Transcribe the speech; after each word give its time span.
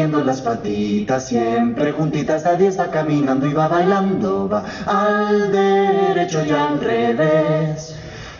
moviendo 0.00 0.24
las 0.24 0.40
patitas 0.40 1.28
siempre 1.28 1.92
juntitas 1.92 2.58
diez 2.58 2.80
va 2.80 2.86
caminando 2.90 3.46
y 3.46 3.52
va 3.52 3.68
bailando, 3.68 4.48
va 4.48 4.64
al 4.86 5.52
derecho 5.52 6.42
y 6.42 6.50
al 6.52 6.80
revés. 6.80 7.94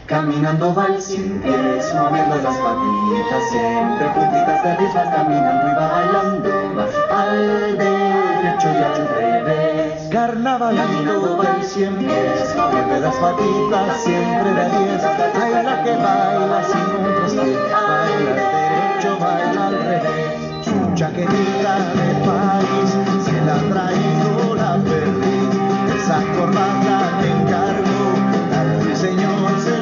Caminando 0.07 0.75
va 0.75 0.87
el 0.87 1.03
cien 1.03 1.43
pies, 1.43 1.95
moviendo 1.95 2.37
las 2.37 2.57
patitas 2.57 3.51
siempre 3.51 4.09
juntitas 4.09 4.65
a 4.65 4.77
diez 4.77 4.97
va 4.97 5.11
caminando 5.11 5.69
y 5.69 5.75
va 5.75 5.89
bailando, 5.89 6.51
va 6.79 7.21
al 7.21 7.77
derecho 7.77 8.69
y 8.73 8.83
al 8.83 9.09
revés. 9.09 10.09
Carnaval 10.11 10.77
caminando 10.77 11.37
va 11.37 11.57
el 11.59 11.63
cien 11.63 11.95
pies, 11.97 12.57
moviendo 12.57 13.01
las 13.01 13.15
patitas 13.17 14.01
siempre 14.03 14.55
de 14.55 14.65
diez, 14.65 15.03
baila 15.39 15.85
que 15.85 15.95
baila 15.95 16.65
sin 16.65 17.05
un 17.05 17.15
traspié, 17.17 17.57
baila 17.71 18.01
al 18.01 18.25
derecho, 18.25 19.19
baila 19.21 19.67
al 19.67 19.75
revés. 19.85 20.50
Chaquetita 21.01 21.79
de 21.97 22.09
París 22.27 22.91
se 23.25 23.33
la 23.47 23.55
ha 23.55 23.63
traído 23.73 24.55
la 24.55 24.77
perdí. 24.85 25.41
Esa 25.97 26.19
corbata 26.37 26.97
te 27.23 27.31
encargo, 27.31 28.01
al 28.53 28.95
señor 28.95 29.51
se 29.65 29.80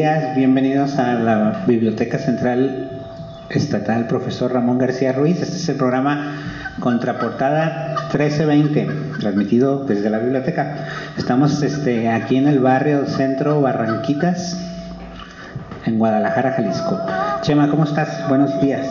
días, 0.00 0.34
bienvenidos 0.34 0.98
a 0.98 1.12
la 1.12 1.64
Biblioteca 1.66 2.16
Central 2.16 2.88
Estatal 3.50 4.06
Profesor 4.06 4.50
Ramón 4.50 4.78
García 4.78 5.12
Ruiz. 5.12 5.42
Este 5.42 5.56
es 5.56 5.68
el 5.68 5.76
programa 5.76 6.36
Contraportada 6.80 7.96
1320, 8.10 8.88
transmitido 9.20 9.84
desde 9.84 10.08
la 10.08 10.18
biblioteca. 10.20 10.88
Estamos 11.18 11.62
este, 11.62 12.08
aquí 12.08 12.38
en 12.38 12.48
el 12.48 12.60
barrio 12.60 13.04
Centro 13.04 13.60
Barranquitas, 13.60 14.58
en 15.84 15.98
Guadalajara, 15.98 16.52
Jalisco. 16.52 16.98
Chema, 17.42 17.68
¿cómo 17.68 17.84
estás? 17.84 18.26
Buenos 18.30 18.58
días. 18.62 18.88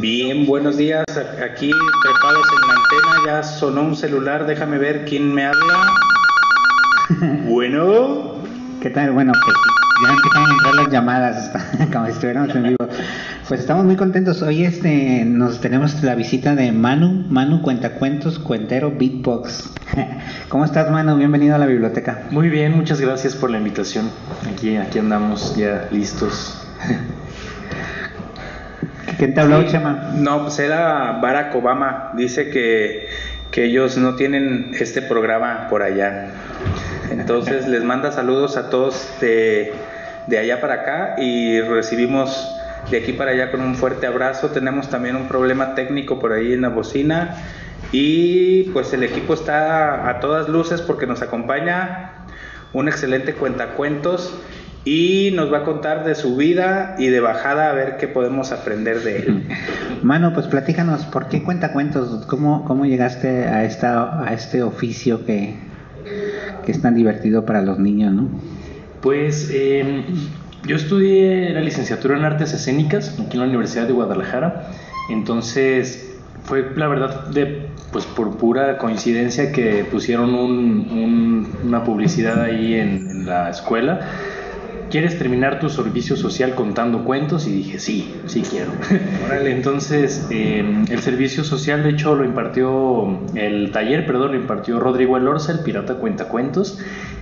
Bien, 0.00 0.46
buenos 0.46 0.78
días. 0.78 1.04
Aquí 1.44 1.70
trepados 2.02 2.46
en 2.62 2.68
la 2.68 2.74
antena, 2.74 3.26
ya 3.26 3.42
sonó 3.42 3.82
un 3.82 3.94
celular. 3.94 4.46
Déjame 4.46 4.78
ver 4.78 5.04
quién 5.04 5.34
me 5.34 5.44
habla. 5.44 5.92
Bueno. 7.50 8.34
¿Qué 8.80 8.90
tal? 8.90 9.12
Bueno, 9.12 9.32
pues 9.44 9.75
ya 10.02 10.12
empezaron 10.12 10.50
a 10.50 10.52
entrar 10.52 10.74
las 10.74 10.92
llamadas, 10.92 11.50
como 11.92 12.06
si 12.06 12.12
estuviéramos 12.12 12.54
en 12.54 12.62
vivo. 12.62 12.76
Pues 13.48 13.60
estamos 13.60 13.84
muy 13.84 13.96
contentos. 13.96 14.42
Hoy 14.42 14.64
este 14.64 15.24
nos 15.24 15.60
tenemos 15.60 16.02
la 16.02 16.14
visita 16.14 16.54
de 16.54 16.72
Manu, 16.72 17.24
Manu 17.28 17.62
Cuentacuentos, 17.62 18.38
Cuentero 18.38 18.90
Beatbox. 18.90 19.70
¿Cómo 20.48 20.64
estás, 20.64 20.90
Manu? 20.90 21.16
Bienvenido 21.16 21.54
a 21.54 21.58
la 21.58 21.66
biblioteca. 21.66 22.22
Muy 22.30 22.48
bien, 22.48 22.76
muchas 22.76 23.00
gracias 23.00 23.34
por 23.34 23.50
la 23.50 23.58
invitación. 23.58 24.10
Aquí, 24.52 24.76
aquí 24.76 24.98
andamos 24.98 25.56
ya 25.56 25.88
listos. 25.90 26.62
¿Quién 29.18 29.32
te 29.32 29.40
habló, 29.40 29.62
Sí. 29.62 29.68
Chema? 29.68 30.10
No, 30.14 30.42
pues 30.42 30.58
era 30.58 31.12
Barack 31.22 31.54
Obama. 31.54 32.10
Dice 32.16 32.50
que, 32.50 33.08
que 33.50 33.64
ellos 33.64 33.96
no 33.96 34.14
tienen 34.16 34.72
este 34.78 35.00
programa 35.00 35.68
por 35.70 35.82
allá. 35.82 36.26
Entonces 37.10 37.66
les 37.68 37.84
manda 37.84 38.12
saludos 38.12 38.56
a 38.56 38.70
todos 38.70 39.08
de, 39.20 39.72
de 40.26 40.38
allá 40.38 40.60
para 40.60 40.74
acá 40.74 41.14
y 41.18 41.60
recibimos 41.60 42.52
de 42.90 42.98
aquí 42.98 43.12
para 43.12 43.32
allá 43.32 43.50
con 43.50 43.60
un 43.60 43.74
fuerte 43.74 44.06
abrazo. 44.06 44.48
Tenemos 44.50 44.88
también 44.88 45.16
un 45.16 45.28
problema 45.28 45.74
técnico 45.74 46.18
por 46.18 46.32
ahí 46.32 46.52
en 46.52 46.62
la 46.62 46.68
bocina 46.68 47.36
y 47.92 48.64
pues 48.70 48.92
el 48.92 49.02
equipo 49.02 49.34
está 49.34 50.08
a 50.08 50.20
todas 50.20 50.48
luces 50.48 50.80
porque 50.80 51.06
nos 51.06 51.22
acompaña 51.22 52.12
un 52.72 52.88
excelente 52.88 53.34
cuentacuentos 53.34 54.34
y 54.84 55.32
nos 55.34 55.52
va 55.52 55.58
a 55.58 55.64
contar 55.64 56.04
de 56.04 56.14
su 56.14 56.36
vida 56.36 56.94
y 56.98 57.08
de 57.08 57.18
bajada 57.18 57.70
a 57.70 57.72
ver 57.72 57.96
qué 57.96 58.06
podemos 58.06 58.52
aprender 58.52 59.00
de 59.00 59.18
él. 59.18 59.48
Manu, 60.02 60.32
pues 60.32 60.46
platícanos, 60.46 61.04
¿por 61.06 61.28
qué 61.28 61.42
Cuentacuentos? 61.42 62.24
¿Cómo, 62.26 62.64
cómo 62.64 62.86
llegaste 62.86 63.46
a, 63.46 63.64
esta, 63.64 64.22
a 64.22 64.32
este 64.32 64.62
oficio 64.62 65.26
que, 65.26 65.56
que 66.66 66.72
es 66.72 66.82
tan 66.82 66.94
divertido 66.94 67.46
para 67.46 67.62
los 67.62 67.78
niños, 67.78 68.12
no? 68.12 68.28
Pues 69.00 69.50
eh, 69.54 70.04
yo 70.66 70.76
estudié 70.76 71.50
la 71.50 71.60
licenciatura 71.60 72.18
en 72.18 72.24
artes 72.24 72.52
escénicas 72.52 73.18
aquí 73.18 73.34
en 73.36 73.40
la 73.40 73.46
Universidad 73.46 73.86
de 73.86 73.92
Guadalajara. 73.94 74.68
Entonces 75.08 76.18
fue 76.44 76.66
la 76.76 76.88
verdad 76.88 77.28
de 77.28 77.70
pues 77.92 78.04
por 78.04 78.36
pura 78.36 78.76
coincidencia 78.78 79.52
que 79.52 79.84
pusieron 79.90 80.34
un- 80.34 80.88
un- 80.90 81.48
una 81.64 81.84
publicidad 81.84 82.42
ahí 82.42 82.74
en 82.74 83.24
la 83.26 83.48
escuela. 83.48 84.00
¿Quieres 84.90 85.18
terminar 85.18 85.58
tu 85.58 85.68
servicio 85.68 86.16
social 86.16 86.54
contando 86.54 87.04
cuentos? 87.04 87.46
Y 87.48 87.52
dije, 87.52 87.78
sí, 87.78 88.14
sí 88.26 88.42
quiero. 88.42 88.70
Entonces, 89.46 90.28
eh, 90.30 90.64
el 90.88 91.00
servicio 91.00 91.42
social, 91.44 91.82
de 91.82 91.90
hecho, 91.90 92.14
lo 92.14 92.24
impartió, 92.24 93.20
el 93.34 93.72
taller, 93.72 94.06
perdón, 94.06 94.32
lo 94.32 94.36
impartió 94.38 94.78
Rodrigo 94.78 95.16
Elorza, 95.16 95.52
el 95.52 95.60
pirata 95.60 95.94
cuentacuentos, 95.96 96.78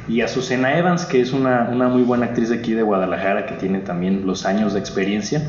y 0.09 0.21
Azucena 0.21 0.77
Evans, 0.79 1.07
que 1.07 1.21
es 1.21 1.33
una, 1.33 1.69
una 1.73 1.89
muy 1.89 2.03
buena 2.03 2.27
actriz 2.27 2.51
de 2.51 2.57
aquí 2.57 2.75
de 2.75 2.83
Guadalajara, 2.83 3.47
que 3.47 3.55
tiene 3.55 3.81
también 3.81 4.27
los 4.27 4.45
años 4.45 4.75
de 4.75 4.81
experiencia. 4.81 5.43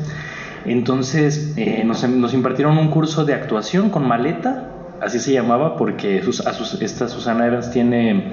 Entonces, 0.64 1.52
eh, 1.56 1.84
nos, 1.84 2.08
nos 2.08 2.32
impartieron 2.34 2.76
un 2.78 2.88
curso 2.88 3.24
de 3.24 3.34
actuación 3.34 3.90
con 3.90 4.06
maleta, 4.08 4.70
así 5.00 5.18
se 5.20 5.32
llamaba, 5.32 5.76
porque 5.76 6.22
sus, 6.22 6.46
a 6.46 6.52
sus- 6.54 6.80
esta 6.80 7.08
Susana 7.08 7.46
Evans 7.46 7.70
tiene 7.70 8.32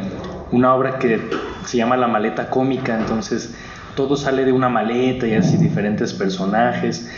una 0.52 0.74
obra 0.74 0.98
que 1.00 1.20
se 1.66 1.78
llama 1.78 1.98
La 1.98 2.08
maleta 2.08 2.50
cómica, 2.50 2.98
entonces 2.98 3.54
todo 3.96 4.16
sale 4.18 4.46
de 4.46 4.52
una 4.52 4.70
maleta 4.70 5.28
y 5.28 5.34
así 5.36 5.58
diferentes 5.58 6.14
personajes. 6.14 7.10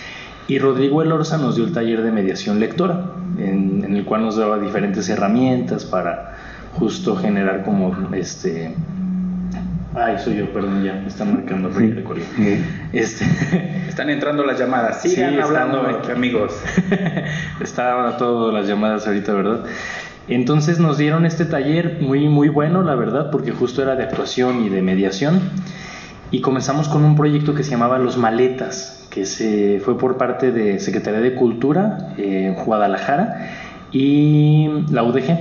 Y 0.48 0.60
Rodrigo 0.60 1.02
Elorza 1.02 1.38
nos 1.38 1.56
dio 1.56 1.66
el 1.66 1.72
taller 1.74 2.02
de 2.04 2.12
mediación 2.12 2.60
lectora, 2.60 3.06
en, 3.38 3.84
en 3.84 3.96
el 3.96 4.06
cual 4.06 4.22
nos 4.24 4.36
daba 4.36 4.60
diferentes 4.60 5.10
herramientas 5.10 5.86
para 5.86 6.36
justo 6.74 7.16
generar 7.16 7.64
como 7.64 7.96
este 8.14 8.76
Ay, 9.98 10.18
soy 10.20 10.36
yo, 10.36 10.52
perdón, 10.52 10.84
ya 10.84 10.92
me 10.94 11.08
están 11.08 11.34
marcando 11.34 11.72
sí. 11.74 11.88
de 11.88 12.04
Sí. 12.04 12.66
Este, 12.92 13.26
Están 13.88 14.10
entrando 14.10 14.44
las 14.44 14.60
llamadas. 14.60 15.02
Sigan 15.02 15.36
Sí, 15.36 15.40
hablando, 15.40 15.90
están- 15.90 16.18
amigos. 16.18 16.54
Estaban 17.62 18.18
todas 18.18 18.54
las 18.54 18.68
llamadas 18.68 19.08
ahorita, 19.08 19.34
¿verdad? 19.34 19.64
Entonces 20.28 20.80
nos 20.80 20.98
dieron 20.98 21.26
este 21.26 21.46
taller 21.46 22.00
muy, 22.02 22.28
muy 22.28 22.50
bueno, 22.50 22.84
la 22.84 22.96
verdad, 22.96 23.32
porque 23.32 23.52
justo 23.52 23.82
era 23.82 23.96
de 23.96 24.04
actuación 24.04 24.66
y 24.66 24.70
de 24.70 24.82
mediación. 24.82 25.40
Y 26.32 26.42
comenzamos 26.42 26.88
con 26.90 27.04
un 27.04 27.16
proyecto 27.16 27.54
que 27.54 27.64
se 27.64 27.72
llamaba 27.72 27.98
Los 28.00 28.18
Maletas, 28.18 29.06
que 29.10 29.26
se 29.26 29.80
fue 29.84 29.98
por 29.98 30.18
parte 30.18 30.52
de 30.52 30.80
Secretaría 30.80 31.22
de 31.22 31.36
Cultura, 31.36 32.14
eh, 32.18 32.56
Guadalajara, 32.66 33.50
y 33.92 34.68
la 34.92 35.04
UDG. 35.04 35.38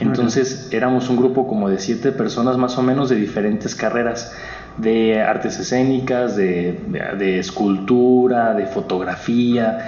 Entonces 0.00 0.68
éramos 0.72 1.08
un 1.08 1.16
grupo 1.16 1.48
como 1.48 1.70
de 1.70 1.78
siete 1.78 2.12
personas 2.12 2.58
más 2.58 2.76
o 2.76 2.82
menos 2.82 3.08
de 3.08 3.16
diferentes 3.16 3.74
carreras, 3.74 4.32
de 4.76 5.22
artes 5.22 5.58
escénicas, 5.58 6.36
de, 6.36 6.78
de- 6.88 7.16
de 7.16 7.38
escultura, 7.38 8.52
de 8.52 8.66
fotografía, 8.66 9.78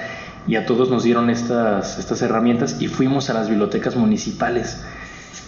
y 0.46 0.56
a 0.56 0.64
todos 0.64 0.88
nos 0.88 1.02
dieron 1.02 1.28
estas, 1.28 1.98
estas 1.98 2.22
herramientas 2.22 2.80
y 2.80 2.88
fuimos 2.88 3.28
a 3.28 3.34
las 3.34 3.50
bibliotecas 3.50 3.96
municipales. 3.96 4.82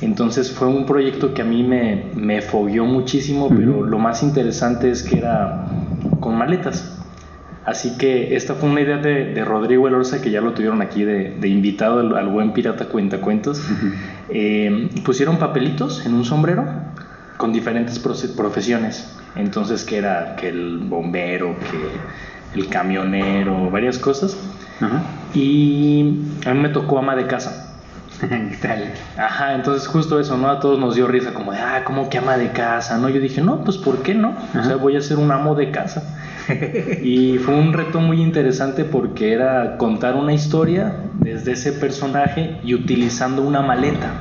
Entonces 0.01 0.51
fue 0.51 0.69
un 0.69 0.87
proyecto 0.87 1.35
que 1.35 1.43
a 1.43 1.45
mí 1.45 1.63
me, 1.63 2.07
me 2.15 2.41
fogueó 2.41 2.87
muchísimo, 2.87 3.49
pero 3.49 3.83
lo 3.85 3.99
más 3.99 4.23
interesante 4.23 4.91
es 4.91 5.03
que 5.03 5.19
era 5.19 5.67
con 6.21 6.37
maletas. 6.37 6.97
Así 7.67 7.99
que 7.99 8.35
esta 8.35 8.55
fue 8.55 8.71
una 8.71 8.81
idea 8.81 8.97
de, 8.97 9.27
de 9.35 9.45
Rodrigo 9.45 9.87
Elorza, 9.87 10.23
que 10.23 10.31
ya 10.31 10.41
lo 10.41 10.53
tuvieron 10.55 10.81
aquí 10.81 11.05
de, 11.05 11.37
de 11.39 11.49
invitado 11.49 12.01
al, 12.01 12.17
al 12.17 12.29
buen 12.29 12.53
pirata 12.53 12.87
cuentacuentos. 12.87 13.63
Eh, 14.31 14.89
pusieron 15.05 15.39
papelitos 15.39 16.07
en 16.07 16.15
un 16.15 16.25
sombrero 16.25 16.65
con 17.37 17.53
diferentes 17.53 17.99
profesiones. 17.99 19.15
Entonces, 19.37 19.85
que 19.85 19.99
era 19.99 20.35
que 20.37 20.49
el 20.49 20.79
bombero, 20.79 21.55
que 21.59 22.59
el 22.59 22.69
camionero, 22.69 23.71
varias 23.71 23.99
cosas. 23.99 24.37
Y 25.35 26.21
a 26.47 26.55
mí 26.55 26.61
me 26.61 26.71
tocó 26.71 26.99
ama 26.99 27.15
de 27.15 27.27
casa. 27.27 27.70
Ajá, 29.17 29.55
entonces 29.55 29.89
justo 29.89 30.21
eso, 30.21 30.37
¿no? 30.37 30.51
A 30.51 30.61
todos 30.61 30.79
nos 30.79 30.95
dio 30.95 31.07
risa, 31.07 31.33
como 31.33 31.53
de, 31.53 31.59
ah, 31.59 31.83
¿cómo 31.85 32.09
que 32.09 32.19
ama 32.19 32.37
de 32.37 32.51
casa? 32.53 32.99
¿No? 32.99 33.09
Yo 33.09 33.21
dije, 33.21 33.41
no, 33.41 33.65
pues 33.65 33.79
¿por 33.79 34.03
qué 34.03 34.15
no? 34.15 34.37
O 34.59 34.63
sea, 34.63 34.77
voy 34.77 34.97
a 34.97 35.01
ser 35.01 35.19
un 35.19 35.31
amo 35.31 35.55
de 35.55 35.71
casa. 35.71 36.17
y 37.03 37.39
fue 37.39 37.55
un 37.55 37.73
reto 37.73 38.01
muy 38.01 38.21
interesante 38.21 38.85
porque 38.85 39.33
era 39.33 39.77
contar 39.77 40.17
una 40.17 40.33
historia 40.33 40.97
desde 41.21 41.53
ese 41.53 41.73
personaje 41.73 42.59
y 42.63 42.75
utilizando 42.75 43.43
una 43.43 43.63
maleta. 43.63 44.13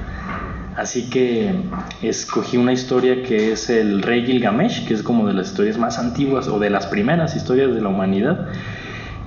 Así 0.75 1.09
que 1.09 1.53
escogí 2.01 2.55
una 2.55 2.71
historia 2.71 3.23
que 3.23 3.51
es 3.51 3.69
el 3.69 4.01
rey 4.01 4.25
Gilgamesh, 4.25 4.87
que 4.87 4.93
es 4.93 5.03
como 5.03 5.27
de 5.27 5.33
las 5.33 5.49
historias 5.49 5.77
más 5.77 5.99
antiguas 5.99 6.47
o 6.47 6.57
de 6.57 6.69
las 6.69 6.87
primeras 6.87 7.35
historias 7.35 7.73
de 7.73 7.81
la 7.81 7.89
humanidad, 7.89 8.47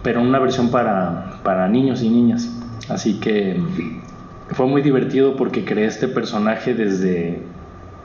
pero 0.03 0.23
una 0.23 0.39
versión 0.39 0.71
para, 0.71 1.41
para 1.43 1.69
niños 1.69 2.03
y 2.03 2.09
niñas. 2.09 2.49
Así 2.89 3.21
que 3.21 3.61
fue 4.52 4.66
muy 4.66 4.82
divertido 4.82 5.37
porque 5.37 5.64
creé 5.64 5.87
este 5.87 6.08
personaje 6.08 6.75
desde, 6.75 7.40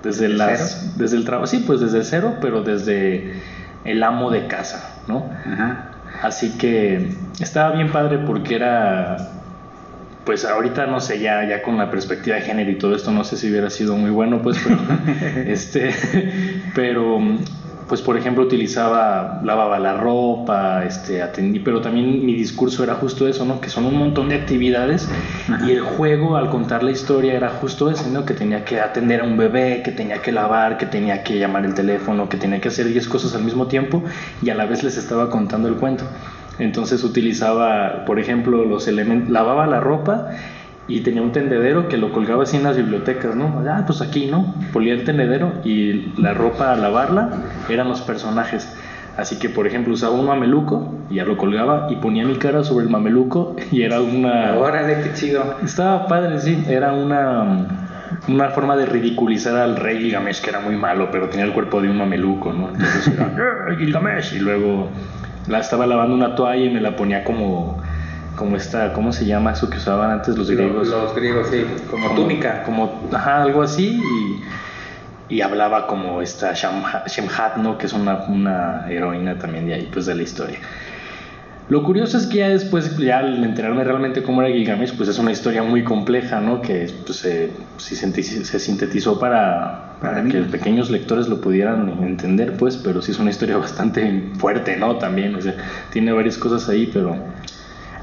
desde, 0.04 0.30
las, 0.30 0.98
desde 0.98 1.18
el 1.18 1.26
trabajo, 1.26 1.48
sí, 1.48 1.64
pues 1.66 1.80
desde 1.80 2.04
cero, 2.04 2.36
pero 2.42 2.62
desde 2.64 3.34
el 3.86 4.04
amo 4.04 4.32
de 4.32 4.48
casa, 4.48 5.02
¿no? 5.08 5.30
Ajá. 5.46 5.92
Así 6.22 6.58
que 6.58 7.10
estaba 7.40 7.76
bien 7.76 7.92
padre 7.92 8.18
porque 8.20 8.56
era, 8.56 9.18
pues 10.26 10.46
ahorita 10.46 10.88
no 10.88 11.00
sé, 11.00 11.20
ya, 11.20 11.48
ya 11.48 11.62
con 11.62 11.78
la 11.78 11.92
perspectiva 11.92 12.38
de 12.38 12.44
género 12.44 12.72
y 12.72 12.78
todo 12.78 12.96
esto, 12.96 13.12
no 13.12 13.24
sé 13.24 13.38
si 13.38 13.50
hubiera 13.50 13.70
sido 13.70 13.96
muy 13.96 14.10
bueno, 14.10 14.42
pues, 14.42 14.58
pero, 14.64 14.78
este, 15.46 15.94
pero, 16.76 17.20
pues 17.88 18.02
por 18.02 18.18
ejemplo 18.18 18.44
utilizaba, 18.44 19.40
lavaba 19.44 19.80
la 19.80 19.96
ropa, 19.96 20.84
este, 20.86 21.22
atendí, 21.22 21.60
pero 21.60 21.82
también 21.82 22.26
mi 22.26 22.34
discurso 22.34 22.84
era 22.84 22.96
justo 22.96 23.28
eso, 23.28 23.46
¿no? 23.46 23.62
Que 23.62 23.70
son 23.70 23.86
un 23.86 23.96
montón 23.96 24.30
de 24.30 24.36
actividades 24.36 25.10
y 25.66 25.72
el 25.72 25.82
juego 25.82 26.36
al 26.36 26.50
contar 26.50 26.84
la 26.84 26.92
historia 26.92 27.34
era 27.34 27.50
justo 27.50 27.90
eso, 27.90 28.10
¿no? 28.10 28.26
Que 28.26 28.34
tenía 28.34 28.66
que 28.66 28.80
atender 28.82 29.22
a 29.22 29.24
un 29.24 29.38
bebé, 29.38 29.82
que 29.84 29.92
tenía 29.92 30.22
que 30.22 30.32
lavar, 30.32 30.78
que 30.78 30.86
tenía 30.86 31.24
que 31.24 31.40
llamar 31.40 31.66
el 31.66 31.74
teléfono, 31.74 32.28
que 32.28 32.38
tenía 32.38 32.60
que 32.60 32.68
hacer 32.68 32.88
10 32.88 33.08
cosas 33.08 33.36
al 33.36 33.44
mismo 33.44 33.68
tiempo 33.68 34.04
y 34.42 34.50
a 34.50 34.56
la 34.56 34.66
vez 34.66 34.84
les 34.84 34.98
estaba 34.98 35.30
contando 35.30 35.68
el 35.68 35.76
cuento. 35.76 36.04
Entonces 36.60 37.04
utilizaba, 37.04 38.04
por 38.06 38.20
ejemplo, 38.20 38.66
los 38.66 38.88
elementos, 38.88 39.30
lavaba 39.30 39.68
la 39.68 39.80
ropa 39.80 40.32
y 40.88 41.02
tenía 41.02 41.22
un 41.22 41.32
tendedero 41.32 41.90
que 41.90 41.98
lo 41.98 42.12
colgaba 42.12 42.44
así 42.44 42.58
en 42.58 42.64
las 42.64 42.78
bibliotecas, 42.78 43.36
¿no? 43.36 43.62
Ah, 43.70 43.84
pues 43.86 44.02
aquí, 44.02 44.28
¿no? 44.28 44.54
Polía 44.72 44.94
el 44.94 45.04
tendedero 45.04 45.54
y 45.64 46.14
la 46.22 46.34
ropa 46.34 46.72
a 46.72 46.76
lavarla 46.78 47.30
eran 47.70 47.90
los 47.90 48.02
personajes. 48.02 48.74
Así 49.18 49.40
que, 49.40 49.50
por 49.50 49.66
ejemplo, 49.68 49.94
usaba 49.94 50.14
un 50.14 50.28
mameluco 50.28 50.94
y 51.10 51.16
ya 51.16 51.26
lo 51.26 51.38
colgaba 51.38 51.88
y 51.90 51.96
ponía 51.96 52.24
mi 52.26 52.36
cara 52.36 52.64
sobre 52.64 52.86
el 52.86 52.92
mameluco 52.92 53.56
y 53.72 53.82
era 53.82 54.00
una... 54.00 54.56
Órale, 54.58 55.02
qué 55.04 55.14
chido. 55.14 55.56
Estaba 55.64 56.06
padre, 56.08 56.40
sí. 56.40 56.64
Era 56.70 56.94
una, 56.94 57.66
una 58.28 58.50
forma 58.52 58.78
de 58.78 58.86
ridiculizar 58.86 59.56
al 59.56 59.76
rey 59.76 59.98
Gilgamesh, 59.98 60.40
que 60.42 60.52
era 60.52 60.60
muy 60.60 60.76
malo, 60.78 61.10
pero 61.12 61.30
tenía 61.30 61.46
el 61.46 61.52
cuerpo 61.52 61.82
de 61.82 61.90
un 61.90 61.98
mameluco, 61.98 62.54
¿no? 62.54 62.70
Entonces 62.70 63.08
era, 63.08 63.26
"Eh, 63.72 63.76
Gilgamesh. 63.78 64.36
Y 64.36 64.40
luego 64.40 64.90
la 65.48 65.60
estaba 65.60 65.88
lavando 65.88 66.14
una 66.16 66.36
toalla 66.36 66.64
y 66.64 66.70
me 66.70 66.80
la 66.80 66.96
ponía 66.96 67.24
como, 67.24 67.82
como 68.38 68.56
esta, 68.56 68.94
¿cómo 68.94 69.12
se 69.12 69.26
llama 69.26 69.52
eso 69.52 69.70
que 69.70 69.78
usaban 69.78 70.10
antes 70.12 70.38
los 70.38 70.50
griegos? 70.50 70.88
Los 70.88 71.14
griegos, 71.14 71.48
sí, 71.50 71.66
como 71.92 72.10
túnica. 72.16 72.64
Como, 72.64 73.10
ajá, 73.12 73.42
algo 73.44 73.62
así. 73.62 74.00
Y, 75.30 75.36
y 75.36 75.42
hablaba 75.42 75.88
como 75.88 76.22
esta 76.22 76.54
Shemhat, 76.54 77.58
¿no? 77.58 77.78
Que 77.78 77.88
es 77.88 77.94
una, 77.94 78.24
una 78.30 78.86
heroína 78.90 79.38
también 79.38 79.66
de 79.66 79.74
ahí, 79.74 79.90
pues 79.92 80.06
de 80.06 80.16
la 80.16 80.24
historia. 80.24 80.60
Lo 81.70 81.84
curioso 81.84 82.18
es 82.18 82.26
que 82.28 82.38
ya 82.38 82.48
después, 82.48 82.96
ya 82.96 83.18
al 83.18 83.44
enterarme 83.44 83.84
realmente 83.84 84.24
cómo 84.24 84.42
era 84.42 84.50
Gilgamesh, 84.50 84.96
pues 84.96 85.10
es 85.10 85.20
una 85.20 85.32
historia 85.32 85.64
muy 85.64 85.84
compleja, 85.84 86.40
¿no? 86.40 86.62
Que 86.62 86.90
pues, 87.06 87.18
se, 87.18 87.52
se 87.76 87.96
se 88.46 88.60
sintetizó 88.60 89.20
para, 89.20 89.96
Para 90.00 90.14
para 90.14 90.28
que 90.30 90.38
niños. 90.38 90.52
pequeños 90.52 90.90
lectores 90.90 91.28
lo 91.28 91.42
pudieran 91.42 91.90
entender, 92.04 92.56
pues, 92.56 92.78
pero 92.78 93.02
sí 93.02 93.12
es 93.12 93.20
una 93.20 93.32
historia 93.32 93.58
bastante 93.68 94.30
fuerte, 94.38 94.78
¿no? 94.78 94.96
También, 94.96 95.36
o 95.36 95.42
sea, 95.42 95.56
tiene 95.92 96.14
varias 96.14 96.38
cosas 96.38 96.70
ahí, 96.70 96.88
pero 96.88 97.18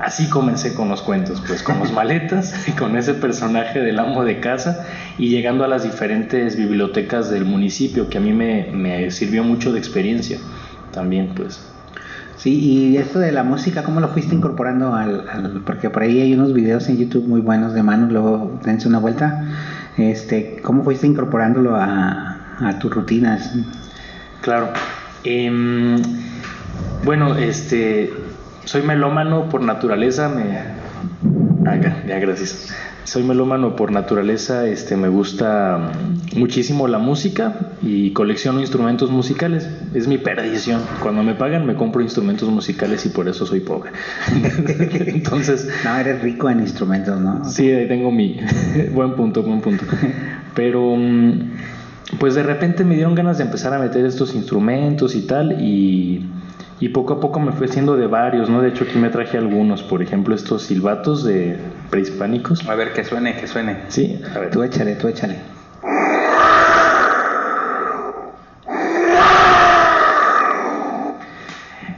así 0.00 0.28
comencé 0.28 0.74
con 0.74 0.88
los 0.88 1.02
cuentos, 1.02 1.42
pues 1.46 1.62
con 1.62 1.78
los 1.78 1.92
maletas, 2.00 2.68
y 2.68 2.72
con 2.72 2.96
ese 2.96 3.14
personaje 3.14 3.80
del 3.80 3.98
amo 3.98 4.24
de 4.24 4.40
casa 4.40 4.86
y 5.18 5.28
llegando 5.28 5.64
a 5.64 5.68
las 5.68 5.82
diferentes 5.84 6.56
bibliotecas 6.56 7.30
del 7.30 7.44
municipio, 7.44 8.08
que 8.08 8.18
a 8.18 8.20
mí 8.20 8.32
me, 8.32 8.70
me 8.72 9.10
sirvió 9.10 9.44
mucho 9.44 9.72
de 9.72 9.78
experiencia 9.78 10.38
también, 10.92 11.30
pues. 11.34 11.60
Sí, 12.36 12.58
y 12.58 12.96
esto 12.98 13.20
de 13.20 13.32
la 13.32 13.42
música, 13.44 13.84
¿cómo 13.84 14.00
lo 14.00 14.08
fuiste 14.08 14.34
incorporando 14.34 14.94
al, 14.94 15.24
al- 15.28 15.62
porque 15.64 15.88
por 15.88 16.02
ahí 16.02 16.20
hay 16.20 16.34
unos 16.34 16.52
videos 16.52 16.88
en 16.88 16.98
YouTube 16.98 17.26
muy 17.26 17.40
buenos 17.40 17.72
de 17.74 17.82
Manu, 17.82 18.10
luego 18.10 18.58
dense 18.64 18.86
una 18.88 18.98
vuelta. 18.98 19.44
Este, 19.96 20.56
¿cómo 20.62 20.82
fuiste 20.84 21.06
incorporándolo 21.06 21.76
a, 21.76 22.36
a 22.60 22.78
tus 22.80 22.92
rutinas? 22.92 23.50
Claro. 24.42 24.68
Em, 25.22 25.96
bueno, 27.02 27.36
este, 27.36 28.12
soy 28.64 28.82
melómano 28.82 29.48
por 29.48 29.62
naturaleza, 29.62 30.28
me... 30.28 30.58
Ah, 31.66 31.76
ya, 31.76 32.04
ya, 32.06 32.18
gracias. 32.18 32.74
Soy 33.04 33.22
melómano 33.22 33.76
por 33.76 33.92
naturaleza, 33.92 34.66
este, 34.66 34.96
me 34.96 35.08
gusta 35.08 35.92
muchísimo 36.36 36.88
la 36.88 36.98
música 36.98 37.72
y 37.82 38.12
colecciono 38.12 38.60
instrumentos 38.60 39.10
musicales. 39.10 39.68
Es 39.92 40.08
mi 40.08 40.18
perdición. 40.18 40.80
Cuando 41.02 41.22
me 41.22 41.34
pagan 41.34 41.66
me 41.66 41.74
compro 41.74 42.02
instrumentos 42.02 42.48
musicales 42.48 43.04
y 43.06 43.10
por 43.10 43.28
eso 43.28 43.46
soy 43.46 43.60
pobre. 43.60 43.92
Entonces, 45.06 45.68
No, 45.84 45.96
eres 45.96 46.22
rico 46.22 46.48
en 46.48 46.60
instrumentos, 46.60 47.20
¿no? 47.20 47.44
Sí, 47.44 47.70
ahí 47.70 47.88
tengo 47.88 48.10
mi 48.10 48.40
buen 48.92 49.14
punto, 49.14 49.42
buen 49.42 49.60
punto. 49.60 49.84
Pero 50.54 50.96
mm, 50.96 51.50
pues 52.18 52.34
de 52.34 52.42
repente 52.42 52.84
me 52.84 52.94
dieron 52.94 53.14
ganas 53.14 53.38
de 53.38 53.44
empezar 53.44 53.74
a 53.74 53.78
meter 53.78 54.04
estos 54.06 54.34
instrumentos 54.34 55.14
y 55.14 55.26
tal 55.26 55.60
y, 55.60 56.26
y 56.80 56.88
poco 56.90 57.14
a 57.14 57.20
poco 57.20 57.40
me 57.40 57.52
fui 57.52 57.66
haciendo 57.66 57.96
de 57.96 58.06
varios, 58.06 58.50
¿no? 58.50 58.60
De 58.60 58.68
hecho 58.68 58.84
aquí 58.84 58.98
me 58.98 59.10
traje 59.10 59.38
algunos, 59.38 59.82
por 59.82 60.02
ejemplo 60.02 60.34
estos 60.34 60.62
silbatos 60.62 61.24
de 61.24 61.58
prehispánicos. 61.90 62.66
A 62.68 62.74
ver, 62.74 62.92
que 62.92 63.04
suene, 63.04 63.36
que 63.36 63.46
suene. 63.46 63.78
Sí, 63.88 64.20
a 64.34 64.38
ver. 64.38 64.50
Tú 64.50 64.62
échale, 64.62 64.96
tú 64.96 65.08
échale. 65.08 65.38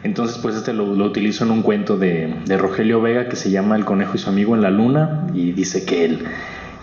Entonces, 0.02 0.38
pues 0.38 0.56
este 0.56 0.72
lo, 0.72 0.94
lo 0.94 1.04
utilizo 1.04 1.44
en 1.44 1.50
un 1.50 1.62
cuento 1.62 1.98
de, 1.98 2.34
de 2.46 2.56
Rogelio 2.56 3.02
Vega 3.02 3.28
que 3.28 3.36
se 3.36 3.50
llama 3.50 3.76
El 3.76 3.84
conejo 3.84 4.14
y 4.14 4.18
su 4.18 4.30
amigo 4.30 4.54
en 4.54 4.62
la 4.62 4.70
luna 4.70 5.26
y 5.34 5.52
dice 5.52 5.84
que 5.84 6.04
el, 6.04 6.26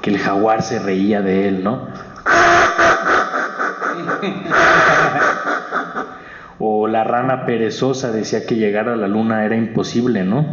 que 0.02 0.12
el 0.12 0.20
jaguar 0.20 0.62
se 0.62 0.80
reía 0.80 1.22
de 1.22 1.48
él, 1.48 1.64
¿no? 1.64 1.88
o 6.66 6.88
la 6.88 7.04
rana 7.04 7.46
perezosa 7.46 8.14
decía 8.14 8.46
que 8.46 8.56
llegar 8.56 8.88
a 8.88 8.96
la 8.96 9.10
luna 9.10 9.44
era 9.44 9.58
imposible, 9.58 10.24
¿no? 10.24 10.46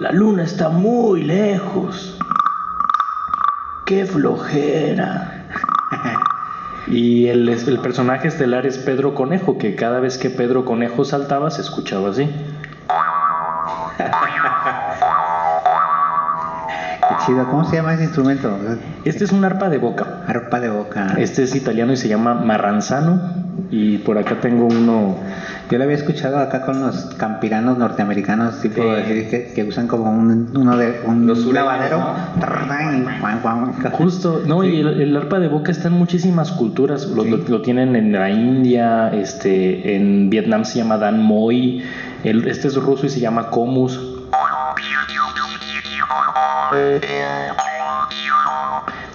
La 0.00 0.10
luna 0.10 0.42
está 0.42 0.70
muy 0.70 1.22
lejos. 1.22 2.18
Qué 3.84 4.04
flojera. 4.04 5.46
Y 6.88 7.26
el, 7.26 7.48
el 7.48 7.78
personaje 7.80 8.28
estelar 8.28 8.64
es 8.64 8.78
Pedro 8.78 9.12
Conejo, 9.12 9.58
que 9.58 9.74
cada 9.74 9.98
vez 9.98 10.18
que 10.18 10.30
Pedro 10.30 10.64
Conejo 10.64 11.04
saltaba 11.04 11.50
se 11.50 11.60
escuchaba 11.60 12.10
así. 12.10 12.30
Chido. 17.26 17.46
¿Cómo 17.50 17.64
se 17.64 17.76
llama 17.76 17.94
ese 17.94 18.04
instrumento? 18.04 18.56
Este 19.04 19.24
es 19.24 19.32
un 19.32 19.44
arpa 19.44 19.68
de 19.68 19.78
boca. 19.78 20.22
Arpa 20.26 20.60
de 20.60 20.70
boca. 20.70 21.14
Este 21.18 21.42
es 21.42 21.54
italiano 21.54 21.92
y 21.92 21.96
se 21.96 22.08
llama 22.08 22.34
marranzano. 22.34 23.44
Y 23.70 23.98
por 23.98 24.16
acá 24.18 24.40
tengo 24.40 24.66
uno. 24.66 25.16
Yo 25.70 25.78
lo 25.78 25.84
había 25.84 25.96
escuchado 25.96 26.38
acá 26.38 26.64
con 26.64 26.80
los 26.80 27.06
campiranos 27.16 27.76
norteamericanos, 27.78 28.60
tipo 28.60 28.80
Sí. 28.82 28.88
así 29.02 29.24
que, 29.28 29.52
que 29.54 29.64
usan 29.64 29.88
como 29.88 30.08
un, 30.10 30.52
uno 30.56 30.76
de 30.76 31.00
un 31.04 31.26
Los 31.26 31.38
sureños, 31.42 31.64
lavadero. 31.64 31.98
¿no? 31.98 33.90
Justo, 33.92 34.42
no, 34.46 34.62
y 34.62 34.80
el, 34.80 35.00
el 35.00 35.16
arpa 35.16 35.40
de 35.40 35.48
boca 35.48 35.72
está 35.72 35.88
en 35.88 35.94
muchísimas 35.94 36.52
culturas. 36.52 37.06
Lo, 37.08 37.24
Sí. 37.24 37.30
lo- 37.30 37.38
lo 37.38 37.62
tienen 37.62 37.96
en 37.96 38.12
la 38.12 38.30
India, 38.30 39.08
este, 39.12 39.96
en 39.96 40.30
Vietnam 40.30 40.64
se 40.64 40.78
llama 40.78 40.98
Dan 40.98 41.20
Moi, 41.20 41.82
el, 42.24 42.46
este 42.46 42.68
es 42.68 42.76
ruso 42.76 43.06
y 43.06 43.08
se 43.08 43.18
llama 43.20 43.48
Komus. 43.50 43.98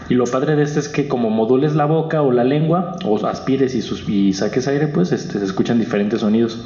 Y 0.10 0.14
lo 0.16 0.26
padre 0.26 0.56
de 0.56 0.64
este 0.64 0.80
es 0.80 0.90
que 0.90 1.08
como 1.08 1.30
modules 1.30 1.74
la 1.74 1.86
boca 1.86 2.22
o 2.22 2.32
la 2.32 2.44
lengua, 2.44 2.96
o 3.06 3.26
aspires 3.26 3.74
y, 3.76 4.12
y 4.12 4.34
saques 4.34 4.68
aire, 4.68 4.88
pues 4.88 5.12
este, 5.14 5.40
se 5.40 5.46
escuchan 5.46 5.80
diferentes 5.80 6.20
sonidos. 6.20 6.60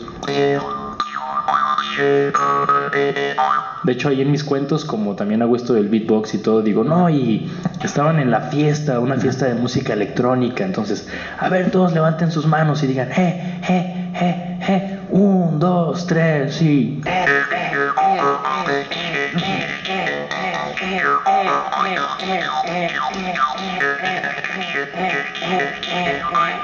De 3.83 3.93
hecho, 3.93 4.09
ahí 4.09 4.21
en 4.21 4.31
mis 4.31 4.43
cuentos, 4.43 4.83
como 4.83 5.15
también 5.15 5.43
hago 5.43 5.55
esto 5.55 5.73
del 5.73 5.89
beatbox 5.89 6.33
y 6.33 6.37
todo, 6.39 6.61
digo, 6.63 6.83
no, 6.83 7.09
y 7.09 7.51
estaban 7.83 8.19
en 8.19 8.31
la 8.31 8.41
fiesta, 8.41 8.99
una 8.99 9.15
fiesta 9.15 9.45
de 9.45 9.53
música 9.53 9.93
electrónica. 9.93 10.65
Entonces, 10.65 11.07
a 11.37 11.47
ver, 11.49 11.69
todos 11.69 11.93
levanten 11.93 12.31
sus 12.31 12.47
manos 12.47 12.81
y 12.83 12.87
digan, 12.87 13.11
eh, 13.11 13.61
eh, 13.69 14.11
eh, 14.19 14.59
eh, 14.67 14.99
un, 15.11 15.59
dos, 15.59 16.07
tres, 16.07 16.55
sí. 16.55 16.99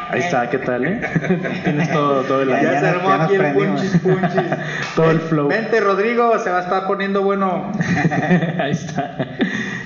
Ahí 0.10 0.20
está, 0.22 0.50
¿qué 0.50 0.58
tal, 0.60 0.86
eh? 0.86 1.02
Tienes 1.64 1.92
todo, 1.92 2.24
todo 2.24 2.42
el 2.42 2.50
Ya, 2.50 2.62
Ya, 2.62 2.72
ya 2.74 2.80
se 2.80 2.86
nos- 2.88 2.96
armó 2.96 3.10
ya 3.10 3.18
nos 3.18 3.26
aquí 3.26 3.34
el 3.36 3.40
prendimos. 3.42 3.82
punchis 3.82 4.02
punchis. 4.02 4.52
Todo 4.96 5.12
el 5.12 5.20
flow. 5.22 5.48
Vente, 5.48 5.80
Rodrigo, 5.80 6.38
se 6.40 6.50
va 6.50 6.58
a 6.58 6.62
estar 6.62 6.88
poniendo 6.88 7.22
bueno. 7.22 7.72
Ahí 8.60 8.72
está. 8.72 9.16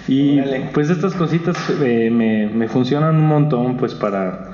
Y 0.08 0.40
Órale. 0.40 0.70
pues 0.74 0.90
estas 0.90 1.14
cositas 1.14 1.56
eh, 1.82 2.10
me, 2.12 2.48
me 2.48 2.68
funcionan 2.68 3.16
un 3.18 3.28
montón, 3.28 3.78
pues 3.78 3.94
para... 3.94 4.52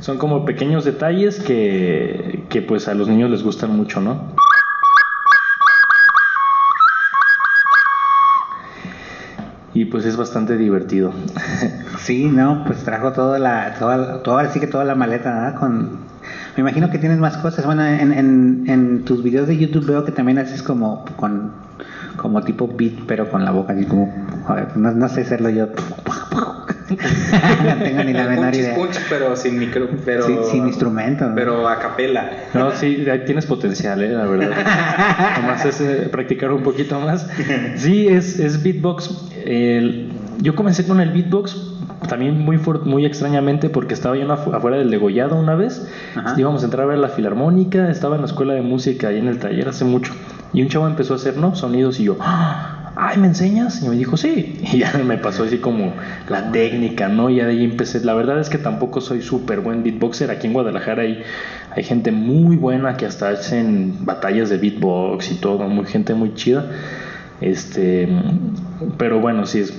Son 0.00 0.18
como 0.18 0.44
pequeños 0.44 0.84
detalles 0.84 1.38
que, 1.38 2.44
que 2.48 2.60
pues 2.62 2.88
a 2.88 2.94
los 2.94 3.06
niños 3.08 3.30
les 3.30 3.42
gustan 3.42 3.70
mucho, 3.76 4.00
¿no? 4.00 4.34
Y 9.74 9.86
pues 9.86 10.04
es 10.04 10.16
bastante 10.16 10.56
divertido. 10.56 11.12
Sí, 11.98 12.24
no, 12.24 12.64
pues 12.66 12.82
trajo 12.82 13.12
toda 13.12 13.38
la, 13.38 13.74
toda, 13.78 14.24
toda, 14.24 14.50
sí 14.50 14.58
que 14.58 14.66
toda 14.66 14.84
la 14.84 14.96
maleta, 14.96 15.32
¿verdad? 15.32 15.54
Con, 15.54 15.90
me 16.56 16.60
imagino 16.60 16.90
que 16.90 16.98
tienes 16.98 17.18
más 17.18 17.36
cosas. 17.36 17.64
Bueno, 17.64 17.84
en, 17.84 18.12
en, 18.68 19.04
tus 19.04 19.22
videos 19.22 19.46
de 19.46 19.56
YouTube 19.56 19.86
veo 19.86 20.04
que 20.04 20.10
también 20.10 20.38
haces 20.38 20.64
como 20.64 21.04
con, 21.16 21.52
como 22.16 22.42
tipo 22.42 22.66
beat, 22.66 23.06
pero 23.06 23.30
con 23.30 23.44
la 23.44 23.52
boca, 23.52 23.72
así 23.72 23.84
como, 23.84 24.12
no, 24.74 24.90
no 24.90 25.08
sé 25.08 25.20
hacerlo 25.20 25.50
yo. 25.50 25.68
No 26.90 27.84
tengo 27.84 28.04
ni 28.04 28.12
la 28.12 28.24
menor 28.24 28.44
punchis 28.46 28.60
idea. 28.60 28.74
punchis, 28.74 29.02
pero 29.08 29.36
sin 29.36 29.58
micro, 29.58 29.88
pero 30.04 30.26
Sin- 30.26 30.44
sin 30.44 30.66
instrumento, 30.66 31.28
¿no? 31.28 31.34
Pero 31.34 31.68
a 31.68 31.78
capela. 31.78 32.30
No, 32.54 32.70
sí, 32.72 33.06
ahí 33.10 33.24
tienes 33.24 33.46
potencial, 33.46 34.02
eh, 34.02 34.08
la 34.08 34.26
verdad. 34.26 34.50
Nomás 35.40 35.64
es 35.64 35.80
eh, 35.80 36.08
practicar 36.10 36.52
un 36.52 36.62
poquito 36.62 36.98
más. 37.00 37.26
Sí, 37.76 38.08
es, 38.08 38.38
es 38.38 38.62
beatbox. 38.62 39.28
El- 39.44 40.10
yo 40.40 40.54
comencé 40.54 40.84
con 40.86 41.00
el 41.00 41.10
beatbox 41.10 41.68
también 42.08 42.36
muy 42.40 42.58
muy 42.84 43.06
extrañamente 43.06 43.70
porque 43.70 43.94
estaba 43.94 44.16
yo 44.16 44.26
afu- 44.26 44.52
afuera 44.54 44.76
del 44.76 44.90
degollado 44.90 45.36
una 45.36 45.54
vez. 45.54 45.88
Ajá. 46.16 46.34
Íbamos 46.36 46.62
a 46.62 46.64
entrar 46.64 46.84
a 46.84 46.86
ver 46.86 46.98
la 46.98 47.08
filarmónica, 47.08 47.88
estaba 47.90 48.16
en 48.16 48.22
la 48.22 48.26
escuela 48.26 48.52
de 48.54 48.62
música 48.62 49.08
ahí 49.08 49.18
en 49.18 49.28
el 49.28 49.38
taller 49.38 49.68
hace 49.68 49.84
mucho. 49.84 50.12
Y 50.52 50.62
un 50.62 50.68
chavo 50.68 50.86
empezó 50.88 51.12
a 51.14 51.16
hacer 51.16 51.36
¿no? 51.36 51.54
sonidos 51.54 52.00
y 52.00 52.04
yo, 52.04 52.16
"Ah, 52.20 52.81
ay, 52.96 53.18
¿me 53.18 53.28
enseñas? 53.28 53.82
Y 53.82 53.88
me 53.88 53.96
dijo, 53.96 54.16
sí. 54.16 54.58
Y 54.72 54.78
ya 54.78 54.92
me 55.04 55.18
pasó 55.18 55.44
así 55.44 55.58
como 55.58 55.94
la 56.28 56.50
técnica, 56.52 57.08
¿no? 57.08 57.30
Y 57.30 57.36
ya 57.36 57.46
de 57.46 57.52
ahí 57.52 57.64
empecé. 57.64 58.00
La 58.04 58.14
verdad 58.14 58.40
es 58.40 58.48
que 58.48 58.58
tampoco 58.58 59.00
soy 59.00 59.22
súper 59.22 59.60
buen 59.60 59.82
beatboxer. 59.82 60.30
Aquí 60.30 60.46
en 60.46 60.52
Guadalajara 60.52 61.02
hay, 61.02 61.22
hay 61.74 61.82
gente 61.82 62.12
muy 62.12 62.56
buena 62.56 62.96
que 62.96 63.06
hasta 63.06 63.30
hacen 63.30 64.04
batallas 64.04 64.50
de 64.50 64.58
beatbox 64.58 65.32
y 65.32 65.34
todo, 65.36 65.68
muy 65.68 65.86
gente 65.86 66.14
muy 66.14 66.34
chida. 66.34 66.70
Este, 67.40 68.08
pero 68.98 69.20
bueno, 69.20 69.46
sí 69.46 69.60
es. 69.60 69.74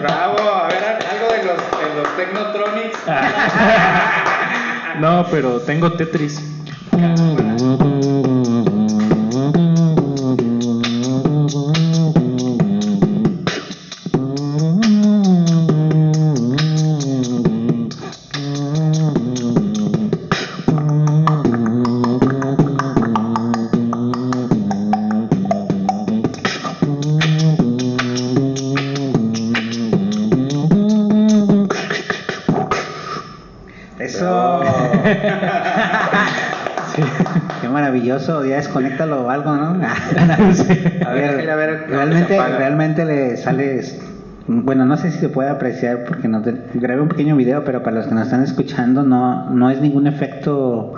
Bravo, 0.00 0.38
a 0.38 0.68
ver 0.68 0.84
algo 0.84 1.32
de 1.32 1.44
los, 1.44 1.56
de 1.56 1.94
los 1.96 2.16
Technotronics. 2.16 2.98
no, 5.00 5.26
pero 5.30 5.60
tengo 5.60 5.92
Tetris. 5.92 6.55
Maravilloso, 38.26 38.44
ya 38.44 38.56
desconéctalo 38.56 39.22
o 39.22 39.30
algo, 39.30 39.54
¿no? 39.54 39.80
A 41.06 41.12
ver, 41.12 41.36
mira, 41.36 41.52
a 41.52 41.56
ver, 41.56 41.86
¿dónde 41.88 42.18
se 42.18 42.26
realmente, 42.26 42.38
realmente 42.38 43.04
le 43.04 43.36
sales, 43.36 44.00
bueno, 44.46 44.84
no 44.84 44.96
sé 44.96 45.10
si 45.10 45.18
se 45.18 45.28
puede 45.28 45.48
apreciar 45.50 46.04
porque 46.06 46.28
no 46.28 46.42
te, 46.42 46.54
grabé 46.74 47.00
un 47.02 47.08
pequeño 47.08 47.36
video, 47.36 47.64
pero 47.64 47.82
para 47.82 47.96
los 47.96 48.06
que 48.06 48.14
nos 48.14 48.24
están 48.24 48.42
escuchando 48.42 49.02
no, 49.02 49.50
no 49.50 49.70
es 49.70 49.80
ningún 49.80 50.06
efecto, 50.06 50.94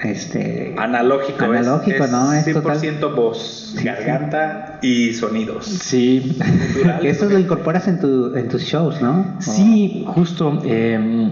este, 0.00 0.74
Analógico, 0.76 1.44
Analógico, 1.44 2.04
es, 2.04 2.10
¿no? 2.10 2.32
Es 2.32 2.46
100% 2.46 3.14
voz, 3.14 3.74
Sí, 3.76 3.84
garganta 3.84 4.78
y 4.82 5.12
sonidos. 5.14 5.66
Sí, 5.66 6.38
esto 7.02 7.28
lo 7.28 7.38
incorporas 7.38 7.88
en 7.88 8.00
tu, 8.00 8.34
en 8.34 8.48
tus 8.48 8.62
shows, 8.62 9.00
¿no? 9.00 9.36
sí, 9.40 10.04
justo. 10.06 10.60
eh, 10.64 11.30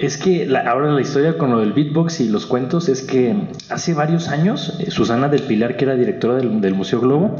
es 0.00 0.16
que 0.16 0.46
la- 0.46 0.60
ahora 0.60 0.90
la 0.92 1.00
historia 1.00 1.38
con 1.38 1.50
lo 1.50 1.60
del 1.60 1.72
beatbox 1.72 2.20
y 2.20 2.28
los 2.28 2.46
cuentos 2.46 2.88
es 2.88 3.02
que 3.02 3.34
hace 3.70 3.94
varios 3.94 4.28
años 4.28 4.76
eh, 4.80 4.90
Susana 4.90 5.28
del 5.28 5.42
Pilar, 5.42 5.76
que 5.76 5.84
era 5.84 5.94
directora 5.96 6.34
del, 6.34 6.74
Museo 6.74 7.00
Globo, 7.00 7.36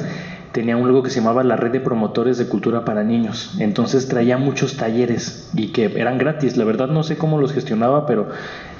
tenía 0.52 0.76
un 0.76 0.86
algo 0.86 1.02
que 1.02 1.10
se 1.10 1.20
llamaba 1.20 1.44
la 1.44 1.56
Red 1.56 1.72
de 1.72 1.80
Promotores 1.80 2.38
de 2.38 2.46
Cultura 2.46 2.84
para 2.84 3.04
Niños. 3.04 3.56
Entonces 3.60 4.08
traía 4.08 4.38
muchos 4.38 4.76
talleres 4.76 5.50
y 5.54 5.68
que 5.68 5.84
eran 5.96 6.18
gratis. 6.18 6.56
La 6.56 6.64
verdad 6.64 6.88
no 6.88 7.02
sé 7.02 7.16
cómo 7.16 7.38
los 7.38 7.52
gestionaba, 7.52 8.06
pero 8.06 8.28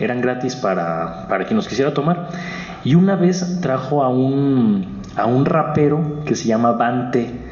eran 0.00 0.20
gratis 0.20 0.56
para, 0.56 1.26
para 1.28 1.44
quien 1.44 1.56
los 1.56 1.68
quisiera 1.68 1.94
tomar. 1.94 2.28
Y 2.84 2.94
una 2.94 3.16
vez 3.16 3.60
trajo 3.60 4.02
a 4.02 4.08
un, 4.08 5.02
a 5.16 5.26
un 5.26 5.44
rapero 5.44 6.22
que 6.24 6.34
se 6.34 6.48
llama 6.48 6.72
Bante. 6.72 7.47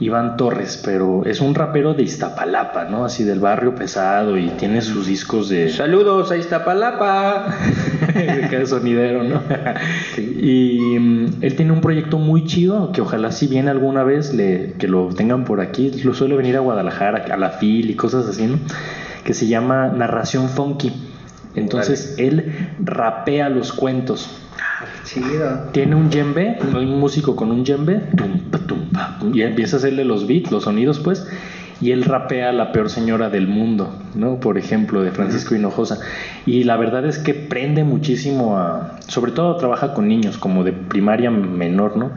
Iván 0.00 0.36
Torres, 0.36 0.80
pero 0.84 1.24
es 1.24 1.40
un 1.40 1.54
rapero 1.54 1.94
de 1.94 2.04
Iztapalapa, 2.04 2.84
¿no? 2.84 3.04
Así 3.04 3.24
del 3.24 3.40
barrio 3.40 3.74
pesado 3.74 4.38
y 4.38 4.48
tiene 4.50 4.80
sus 4.80 5.06
discos 5.06 5.48
de... 5.48 5.70
Saludos 5.70 6.30
a 6.30 6.36
Iztapalapa. 6.36 7.46
de 8.14 8.66
sonidero, 8.66 9.24
¿no? 9.24 9.42
Y 10.16 10.98
mm, 10.98 11.42
él 11.42 11.56
tiene 11.56 11.72
un 11.72 11.80
proyecto 11.80 12.18
muy 12.18 12.44
chido 12.44 12.92
que 12.92 13.00
ojalá 13.00 13.32
si 13.32 13.48
viene 13.48 13.70
alguna 13.70 14.04
vez 14.04 14.32
le, 14.34 14.74
que 14.78 14.86
lo 14.86 15.08
tengan 15.08 15.44
por 15.44 15.60
aquí. 15.60 15.90
Lo 16.04 16.14
suele 16.14 16.36
venir 16.36 16.56
a 16.56 16.60
Guadalajara, 16.60 17.24
a 17.32 17.36
la 17.36 17.50
FIL 17.50 17.90
y 17.90 17.94
cosas 17.94 18.26
así, 18.26 18.46
¿no? 18.46 18.58
Que 19.24 19.34
se 19.34 19.46
llama 19.48 19.88
Narración 19.88 20.48
Funky. 20.48 21.07
Entonces 21.58 22.14
él 22.18 22.68
rapea 22.80 23.48
los 23.48 23.72
cuentos. 23.72 24.30
Chido. 25.04 25.68
Tiene 25.72 25.94
un 25.94 26.10
djembe, 26.10 26.58
un 26.74 26.98
músico 26.98 27.34
con 27.36 27.50
un 27.50 27.64
djembe, 27.64 28.02
y 29.32 29.42
empieza 29.42 29.76
a 29.76 29.78
hacerle 29.78 30.04
los 30.04 30.26
beats, 30.26 30.50
los 30.50 30.64
sonidos, 30.64 30.98
pues, 30.98 31.26
y 31.80 31.92
él 31.92 32.04
rapea 32.04 32.52
La 32.52 32.72
peor 32.72 32.90
señora 32.90 33.30
del 33.30 33.46
mundo, 33.46 33.94
¿no? 34.14 34.40
Por 34.40 34.58
ejemplo, 34.58 35.02
de 35.02 35.12
Francisco 35.12 35.54
Hinojosa. 35.54 35.98
Y 36.44 36.64
la 36.64 36.76
verdad 36.76 37.06
es 37.06 37.18
que 37.18 37.34
prende 37.34 37.84
muchísimo 37.84 38.58
a. 38.58 38.98
Sobre 39.06 39.32
todo 39.32 39.56
trabaja 39.56 39.94
con 39.94 40.08
niños, 40.08 40.38
como 40.38 40.64
de 40.64 40.72
primaria 40.72 41.30
menor, 41.30 41.96
¿no? 41.96 42.10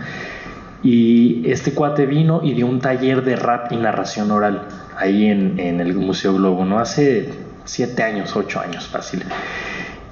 Y 0.83 1.47
este 1.47 1.73
cuate 1.73 2.07
vino 2.07 2.41
y 2.43 2.53
dio 2.53 2.65
un 2.65 2.79
taller 2.79 3.23
de 3.23 3.35
rap 3.35 3.71
y 3.71 3.75
narración 3.75 4.31
oral 4.31 4.63
ahí 4.97 5.27
en, 5.27 5.59
en 5.59 5.79
el 5.79 5.93
Museo 5.93 6.33
Globo, 6.33 6.65
¿no? 6.65 6.79
Hace 6.79 7.29
siete 7.65 8.03
años, 8.03 8.35
ocho 8.35 8.59
años, 8.59 8.87
fácil. 8.87 9.23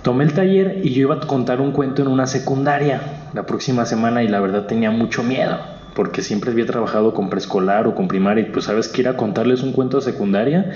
Tomé 0.01 0.23
el 0.23 0.33
taller 0.33 0.81
y 0.83 0.93
yo 0.93 1.01
iba 1.01 1.15
a 1.15 1.19
contar 1.19 1.59
un 1.59 1.71
cuento 1.71 2.01
en 2.01 2.07
una 2.07 2.25
secundaria 2.25 3.01
la 3.33 3.45
próxima 3.45 3.85
semana 3.85 4.23
y 4.23 4.27
la 4.27 4.39
verdad 4.39 4.65
tenía 4.65 4.91
mucho 4.91 5.23
miedo 5.23 5.57
porque 5.93 6.21
siempre 6.21 6.51
había 6.51 6.65
trabajado 6.65 7.13
con 7.13 7.29
preescolar 7.29 7.85
o 7.85 7.95
con 7.95 8.07
primaria 8.07 8.47
y 8.47 8.51
pues 8.51 8.65
sabes 8.65 8.87
que 8.87 9.01
ir 9.01 9.09
a 9.09 9.17
contarles 9.17 9.63
un 9.63 9.73
cuento 9.73 9.97
a 9.97 10.01
secundaria 10.01 10.71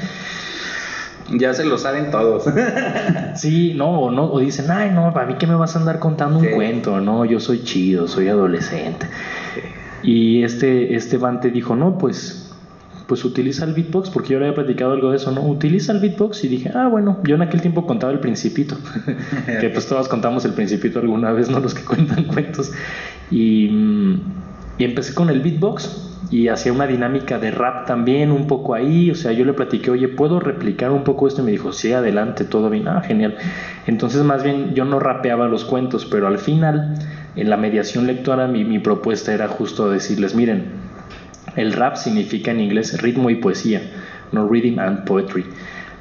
Ya 1.30 1.54
se 1.54 1.64
lo 1.64 1.78
saben 1.78 2.12
todos. 2.12 2.46
Sí, 3.36 3.74
no, 3.74 4.02
o 4.02 4.12
no, 4.12 4.26
o 4.26 4.40
dicen, 4.40 4.70
ay, 4.70 4.92
no, 4.92 5.08
a 5.08 5.26
mí 5.26 5.36
que 5.36 5.48
me 5.48 5.56
vas 5.56 5.76
a 5.76 5.80
andar 5.80 6.00
contando 6.00 6.40
un 6.40 6.52
cuento, 6.52 7.00
no, 7.00 7.26
yo 7.26 7.40
soy 7.40 7.64
chido, 7.64 8.08
soy 8.08 8.28
adolescente. 8.28 9.08
Y 10.04 10.44
este, 10.44 10.96
este 10.96 11.18
Vante 11.18 11.50
dijo, 11.50 11.76
no, 11.76 11.98
pues, 11.98 12.53
pues 13.08 13.26
utiliza 13.26 13.66
el 13.66 13.74
beatbox, 13.74 14.10
porque 14.10 14.34
yo 14.34 14.40
le 14.40 14.46
había 14.46 14.56
platicado 14.56 14.94
algo 14.94 15.12
de 15.12 15.18
eso, 15.18 15.32
¿no? 15.32 15.42
Utiliza 15.42 15.92
el 15.92 16.00
beatbox 16.00 16.44
y 16.44 16.48
dije, 16.48 16.72
ah, 16.74 16.88
bueno, 16.88 17.20
yo 17.24 17.36
en 17.36 17.42
aquel 17.42 17.62
tiempo 17.62 17.86
contaba 17.86 18.12
el 18.12 18.20
principito, 18.20 18.78
que 19.62 19.70
pues 19.70 19.88
todos 19.88 20.08
contamos 20.08 20.46
el 20.46 20.54
principito 20.54 21.00
alguna 21.00 21.32
vez, 21.32 21.50
¿no? 21.50 21.60
Los 21.60 21.74
que 21.74 21.84
cuentan 21.84 22.24
cuentos. 22.34 22.72
Y, 23.30 23.70
mm, 23.70 24.22
y 24.78 24.84
empecé 24.86 25.14
con 25.14 25.30
el 25.30 25.42
beatbox 25.42 26.10
y 26.32 26.48
hacía 26.48 26.74
una 26.74 26.88
dinámica 26.88 27.38
de 27.38 27.52
rap 27.52 27.86
también 27.86 28.32
un 28.32 28.48
poco 28.48 28.74
ahí, 28.74 29.12
o 29.12 29.16
sea, 29.16 29.34
yo 29.34 29.46
le 29.46 29.54
platiqué, 29.54 29.92
oye, 29.92 30.08
¿puedo 30.08 30.40
replicar 30.40 30.92
un 30.92 31.04
poco 31.04 31.28
esto? 31.28 31.42
Y 31.42 31.46
me 31.46 31.52
dijo, 31.52 31.72
sí, 31.72 31.94
adelante, 31.94 32.46
todo 32.46 32.70
bien, 32.70 32.88
ah, 32.88 33.02
genial. 33.02 33.36
Entonces, 33.86 34.24
más 34.24 34.44
bien, 34.44 34.74
yo 34.74 34.86
no 34.86 35.00
rapeaba 35.00 35.48
los 35.48 35.64
cuentos, 35.64 36.06
pero 36.06 36.28
al 36.28 36.40
final, 36.40 36.96
en 37.36 37.50
la 37.50 37.58
mediación 37.58 38.08
lectora, 38.08 38.48
mi, 38.48 38.64
mi 38.64 38.80
propuesta 38.80 39.34
era 39.34 39.48
justo 39.48 39.92
decirles, 39.92 40.34
miren, 40.34 40.83
el 41.56 41.74
rap 41.74 41.96
significa 41.96 42.52
en 42.52 42.60
inglés 42.60 43.02
ritmo 43.02 43.30
y 43.30 43.36
poesía, 43.36 43.82
no 44.32 44.48
rhythm 44.48 44.80
and 44.80 45.04
poetry. 45.06 45.46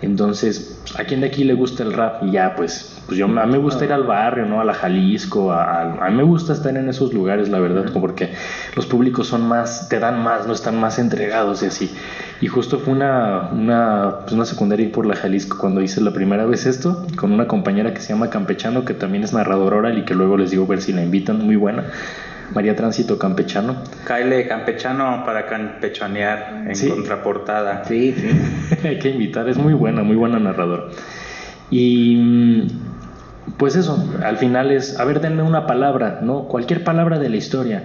Entonces, 0.00 0.80
¿a 0.98 1.04
quién 1.04 1.20
de 1.20 1.28
aquí 1.28 1.44
le 1.44 1.54
gusta 1.54 1.84
el 1.84 1.92
rap? 1.92 2.24
Y 2.24 2.32
ya, 2.32 2.56
pues, 2.56 3.00
pues 3.06 3.16
yo, 3.18 3.26
a 3.26 3.28
mí 3.46 3.52
me 3.52 3.58
gusta 3.58 3.84
ir 3.84 3.92
al 3.92 4.02
barrio, 4.02 4.46
¿no? 4.46 4.60
A 4.60 4.64
la 4.64 4.74
Jalisco, 4.74 5.52
a, 5.52 5.62
a- 5.64 6.06
a 6.06 6.10
mí 6.10 6.16
me 6.16 6.24
gusta 6.24 6.52
estar 6.54 6.76
en 6.76 6.88
esos 6.88 7.14
lugares, 7.14 7.48
la 7.48 7.60
verdad, 7.60 7.84
porque 7.92 8.30
los 8.74 8.86
públicos 8.86 9.28
son 9.28 9.46
más, 9.46 9.88
te 9.88 10.00
dan 10.00 10.20
más, 10.20 10.44
no 10.48 10.54
están 10.54 10.80
más 10.80 10.98
entregados 10.98 11.62
y 11.62 11.66
así. 11.66 11.94
Y 12.40 12.48
justo 12.48 12.80
fue 12.80 12.94
una, 12.94 13.50
una, 13.52 14.16
pues 14.22 14.32
una 14.32 14.44
secundaria 14.44 14.90
por 14.90 15.06
la 15.06 15.14
Jalisco 15.14 15.56
cuando 15.56 15.80
hice 15.80 16.00
la 16.00 16.12
primera 16.12 16.46
vez 16.46 16.66
esto, 16.66 17.06
con 17.16 17.30
una 17.32 17.46
compañera 17.46 17.94
que 17.94 18.00
se 18.00 18.08
llama 18.12 18.28
Campechano, 18.28 18.84
que 18.84 18.94
también 18.94 19.22
es 19.22 19.32
narradora 19.32 19.76
oral 19.76 19.98
y 19.98 20.02
que 20.04 20.14
luego 20.14 20.36
les 20.36 20.50
digo 20.50 20.66
ver 20.66 20.80
si 20.82 20.92
la 20.92 21.02
invitan, 21.04 21.38
muy 21.38 21.54
buena. 21.54 21.84
María 22.54 22.76
Tránsito 22.76 23.18
Campechano. 23.18 23.76
Kyle 24.06 24.46
Campechano 24.46 25.24
para 25.24 25.46
campechanear 25.46 26.64
en 26.68 26.76
Sí. 26.76 26.88
contraportada. 26.88 27.84
Sí, 27.84 28.14
sí. 28.16 28.28
Hay 28.88 28.98
que 28.98 29.10
invitar, 29.10 29.48
es 29.48 29.56
muy 29.58 29.74
buena, 29.74 30.02
muy 30.02 30.16
buena 30.16 30.38
narradora. 30.38 30.84
Y 31.70 32.16
mm, 32.16 32.66
pues 33.56 33.76
eso, 33.76 34.04
al 34.24 34.36
final 34.38 34.70
es, 34.70 34.98
a 34.98 35.04
ver, 35.04 35.20
denme 35.20 35.42
una 35.42 35.66
palabra, 35.66 36.20
¿no? 36.22 36.44
Cualquier 36.44 36.84
palabra 36.84 37.18
de 37.18 37.28
la 37.28 37.36
historia. 37.36 37.84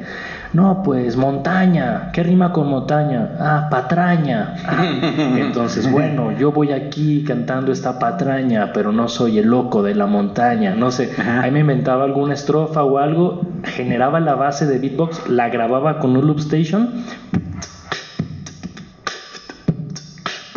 No, 0.54 0.82
pues 0.84 1.18
montaña, 1.18 2.10
¿qué 2.14 2.24
rima 2.24 2.52
con 2.54 2.70
montaña? 2.70 3.36
Ah, 3.40 3.68
patraña. 3.70 4.56
Ah, 4.66 4.86
entonces, 5.38 5.92
bueno, 5.92 6.32
yo 6.38 6.52
voy 6.52 6.72
aquí 6.72 7.24
cantando 7.24 7.72
esta 7.72 8.00
patraña, 8.00 8.72
pero 8.74 8.92
no 8.92 9.08
soy 9.08 9.40
el 9.40 9.48
loco 9.48 9.84
de 9.84 9.96
la 9.96 10.06
montaña, 10.06 10.74
no 10.74 10.92
sé. 10.92 11.12
Ahí 11.42 11.52
me 11.52 11.60
inventaba 11.60 12.06
alguna 12.06 12.34
estrofa 12.34 12.84
o 12.84 12.98
algo, 12.98 13.42
generaba 13.64 14.20
la 14.20 14.36
base 14.36 14.66
de 14.66 14.80
beatbox, 14.80 15.30
la 15.30 15.50
grababa 15.50 16.00
con 16.00 16.16
un 16.16 16.26
loop 16.26 16.40
station 16.40 17.04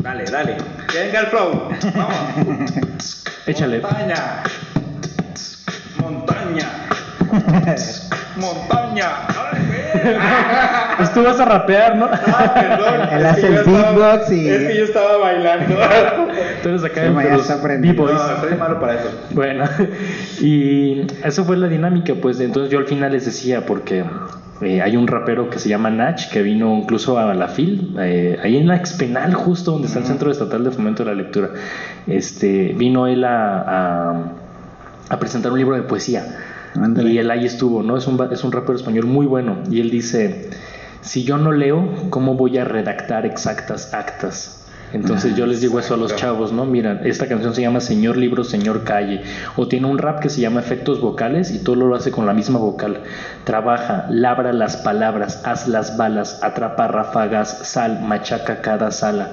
Dale, 0.02 0.24
dale. 0.24 0.56
Venga 0.94 1.20
el 1.20 1.26
flow. 1.26 1.68
Vamos. 1.94 3.24
Échale. 3.46 3.80
Montaña. 3.80 4.42
Montaña. 6.02 6.66
Montaña. 8.36 9.06
Pues 10.96 11.12
tú 11.12 11.22
vas 11.22 11.38
a 11.40 11.44
rapear, 11.44 11.96
¿no? 11.96 12.06
Ah, 12.10 12.54
perdón. 12.54 13.08
Él 13.12 13.20
Es 13.20 13.26
hace 13.26 13.46
el 13.48 13.64
beatbox 13.64 14.32
y- 14.32 14.48
Es 14.48 14.68
que 14.68 14.76
yo 14.78 14.84
estaba 14.84 15.16
bailando. 15.18 15.74
Entonces 16.56 16.90
acá 16.90 17.00
Sí, 17.02 17.06
en. 17.06 17.82
B-boys. 17.82 18.14
No, 18.14 18.40
soy 18.40 18.56
malo 18.56 18.80
para 18.80 18.94
eso. 18.94 19.10
Bueno, 19.30 19.64
y 20.40 21.06
eso 21.24 21.44
fue 21.44 21.56
la 21.56 21.68
dinámica, 21.68 22.14
pues 22.20 22.40
entonces 22.40 22.70
yo 22.72 22.78
al 22.78 22.86
final 22.86 23.12
les 23.12 23.24
decía, 23.26 23.66
porque 23.66 24.04
eh, 24.62 24.80
hay 24.82 24.96
un 24.96 25.06
rapero 25.06 25.50
que 25.50 25.58
se 25.58 25.68
llama 25.68 25.90
Nach, 25.90 26.28
que 26.30 26.42
vino 26.42 26.74
incluso 26.76 27.18
a 27.18 27.34
la 27.34 27.48
FIL, 27.48 27.96
eh, 28.00 28.38
ahí 28.42 28.56
en 28.56 28.68
la 28.68 28.76
Expenal, 28.76 29.34
justo 29.34 29.72
donde 29.72 29.88
está 29.88 30.00
el 30.00 30.06
Centro 30.06 30.30
Estatal 30.30 30.64
de 30.64 30.70
Fomento 30.70 31.04
de 31.04 31.10
la 31.10 31.16
Lectura, 31.16 31.50
este, 32.06 32.74
vino 32.76 33.06
él 33.06 33.24
a, 33.24 33.64
a, 33.66 34.22
a 35.10 35.18
presentar 35.18 35.52
un 35.52 35.58
libro 35.58 35.76
de 35.76 35.82
poesía. 35.82 36.24
Y 37.02 37.18
él 37.18 37.30
ahí 37.30 37.44
estuvo, 37.44 37.82
¿no? 37.82 37.96
Es 37.96 38.06
un, 38.06 38.18
es 38.32 38.44
un 38.44 38.52
rapero 38.52 38.76
español 38.76 39.06
muy 39.06 39.26
bueno. 39.26 39.58
Y 39.70 39.80
él 39.80 39.90
dice, 39.90 40.48
si 41.02 41.24
yo 41.24 41.36
no 41.36 41.52
leo, 41.52 41.86
¿cómo 42.10 42.34
voy 42.34 42.56
a 42.58 42.64
redactar 42.64 43.26
exactas 43.26 43.92
actas? 43.92 44.56
Entonces 44.92 45.36
yo 45.36 45.46
les 45.46 45.60
digo 45.60 45.78
eso 45.78 45.94
a 45.94 45.96
los 45.96 46.16
chavos, 46.16 46.52
¿no? 46.52 46.64
Mira, 46.64 47.00
esta 47.04 47.28
canción 47.28 47.54
se 47.54 47.62
llama 47.62 47.80
Señor 47.80 48.16
Libro, 48.16 48.42
Señor 48.42 48.82
Calle. 48.82 49.22
O 49.56 49.68
tiene 49.68 49.86
un 49.86 49.98
rap 49.98 50.20
que 50.20 50.28
se 50.28 50.40
llama 50.40 50.60
Efectos 50.60 51.00
Vocales 51.00 51.52
y 51.52 51.62
todo 51.62 51.76
lo 51.76 51.94
hace 51.94 52.10
con 52.10 52.26
la 52.26 52.32
misma 52.32 52.58
vocal. 52.58 53.02
Trabaja, 53.44 54.06
labra 54.10 54.52
las 54.52 54.76
palabras, 54.78 55.42
haz 55.44 55.68
las 55.68 55.96
balas, 55.96 56.40
atrapa 56.42 56.88
ráfagas, 56.88 57.68
sal, 57.68 58.00
machaca 58.02 58.62
cada 58.62 58.90
sala. 58.90 59.30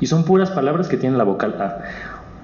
Y 0.00 0.06
son 0.06 0.24
puras 0.24 0.50
palabras 0.50 0.88
que 0.88 0.96
tienen 0.96 1.18
la 1.18 1.24
vocal 1.24 1.60
A. 1.60 1.78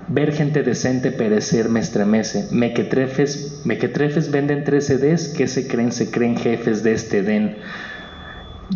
Ver 0.08 0.32
gente 0.32 0.62
decente 0.62 1.10
perecer 1.10 1.68
me 1.68 1.80
estremece. 1.80 2.46
Mequetrefes, 2.52 3.62
mequetrefes 3.64 4.30
venden 4.30 4.62
tres 4.62 4.86
CDs 4.86 5.28
que 5.28 5.48
se 5.48 5.66
creen, 5.66 5.90
se 5.90 6.10
creen 6.10 6.36
jefes 6.36 6.84
de 6.84 6.92
este 6.92 7.22
den. 7.22 7.56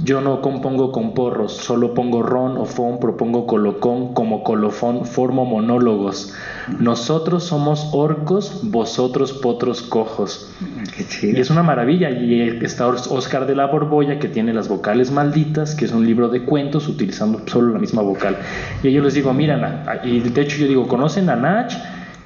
Yo 0.04 0.20
no 0.20 0.40
compongo 0.40 0.92
con 0.92 1.14
porros, 1.14 1.52
solo 1.56 1.94
pongo 1.94 2.22
ron 2.22 2.56
o 2.56 2.64
fon, 2.64 3.00
propongo 3.00 3.46
colocón, 3.46 4.14
como 4.14 4.44
colofón, 4.44 5.04
formo 5.04 5.44
monólogos. 5.44 6.32
Nosotros 6.78 7.42
somos 7.42 7.88
orcos, 7.92 8.60
vosotros 8.62 9.32
potros 9.32 9.82
cojos. 9.82 10.48
Qué 10.96 11.04
chido. 11.04 11.36
Y 11.38 11.40
es 11.40 11.50
una 11.50 11.64
maravilla. 11.64 12.08
Y 12.10 12.40
está 12.62 12.86
Oscar 12.86 13.46
de 13.46 13.56
la 13.56 13.66
Borbolla, 13.66 14.20
que 14.20 14.28
tiene 14.28 14.54
las 14.54 14.68
vocales 14.68 15.10
malditas, 15.10 15.74
que 15.74 15.86
es 15.86 15.92
un 15.92 16.06
libro 16.06 16.28
de 16.28 16.42
cuentos 16.44 16.88
utilizando 16.88 17.42
solo 17.46 17.72
la 17.72 17.80
misma 17.80 18.02
vocal. 18.02 18.36
Y 18.84 18.92
yo 18.92 19.02
les 19.02 19.14
digo, 19.14 19.32
miran, 19.32 19.64
a- 19.64 20.06
y 20.06 20.20
de 20.20 20.40
hecho 20.40 20.56
yo 20.58 20.68
digo, 20.68 20.86
¿conocen 20.86 21.28
a 21.30 21.36
Nach? 21.36 21.72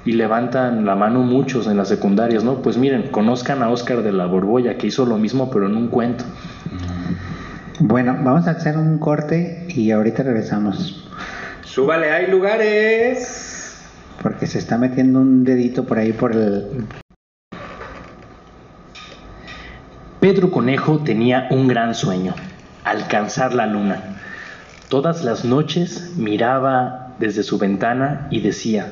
Y 0.05 0.11
levantan 0.11 0.85
la 0.85 0.95
mano 0.95 1.21
muchos 1.23 1.65
en 1.65 1.77
las 1.77 1.87
secundarias, 1.87 2.43
¿no? 2.43 2.61
Pues 2.61 2.77
miren, 2.77 3.07
conozcan 3.09 3.63
a 3.63 3.69
Oscar 3.71 4.03
de 4.03 4.11
la 4.11 4.27
Borbolla, 4.27 4.77
que 4.77 4.85
hizo 4.85 5.03
lo 5.03 5.17
mismo, 5.17 5.49
pero 5.49 5.65
en 5.65 5.75
un 5.75 5.87
cuento. 5.87 6.25
Bueno, 7.79 8.15
vamos 8.23 8.47
a 8.47 8.51
hacer 8.51 8.77
un 8.77 8.99
corte 8.99 9.65
y 9.67 9.91
ahorita 9.91 10.23
regresamos. 10.23 11.09
Súbale, 11.63 12.09
hay 12.09 12.27
lugares. 12.27 13.83
Porque 14.23 14.47
se 14.47 14.59
está 14.59 14.77
metiendo 14.77 15.19
un 15.19 15.43
dedito 15.43 15.83
por 15.83 15.97
ahí 15.97 16.13
por 16.13 16.31
el. 16.31 16.85
Pedro 20.21 20.51
Conejo 20.51 20.99
tenía 21.03 21.47
un 21.51 21.67
gran 21.67 21.95
sueño, 21.95 22.33
alcanzar 22.85 23.53
la 23.53 23.67
luna. 23.67 24.19
Todas 24.87 25.25
las 25.25 25.43
noches 25.43 26.13
miraba 26.15 27.15
desde 27.19 27.43
su 27.43 27.57
ventana 27.57 28.27
y 28.31 28.39
decía, 28.39 28.87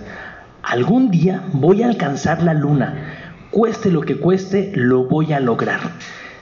algún 0.62 1.10
día 1.10 1.42
voy 1.54 1.84
a 1.84 1.88
alcanzar 1.88 2.44
la 2.44 2.54
luna, 2.54 2.96
cueste 3.50 3.92
lo 3.92 4.02
que 4.02 4.20
cueste, 4.20 4.74
lo 4.76 5.06
voy 5.06 5.32
a 5.32 5.40
lograr. 5.40 5.80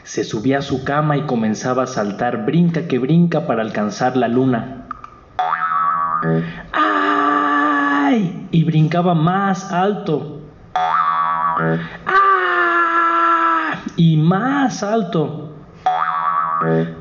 Se 0.04 0.24
subía 0.24 0.60
a 0.60 0.62
su 0.62 0.84
cama 0.84 1.18
y 1.18 1.26
comenzaba 1.26 1.84
a 1.84 1.88
saltar, 1.88 2.46
brinca 2.46 2.88
que 2.88 3.00
brinca 3.00 3.46
para 3.48 3.62
alcanzar 3.62 4.18
la 4.18 4.28
luna. 4.28 4.88
¡Ay! 6.74 8.48
Y 8.52 8.64
brincaba 8.64 9.14
más 9.16 9.72
alto. 9.72 10.42
¡Ah! 10.76 11.78
Y 13.96 14.18
más 14.18 14.84
alto. 14.84 15.56
¡Ay! 15.86 16.92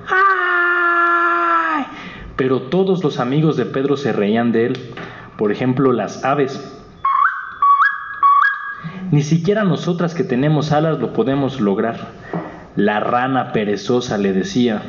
Pero 2.37 2.63
todos 2.63 3.03
los 3.05 3.19
amigos 3.21 3.57
de 3.57 3.67
Pedro 3.67 3.97
se 3.97 4.13
reían 4.13 4.53
de 4.53 4.67
él. 4.67 4.95
Por 5.37 5.53
ejemplo, 5.53 5.93
las 5.93 6.25
aves. 6.25 6.77
Ni 9.11 9.23
siquiera 9.23 9.65
nosotras 9.65 10.15
que 10.15 10.23
tenemos 10.23 10.71
alas 10.73 11.01
lo 11.01 11.13
podemos 11.13 11.61
lograr. 11.61 11.99
La 12.77 13.01
rana 13.01 13.53
perezosa 13.53 14.17
le 14.17 14.33
decía, 14.33 14.83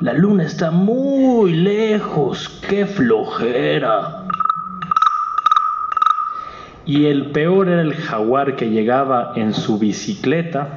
la 0.00 0.12
luna 0.12 0.44
está 0.44 0.70
muy 0.70 1.54
lejos, 1.54 2.60
qué 2.68 2.84
flojera. 2.84 4.24
Y 6.84 7.06
el 7.06 7.30
peor 7.30 7.68
era 7.68 7.80
el 7.80 7.94
jaguar 7.94 8.56
que 8.56 8.68
llegaba 8.68 9.32
en 9.36 9.54
su 9.54 9.78
bicicleta 9.78 10.68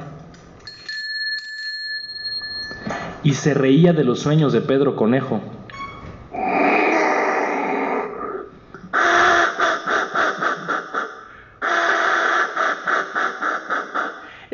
y 3.22 3.34
se 3.34 3.52
reía 3.52 3.92
de 3.92 4.04
los 4.04 4.20
sueños 4.20 4.54
de 4.54 4.62
Pedro 4.62 4.96
Conejo. 4.96 5.42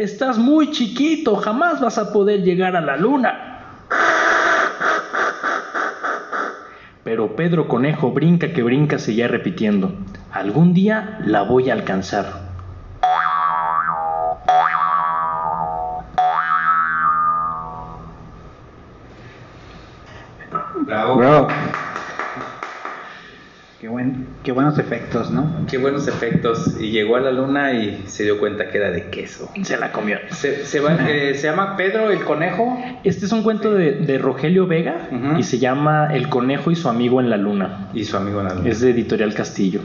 Estás 0.05 0.37
muy 0.37 0.71
chiquito, 0.71 1.35
jamás 1.37 1.81
vas 1.81 1.97
a 1.97 2.13
poder 2.13 2.43
llegar 2.43 2.77
a 2.77 2.83
la 2.83 2.99
luna. 2.99 3.63
Pero 7.03 7.35
Pedro 7.37 7.69
Conejo 7.69 8.11
brinca 8.13 8.53
que 8.53 8.63
brinca 8.63 8.99
seguía 8.99 9.29
repitiendo, 9.29 9.95
algún 10.31 10.75
día 10.75 11.21
la 11.25 11.41
voy 11.41 11.71
a 11.71 11.73
alcanzar. 11.73 12.44
Buenos 24.55 24.79
efectos, 24.79 25.31
¿no? 25.31 25.67
Qué 25.69 25.77
buenos 25.77 26.09
efectos. 26.09 26.77
Y 26.81 26.91
llegó 26.91 27.17
a 27.17 27.21
la 27.21 27.31
luna 27.31 27.73
y 27.75 28.03
se 28.07 28.23
dio 28.23 28.39
cuenta 28.39 28.71
que 28.71 28.79
era 28.79 28.91
de 28.91 29.11
queso. 29.11 29.51
Se 29.63 29.77
la 29.77 29.93
comió. 29.93 30.17
Se, 30.31 30.65
se 30.65 30.81
va- 30.81 30.97
eh, 31.11 31.35
se 31.35 31.49
llama 31.49 31.77
Pedro 31.77 32.11
el 32.11 32.21
Conejo. 32.25 32.79
Este 33.05 33.27
es 33.27 33.33
un 33.33 33.43
cuento 33.43 33.75
de, 33.75 33.93
de 33.93 34.17
Rogelio 34.19 34.67
Vega 34.67 35.09
y 35.39 35.43
se 35.43 35.59
llama 35.59 36.09
El 36.15 36.29
conejo 36.31 36.71
y 36.71 36.77
su 36.77 36.89
amigo 36.89 37.21
en 37.21 37.29
la 37.29 37.37
luna. 37.37 37.89
Y 37.93 38.05
su 38.05 38.17
amigo 38.17 38.41
en 38.41 38.47
la 38.49 38.55
luna. 38.55 38.69
Es 38.71 38.81
de 38.81 38.91
Editorial 38.91 39.35
Castillo. 39.35 39.81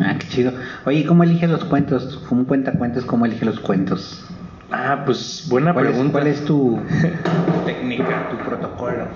Ah, 0.00 0.14
qué 0.18 0.26
chido. 0.28 0.52
Oye, 0.84 1.00
¿y 1.00 1.04
¿cómo 1.04 1.24
elige 1.24 1.46
los 1.48 1.64
cuentos? 1.64 2.22
Como 2.28 2.42
un 2.42 2.46
cuentacuentos, 2.46 3.04
¿cómo 3.04 3.26
elige 3.26 3.44
los 3.44 3.60
cuentos? 3.60 4.24
Ah, 4.70 5.02
pues 5.04 5.46
buena 5.50 5.74
¿Cuál 5.74 5.86
es, 5.86 5.90
pregunta. 5.92 6.12
cuál 6.12 6.26
es 6.28 6.44
tu, 6.44 6.78
técnica. 7.66 8.28
tu 8.30 8.36
protocolo? 8.38 9.06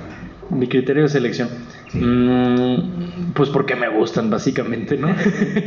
Mi 0.50 0.66
criterio 0.68 1.04
de 1.04 1.08
selección. 1.08 1.48
Mm, 1.92 3.32
pues 3.34 3.50
porque 3.50 3.76
me 3.76 3.88
gustan, 3.88 4.30
básicamente, 4.30 4.96
¿no? 4.96 5.14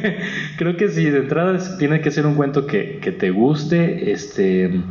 Creo 0.57 0.77
que 0.77 0.89
sí, 0.89 1.05
de 1.05 1.19
entrada 1.19 1.77
tiene 1.77 2.01
que 2.01 2.11
ser 2.11 2.25
un 2.25 2.35
cuento 2.35 2.65
que, 2.65 2.99
que 3.01 3.11
te 3.11 3.29
guste, 3.31 4.11
este... 4.11 4.81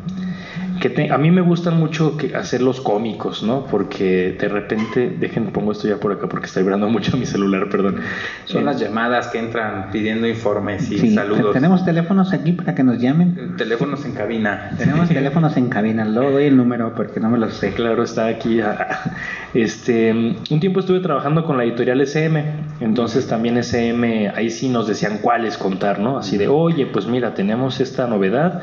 Que 0.81 0.91
te- 0.91 1.11
a 1.11 1.19
mí 1.19 1.31
me 1.31 1.41
gustan 1.41 1.77
mucho 1.79 2.17
que 2.17 2.35
hacerlos 2.37 2.81
cómicos, 2.81 3.43
¿no? 3.43 3.65
Porque 3.65 4.37
de 4.39 4.49
repente, 4.49 5.11
dejen, 5.19 5.47
pongo 5.47 5.73
esto 5.73 5.89
ya 5.89 5.97
por 5.99 6.13
acá 6.13 6.29
porque 6.29 6.47
está 6.47 6.61
vibrando 6.61 6.89
mucho 6.89 7.17
mi 7.17 7.27
celular, 7.27 7.69
perdón. 7.69 7.97
Son 8.45 8.63
Eh, 8.63 8.65
las 8.65 8.79
llamadas 8.81 9.29
que 9.29 9.39
entran 9.39 9.91
pidiendo 9.91 10.27
informes 10.27 10.91
y 10.91 10.99
Sí, 10.99 11.15
saludos. 11.15 11.53
Tenemos 11.53 11.85
teléfonos 11.85 12.33
aquí 12.33 12.53
para 12.53 12.75
que 12.75 12.85
nos 12.85 12.99
llamen. 12.99 13.57
Teléfonos 13.57 14.05
en 14.05 14.13
cabina. 14.13 14.71
Tenemos 14.79 15.09
teléfonos 15.09 15.57
en 15.57 15.69
cabina. 15.69 16.05
Luego 16.05 16.31
doy 16.33 16.45
el 16.45 16.57
número 16.57 16.95
porque 16.95 17.21
no 17.21 17.29
me 17.31 17.39
lo 17.39 17.51
sé. 17.51 17.73
Claro, 17.73 18.03
está 18.03 18.27
aquí. 18.27 18.61
ah, 18.61 19.13
Este, 19.55 20.13
un 20.13 20.61
tiempo 20.61 20.81
estuve 20.81 21.01
trabajando 21.01 21.45
con 21.45 21.57
la 21.57 21.65
editorial 21.65 22.01
SM, 22.03 22.45
entonces 22.81 23.27
también 23.27 23.57
SM, 23.57 24.29
ahí 24.35 24.51
sí 24.51 24.69
nos 24.69 24.87
decían 24.87 25.19
cuáles 25.23 25.57
contar, 25.57 25.99
¿no? 25.99 26.19
Así 26.19 26.37
de, 26.37 26.49
oye, 26.49 26.87
pues 26.87 27.07
mira, 27.07 27.35
tenemos 27.35 27.81
esta 27.81 28.07
novedad 28.07 28.61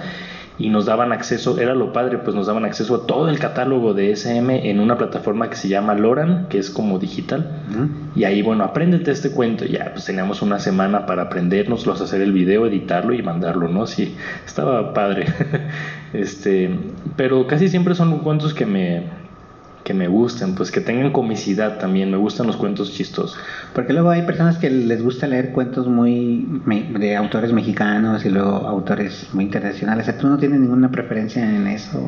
y 0.57 0.69
nos 0.69 0.85
daban 0.85 1.11
acceso, 1.11 1.59
era 1.59 1.75
lo 1.75 1.91
padre, 1.91 2.17
pues 2.19 2.35
nos 2.35 2.47
daban 2.47 2.63
acceso 2.65 2.95
a 2.95 3.07
todo 3.07 3.29
el 3.29 3.39
catálogo 3.39 3.93
de 3.93 4.11
SM 4.11 4.69
en 4.69 4.79
una 4.79 4.97
plataforma 4.97 5.49
que 5.49 5.57
se 5.57 5.67
llama 5.67 5.93
Loran, 5.95 6.47
que 6.47 6.59
es 6.59 6.69
como 6.69 6.97
digital. 6.97 7.63
Y 8.15 8.23
ahí, 8.23 8.41
bueno, 8.41 8.63
apréndete 8.63 9.11
este 9.11 9.31
cuento. 9.31 9.65
Ya, 9.65 9.91
pues 9.91 10.05
teníamos 10.05 10.41
una 10.41 10.59
semana 10.59 11.05
para 11.05 11.23
aprendérnoslos, 11.23 11.99
hacer 12.01 12.21
el 12.21 12.31
video, 12.31 12.65
editarlo 12.65 13.13
y 13.13 13.21
mandarlo, 13.21 13.67
¿no? 13.67 13.85
Sí, 13.85 14.15
estaba 14.45 14.93
padre. 14.93 15.25
este, 16.13 16.79
pero 17.17 17.47
casi 17.47 17.67
siempre 17.67 17.95
son 17.95 18.19
cuentos 18.19 18.53
que 18.53 18.65
me, 18.65 19.03
que 19.86 19.93
me 19.93 20.08
gustan, 20.10 20.56
pues 20.56 20.71
que 20.71 20.82
tengan 20.82 21.12
comicidad 21.12 21.78
también. 21.78 22.10
Me 22.12 22.17
gustan 22.17 22.48
los 22.48 22.58
cuentos 22.58 22.91
chistosos. 22.91 23.38
Porque 23.71 23.93
luego 23.93 24.10
hay 24.10 24.24
personas 24.24 24.58
que 24.58 24.69
les 24.69 25.02
gusta 25.02 25.28
leer 25.28 25.52
cuentos 25.52 25.88
muy 25.88 26.45
me- 26.65 26.84
de 27.00 27.15
autores 27.15 27.54
mexicanos 27.54 28.26
y 28.26 28.30
luego 28.30 28.67
autores 28.67 29.30
muy 29.32 29.43
internacionales. 29.45 30.12
¿Tú 30.17 30.28
no 30.28 30.38
tienes 30.38 30.60
ninguna 30.60 30.89
preferencia 30.89 31.48
en 31.48 31.67
eso? 31.67 32.02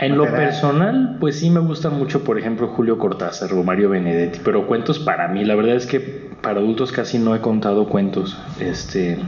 En 0.00 0.10
¿No 0.16 0.24
lo 0.24 0.34
personal, 0.34 1.16
pues 1.20 1.38
sí 1.38 1.50
me 1.50 1.60
gusta 1.60 1.88
mucho, 1.88 2.24
por 2.24 2.36
ejemplo, 2.36 2.66
Julio 2.66 2.98
Cortázar 2.98 3.52
o 3.54 3.62
Mario 3.62 3.90
Benedetti, 3.90 4.40
pero 4.44 4.66
cuentos 4.66 4.98
para 4.98 5.28
mí, 5.28 5.44
la 5.44 5.54
verdad 5.54 5.76
es 5.76 5.86
que 5.86 6.00
para 6.40 6.58
adultos 6.58 6.90
casi 6.90 7.18
no 7.20 7.32
he 7.36 7.40
contado 7.40 7.86
cuentos, 7.86 8.36
este, 8.58 9.18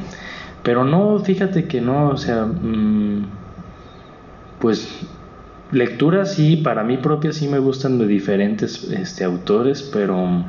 pero 0.65 0.83
no, 0.85 1.21
fíjate 1.21 1.67
que 1.69 1.81
no, 1.81 2.09
o 2.09 2.17
sea, 2.17 2.47
mm, 2.47 3.27
pues 4.59 4.89
lecturas 5.73 6.35
sí, 6.35 6.57
para 6.57 6.85
mí 6.85 6.97
propia 6.97 7.33
sí 7.33 7.49
me 7.49 7.59
gustan 7.59 7.99
de 7.99 8.07
diferentes 8.07 8.85
este, 8.85 9.25
autores, 9.25 9.83
pero 9.83 10.45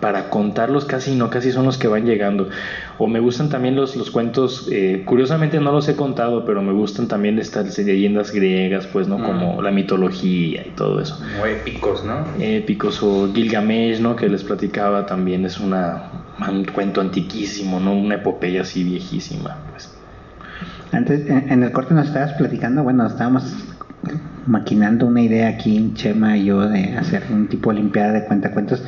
para 0.00 0.28
contarlos 0.28 0.84
casi 0.84 1.14
no, 1.14 1.30
casi 1.30 1.50
son 1.50 1.64
los 1.64 1.78
que 1.78 1.88
van 1.88 2.04
llegando. 2.04 2.50
O 2.98 3.06
me 3.06 3.20
gustan 3.20 3.48
también 3.48 3.74
los, 3.74 3.96
los 3.96 4.10
cuentos, 4.10 4.68
eh, 4.70 5.02
curiosamente 5.06 5.58
no 5.60 5.72
los 5.72 5.88
he 5.88 5.96
contado, 5.96 6.44
pero 6.44 6.60
me 6.60 6.72
gustan 6.72 7.08
también 7.08 7.38
estas 7.38 7.78
leyendas 7.78 8.30
griegas, 8.30 8.86
pues, 8.86 9.08
¿no? 9.08 9.16
Mm. 9.16 9.22
Como 9.22 9.62
la 9.62 9.70
mitología 9.70 10.62
y 10.66 10.70
todo 10.72 11.00
eso. 11.00 11.18
Muy 11.38 11.52
épicos, 11.52 12.04
¿no? 12.04 12.26
Épicos 12.38 13.02
o 13.02 13.32
Gilgamesh, 13.32 14.00
¿no? 14.00 14.14
Que 14.14 14.28
les 14.28 14.44
platicaba 14.44 15.06
también 15.06 15.46
es 15.46 15.58
una, 15.58 16.10
un 16.50 16.66
cuento 16.66 17.00
antiquísimo, 17.00 17.80
¿no? 17.80 17.94
Una 17.94 18.16
epopeya 18.16 18.60
así 18.60 18.84
viejísima, 18.84 19.56
pues. 19.70 19.90
Antes, 20.92 21.26
en, 21.28 21.50
en 21.50 21.62
el 21.62 21.72
corte 21.72 21.94
nos 21.94 22.08
estabas 22.08 22.34
platicando, 22.34 22.82
bueno, 22.82 23.06
estábamos 23.06 23.73
maquinando 24.46 25.06
una 25.06 25.22
idea 25.22 25.48
aquí, 25.48 25.92
Chema 25.94 26.36
y 26.36 26.46
yo, 26.46 26.68
de 26.68 26.96
hacer 26.96 27.24
un 27.30 27.48
tipo 27.48 27.70
de 27.70 27.78
olimpiada 27.78 28.12
de 28.12 28.24
cuentacuentos. 28.24 28.82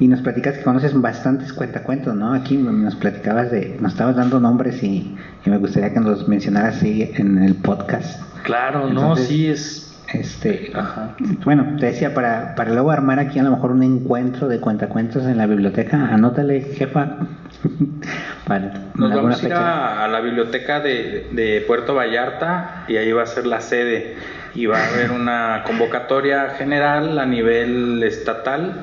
Y 0.00 0.06
nos 0.06 0.20
platicas 0.20 0.58
que 0.58 0.62
conoces 0.62 0.98
bastantes 1.00 1.52
cuentacuentos, 1.52 2.14
¿no? 2.14 2.32
Aquí 2.32 2.56
nos 2.56 2.94
platicabas 2.94 3.50
de, 3.50 3.76
nos 3.80 3.92
estabas 3.92 4.14
dando 4.14 4.38
nombres 4.38 4.82
y, 4.82 5.16
y 5.44 5.50
me 5.50 5.58
gustaría 5.58 5.92
que 5.92 5.98
nos 5.98 6.18
los 6.18 6.28
mencionaras 6.28 6.76
así 6.76 7.10
en 7.16 7.38
el 7.38 7.56
podcast. 7.56 8.22
Claro, 8.44 8.88
no, 8.88 9.16
sí 9.16 9.48
es... 9.48 9.87
Este, 10.12 10.70
Ajá. 10.74 11.14
bueno, 11.44 11.76
te 11.78 11.86
decía, 11.86 12.14
para, 12.14 12.54
para 12.54 12.72
luego 12.72 12.90
armar 12.90 13.18
aquí 13.18 13.38
a 13.38 13.42
lo 13.42 13.50
mejor 13.50 13.72
un 13.72 13.82
encuentro 13.82 14.48
de 14.48 14.58
cuentacuentos 14.58 15.26
en 15.26 15.36
la 15.36 15.46
biblioteca, 15.46 15.96
anótale, 16.12 16.62
jefa, 16.62 17.16
para 18.46 18.72
Nos 18.94 19.14
vamos 19.14 19.42
a 19.42 19.46
ir 19.46 19.52
a, 19.52 20.04
a 20.04 20.08
la 20.08 20.20
biblioteca 20.20 20.80
de, 20.80 21.28
de 21.32 21.62
Puerto 21.66 21.94
Vallarta 21.94 22.84
y 22.88 22.96
ahí 22.96 23.12
va 23.12 23.24
a 23.24 23.26
ser 23.26 23.46
la 23.46 23.60
sede. 23.60 24.16
Y 24.54 24.66
va 24.66 24.78
a 24.78 24.88
haber 24.88 25.10
una 25.10 25.62
convocatoria 25.66 26.50
general 26.56 27.18
a 27.18 27.26
nivel 27.26 28.02
estatal 28.02 28.82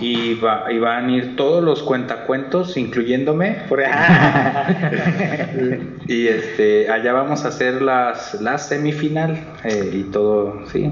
y, 0.00 0.34
va, 0.34 0.64
y 0.70 0.78
van 0.78 1.08
a 1.08 1.12
ir 1.12 1.36
todos 1.36 1.62
los 1.62 1.82
cuentacuentos, 1.82 2.76
incluyéndome. 2.76 3.56
por- 3.68 3.80
y 6.06 6.28
este, 6.28 6.88
allá 6.90 7.12
vamos 7.12 7.44
a 7.44 7.48
hacer 7.48 7.82
las, 7.82 8.40
la 8.40 8.58
semifinal 8.58 9.38
eh, 9.64 9.90
y 9.92 10.04
todo, 10.04 10.62
sí. 10.72 10.90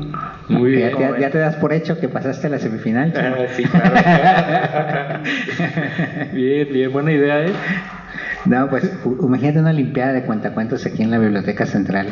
Muy 0.49 0.73
bien. 0.73 0.91
ya, 0.99 1.11
ya- 1.13 1.19
ya 1.19 1.31
te 1.31 1.39
das 1.39 1.57
por 1.57 1.73
hecho 1.73 1.99
que 1.99 2.09
pasaste 2.09 2.49
a 2.49 2.51
la 2.51 2.59
semifinal. 2.59 3.13
Ah, 3.17 3.47
sí, 3.55 3.65
claro. 3.65 3.95
Bien, 6.33 6.69
bien, 6.71 6.93
buena 6.93 7.13
idea, 7.13 7.47
¿eh? 7.47 7.53
No, 8.45 8.69
pues 8.69 8.91
imagínate 9.23 9.59
una 9.61 9.73
limpiada 9.73 10.13
de 10.13 10.23
cuentacuentos 10.23 10.85
aquí 10.87 11.03
en 11.03 11.11
la 11.11 11.19
Biblioteca 11.19 11.67
Central. 11.67 12.09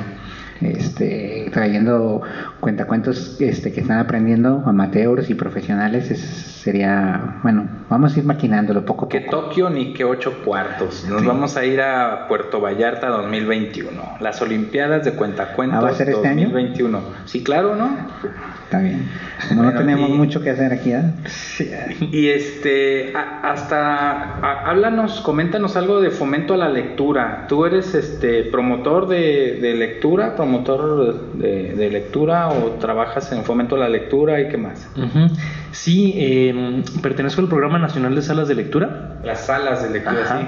Este, 0.61 1.49
trayendo 1.53 2.23
cuentacuentos 2.61 3.37
este, 3.41 3.73
que 3.73 3.81
están 3.81 3.99
aprendiendo, 3.99 4.62
amateurs 4.67 5.29
y 5.31 5.35
profesionales. 5.35 6.11
Es, 6.11 6.21
sería, 6.21 7.41
bueno, 7.43 7.67
vamos 7.88 8.15
a 8.15 8.19
ir 8.21 8.25
maquinándolo 8.25 8.85
poco 8.85 9.07
a 9.07 9.09
Que 9.09 9.23
poco. 9.23 9.38
Tokio 9.49 9.71
ni 9.71 9.93
que 9.93 10.05
ocho 10.05 10.35
cuartos. 10.45 11.05
Nos 11.09 11.25
vamos 11.25 11.57
a 11.57 11.65
ir 11.65 11.81
a 11.81 12.27
Puerto 12.29 12.61
Vallarta 12.61 13.09
2021. 13.09 14.19
Las 14.21 14.41
Olimpiadas 14.43 15.05
de 15.05 15.12
Cuentacuentos 15.15 15.79
Ah, 15.79 15.83
¿va 15.83 15.88
a 15.88 15.95
ser 15.95 16.11
este 16.11 16.29
año? 16.29 16.45
2021. 16.51 17.01
Sí, 17.25 17.43
claro, 17.43 17.75
¿no? 17.75 17.97
Está 18.65 18.79
bien. 18.81 19.09
Como 19.49 19.62
no 19.62 19.69
Bueno, 19.71 19.81
tenemos 19.81 20.09
y- 20.11 20.12
mucho 20.12 20.41
que 20.41 20.51
hacer 20.51 20.73
aquí, 20.73 20.93
¿eh? 20.93 21.03
Y 22.12 22.29
este, 22.29 23.12
a- 23.17 23.51
hasta, 23.53 24.12
a- 24.41 24.71
háblanos, 24.71 25.21
coméntanos 25.21 25.77
algo 25.77 26.01
de 26.01 26.11
fomento 26.11 26.55
a 26.55 26.57
la 26.57 26.69
lectura. 26.69 27.47
¿Tú 27.49 27.67
eres 27.67 27.95
este 27.95 28.45
promotor 28.45 29.09
de, 29.09 29.59
de 29.61 29.75
lectura, 29.75 30.37
promotor 30.37 30.52
de, 30.59 31.75
de 31.75 31.91
lectura 31.91 32.49
o 32.49 32.73
trabajas 32.79 33.33
en 33.33 33.45
fomento 33.45 33.77
a 33.77 33.79
la 33.79 33.88
lectura 33.88 34.41
y 34.41 34.49
qué 34.49 34.57
más? 34.57 34.88
Ujú. 34.97 35.29
Sí, 35.71 36.12
eh, 36.17 36.83
pertenezco 37.03 37.41
al 37.41 37.49
Programa 37.49 37.79
Nacional 37.79 38.15
de 38.15 38.23
Salas 38.23 38.49
de 38.49 38.55
Lectura. 38.55 39.19
Las 39.25 39.47
salas 39.47 39.83
de 39.83 39.91
lectura, 39.91 40.23
Ajá. 40.23 40.38
sí. 40.38 40.47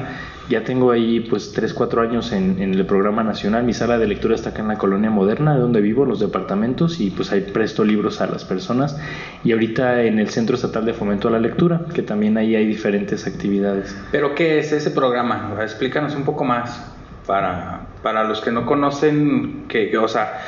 Ya 0.51 0.63
tengo 0.63 0.91
ahí 0.91 1.21
pues 1.21 1.53
3, 1.55 1.73
4 1.73 2.03
años 2.03 2.31
en, 2.33 2.61
en 2.61 2.75
el 2.75 2.85
programa 2.85 3.23
nacional. 3.25 3.65
Mi 3.65 3.73
sala 3.73 3.97
de 3.97 4.07
lectura 4.07 4.35
está 4.35 4.51
acá 4.51 4.61
en 4.61 4.69
la 4.69 4.77
colonia 4.77 5.09
moderna, 5.09 5.55
de 5.55 5.61
donde 5.61 5.81
vivo, 5.81 6.05
los 6.05 6.21
departamentos, 6.21 7.01
y 7.01 7.09
pues 7.11 7.33
ahí 7.33 7.41
presto 7.41 7.83
libros 7.83 8.21
a 8.21 8.27
las 8.27 8.45
personas. 8.45 8.95
Y 9.43 9.53
ahorita 9.53 10.03
en 10.03 10.19
el 10.19 10.29
Centro 10.29 10.57
Estatal 10.57 10.85
de 10.85 10.93
Fomento 10.93 11.29
a 11.29 11.31
la 11.31 11.39
Lectura, 11.39 11.87
que 11.95 12.03
también 12.03 12.37
ahí 12.37 12.55
hay 12.57 12.67
diferentes 12.67 13.27
actividades. 13.27 13.97
Pero 14.13 14.35
¿qué 14.35 14.59
es 14.59 14.71
ese 14.71 14.91
programa? 14.91 15.57
Explícanos 15.63 16.15
un 16.15 16.25
poco 16.25 16.45
más 16.45 16.94
para, 17.27 17.83
para 18.03 18.25
los 18.25 18.41
que 18.41 18.51
no 18.51 18.67
conocen, 18.67 19.65
que, 19.69 19.91
que, 19.91 19.99
o 19.99 20.09
sea, 20.09 20.41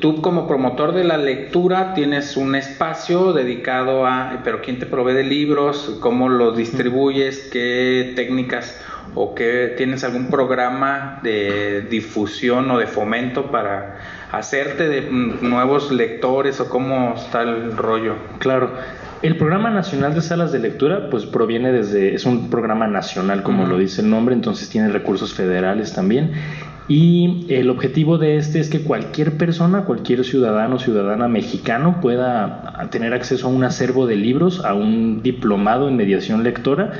tú 0.00 0.20
como 0.20 0.46
promotor 0.46 0.92
de 0.92 1.04
la 1.04 1.16
lectura 1.16 1.94
tienes 1.94 2.36
un 2.36 2.54
espacio 2.54 3.32
dedicado 3.32 4.06
a, 4.06 4.40
pero 4.44 4.60
¿quién 4.60 4.78
te 4.78 4.86
provee 4.86 5.14
de 5.14 5.24
libros? 5.24 5.96
¿Cómo 6.00 6.28
los 6.28 6.56
distribuyes? 6.56 7.48
¿Qué 7.52 8.12
técnicas 8.16 8.78
o 9.14 9.34
qué 9.34 9.74
tienes 9.76 10.04
algún 10.04 10.28
programa 10.28 11.20
de 11.22 11.82
difusión 11.82 12.70
o 12.70 12.78
de 12.78 12.86
fomento 12.86 13.50
para 13.50 13.98
hacerte 14.30 14.88
de 14.88 15.02
nuevos 15.10 15.90
lectores 15.90 16.60
o 16.60 16.68
cómo 16.68 17.14
está 17.16 17.42
el 17.42 17.76
rollo? 17.76 18.16
Claro. 18.38 18.70
El 19.22 19.36
Programa 19.36 19.68
Nacional 19.68 20.14
de 20.14 20.22
Salas 20.22 20.50
de 20.50 20.58
Lectura, 20.58 21.10
pues 21.10 21.26
proviene 21.26 21.72
desde, 21.72 22.14
es 22.14 22.24
un 22.24 22.48
programa 22.48 22.86
nacional, 22.86 23.42
como 23.42 23.66
lo 23.66 23.76
dice 23.76 24.00
el 24.00 24.08
nombre, 24.08 24.34
entonces 24.34 24.70
tiene 24.70 24.88
recursos 24.88 25.34
federales 25.34 25.92
también. 25.92 26.32
Y 26.90 27.46
el 27.50 27.70
objetivo 27.70 28.18
de 28.18 28.36
este 28.36 28.58
es 28.58 28.68
que 28.68 28.80
cualquier 28.80 29.36
persona, 29.38 29.84
cualquier 29.84 30.24
ciudadano 30.24 30.74
o 30.74 30.78
ciudadana 30.80 31.28
mexicano 31.28 32.00
pueda 32.00 32.88
tener 32.90 33.14
acceso 33.14 33.46
a 33.46 33.50
un 33.50 33.62
acervo 33.62 34.08
de 34.08 34.16
libros, 34.16 34.64
a 34.64 34.74
un 34.74 35.22
diplomado 35.22 35.88
en 35.88 35.96
mediación 35.96 36.42
lectora 36.42 36.90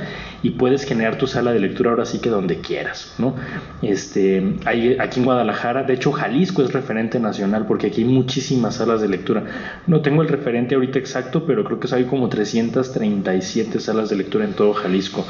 y 0.43 0.51
puedes 0.51 0.85
generar 0.85 1.17
tu 1.17 1.27
sala 1.27 1.51
de 1.51 1.59
lectura 1.59 1.89
ahora 1.89 2.05
sí 2.05 2.19
que 2.19 2.29
donde 2.29 2.61
quieras, 2.61 3.15
¿no? 3.17 3.35
Este, 3.81 4.55
hay, 4.63 4.95
aquí 4.97 5.19
en 5.19 5.25
Guadalajara, 5.25 5.83
de 5.83 5.95
hecho 5.95 6.13
Jalisco 6.13 6.63
es 6.63 6.71
referente 6.71 7.19
nacional 7.19 7.65
porque 7.65 7.87
aquí 7.87 8.03
hay 8.03 8.07
muchísimas 8.07 8.75
salas 8.75 9.01
de 9.01 9.09
lectura. 9.09 9.43
No 9.87 9.99
tengo 9.99 10.21
el 10.21 10.29
referente 10.29 10.75
ahorita 10.75 10.99
exacto, 10.99 11.43
pero 11.45 11.65
creo 11.65 11.81
que 11.81 11.93
hay 11.93 12.05
como 12.05 12.29
337 12.29 13.77
salas 13.81 14.09
de 14.09 14.15
lectura 14.15 14.45
en 14.45 14.53
todo 14.53 14.71
Jalisco 14.71 15.25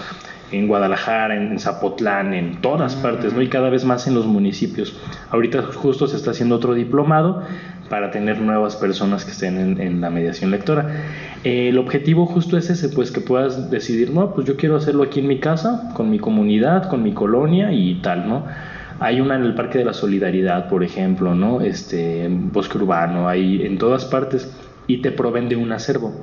en 0.52 0.68
Guadalajara, 0.68 1.36
en 1.36 1.60
Zapotlán, 1.60 2.34
en 2.34 2.62
todas 2.62 2.96
partes, 2.96 3.34
¿no? 3.34 3.42
Y 3.42 3.48
cada 3.48 3.70
vez 3.70 3.86
más 3.86 4.08
en 4.08 4.16
los 4.16 4.26
municipios. 4.26 4.96
Ahorita 5.30 5.64
justo 5.64 6.08
se 6.08 6.18
está 6.18 6.32
haciendo 6.32 6.56
otro 6.56 6.74
diplomado 6.74 7.44
para 7.90 8.12
tener 8.12 8.40
nuevas 8.40 8.76
personas 8.76 9.26
que 9.26 9.32
estén 9.32 9.58
en, 9.58 9.82
en 9.82 10.02
la 10.02 10.10
mediación 10.10 10.52
lectora. 10.52 10.88
Eh, 11.44 11.70
el 11.70 11.78
objetivo 11.78 12.26
justo 12.26 12.58
es 12.58 12.70
ese, 12.70 12.90
pues 12.90 13.12
que 13.12 13.22
puedas 13.22 13.70
decidir, 13.72 14.12
no, 14.12 14.34
pues 14.34 14.48
yo 14.48 14.56
quiero 14.56 14.76
hacerlo 14.76 15.04
aquí 15.04 15.20
en 15.20 15.28
mi 15.28 15.40
casa, 15.40 15.92
con 15.94 16.10
mi 16.10 16.20
comunidad, 16.20 16.90
con 16.90 17.04
mi 17.04 17.14
colonia 17.14 17.72
y 17.72 17.96
tal, 17.96 18.30
¿no? 18.30 18.46
Hay 19.00 19.20
una 19.20 19.36
en 19.36 19.44
el 19.44 19.56
Parque 19.56 19.80
de 19.80 19.86
la 19.86 19.94
Solidaridad, 19.94 20.70
por 20.70 20.84
ejemplo, 20.84 21.34
¿no? 21.34 21.62
Este, 21.62 22.26
en 22.26 22.52
Bosque 22.52 22.78
Urbano, 22.78 23.28
hay 23.28 23.66
en 23.66 23.80
todas 23.80 24.06
partes 24.06 24.52
y 24.86 25.02
te 25.02 25.12
proveen 25.12 25.50
de 25.50 25.56
un 25.56 25.72
acervo. 25.72 26.14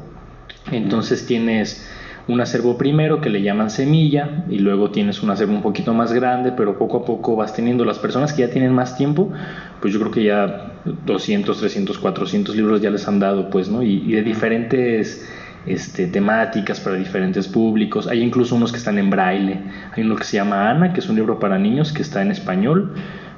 Entonces 0.71 1.27
tienes 1.27 1.85
un 2.29 2.41
acervo 2.41 2.77
primero 2.77 3.21
que 3.21 3.31
le 3.31 3.43
llaman 3.43 3.71
semilla 3.71 4.45
y 4.49 4.59
luego 4.59 4.91
tienes 4.91 5.23
un 5.23 5.31
acervo 5.31 5.55
un 5.55 5.62
poquito 5.62 5.95
más 5.95 6.12
grande, 6.12 6.53
pero 6.53 6.79
poco 6.79 6.99
a 6.99 7.05
poco 7.05 7.37
vas 7.37 7.55
teniendo 7.55 7.85
las 7.85 7.99
personas 7.99 8.33
que 8.33 8.43
ya 8.43 8.51
tienen 8.51 8.73
más 8.73 8.97
tiempo, 8.97 9.33
pues 9.81 9.95
yo 9.95 9.99
creo 10.01 10.12
que 10.12 10.25
ya 10.25 10.73
200, 11.07 11.59
300, 11.59 11.99
400 11.99 12.55
libros 12.55 12.83
ya 12.83 12.91
les 12.91 13.09
han 13.09 13.19
dado, 13.19 13.49
pues, 13.49 13.71
¿no? 13.71 13.83
Y, 13.83 14.05
y 14.07 14.12
de 14.12 14.23
diferentes 14.23 15.27
este, 15.67 16.07
temáticas 16.07 16.81
para 16.81 16.97
diferentes 16.97 17.49
públicos. 17.49 18.07
Hay 18.07 18.23
incluso 18.23 18.57
unos 18.57 18.73
que 18.73 18.79
están 18.79 18.99
en 18.99 19.11
braille. 19.11 19.61
Hay 19.95 20.03
uno 20.03 20.17
que 20.17 20.25
se 20.25 20.37
llama 20.37 20.71
Ana, 20.71 20.93
que 20.93 21.01
es 21.01 21.09
un 21.09 21.17
libro 21.17 21.38
para 21.38 21.59
niños 21.59 21.93
que 21.93 22.03
está 22.03 22.23
en 22.23 22.31
español. 22.31 22.93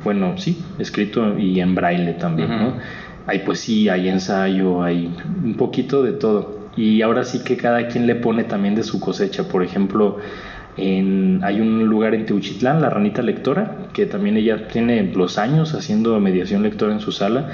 Bueno, 0.05 0.37
sí, 0.39 0.63
escrito 0.79 1.39
y 1.39 1.61
en 1.61 1.75
braille 1.75 2.13
también, 2.15 2.49
¿no? 2.49 2.75
Hay 3.27 3.41
poesía, 3.41 3.95
hay 3.95 4.09
ensayo, 4.09 4.83
hay 4.83 5.15
un 5.45 5.55
poquito 5.55 6.03
de 6.03 6.13
todo. 6.13 6.60
Y 6.77 7.03
ahora 7.03 7.25
sí 7.25 7.41
que 7.45 7.57
cada 7.57 7.89
quien 7.89 8.07
le 8.07 8.15
pone 8.15 8.45
también 8.45 8.75
de 8.75 8.83
su 8.83 9.01
cosecha. 9.01 9.49
Por 9.49 9.63
ejemplo, 9.63 10.19
en, 10.77 11.41
hay 11.43 11.61
un 11.61 11.85
lugar 11.87 12.15
en 12.15 12.27
Teuchitlán, 12.27 12.81
la 12.81 12.91
ranita 12.91 13.23
lectora, 13.23 13.77
que 13.93 14.07
también 14.07 14.37
ella 14.37 14.69
tiene 14.69 15.03
los 15.15 15.37
años 15.39 15.75
haciendo 15.75 16.19
mediación 16.21 16.63
lectora 16.63 16.93
en 16.93 17.01
su 17.01 17.13
sala 17.13 17.49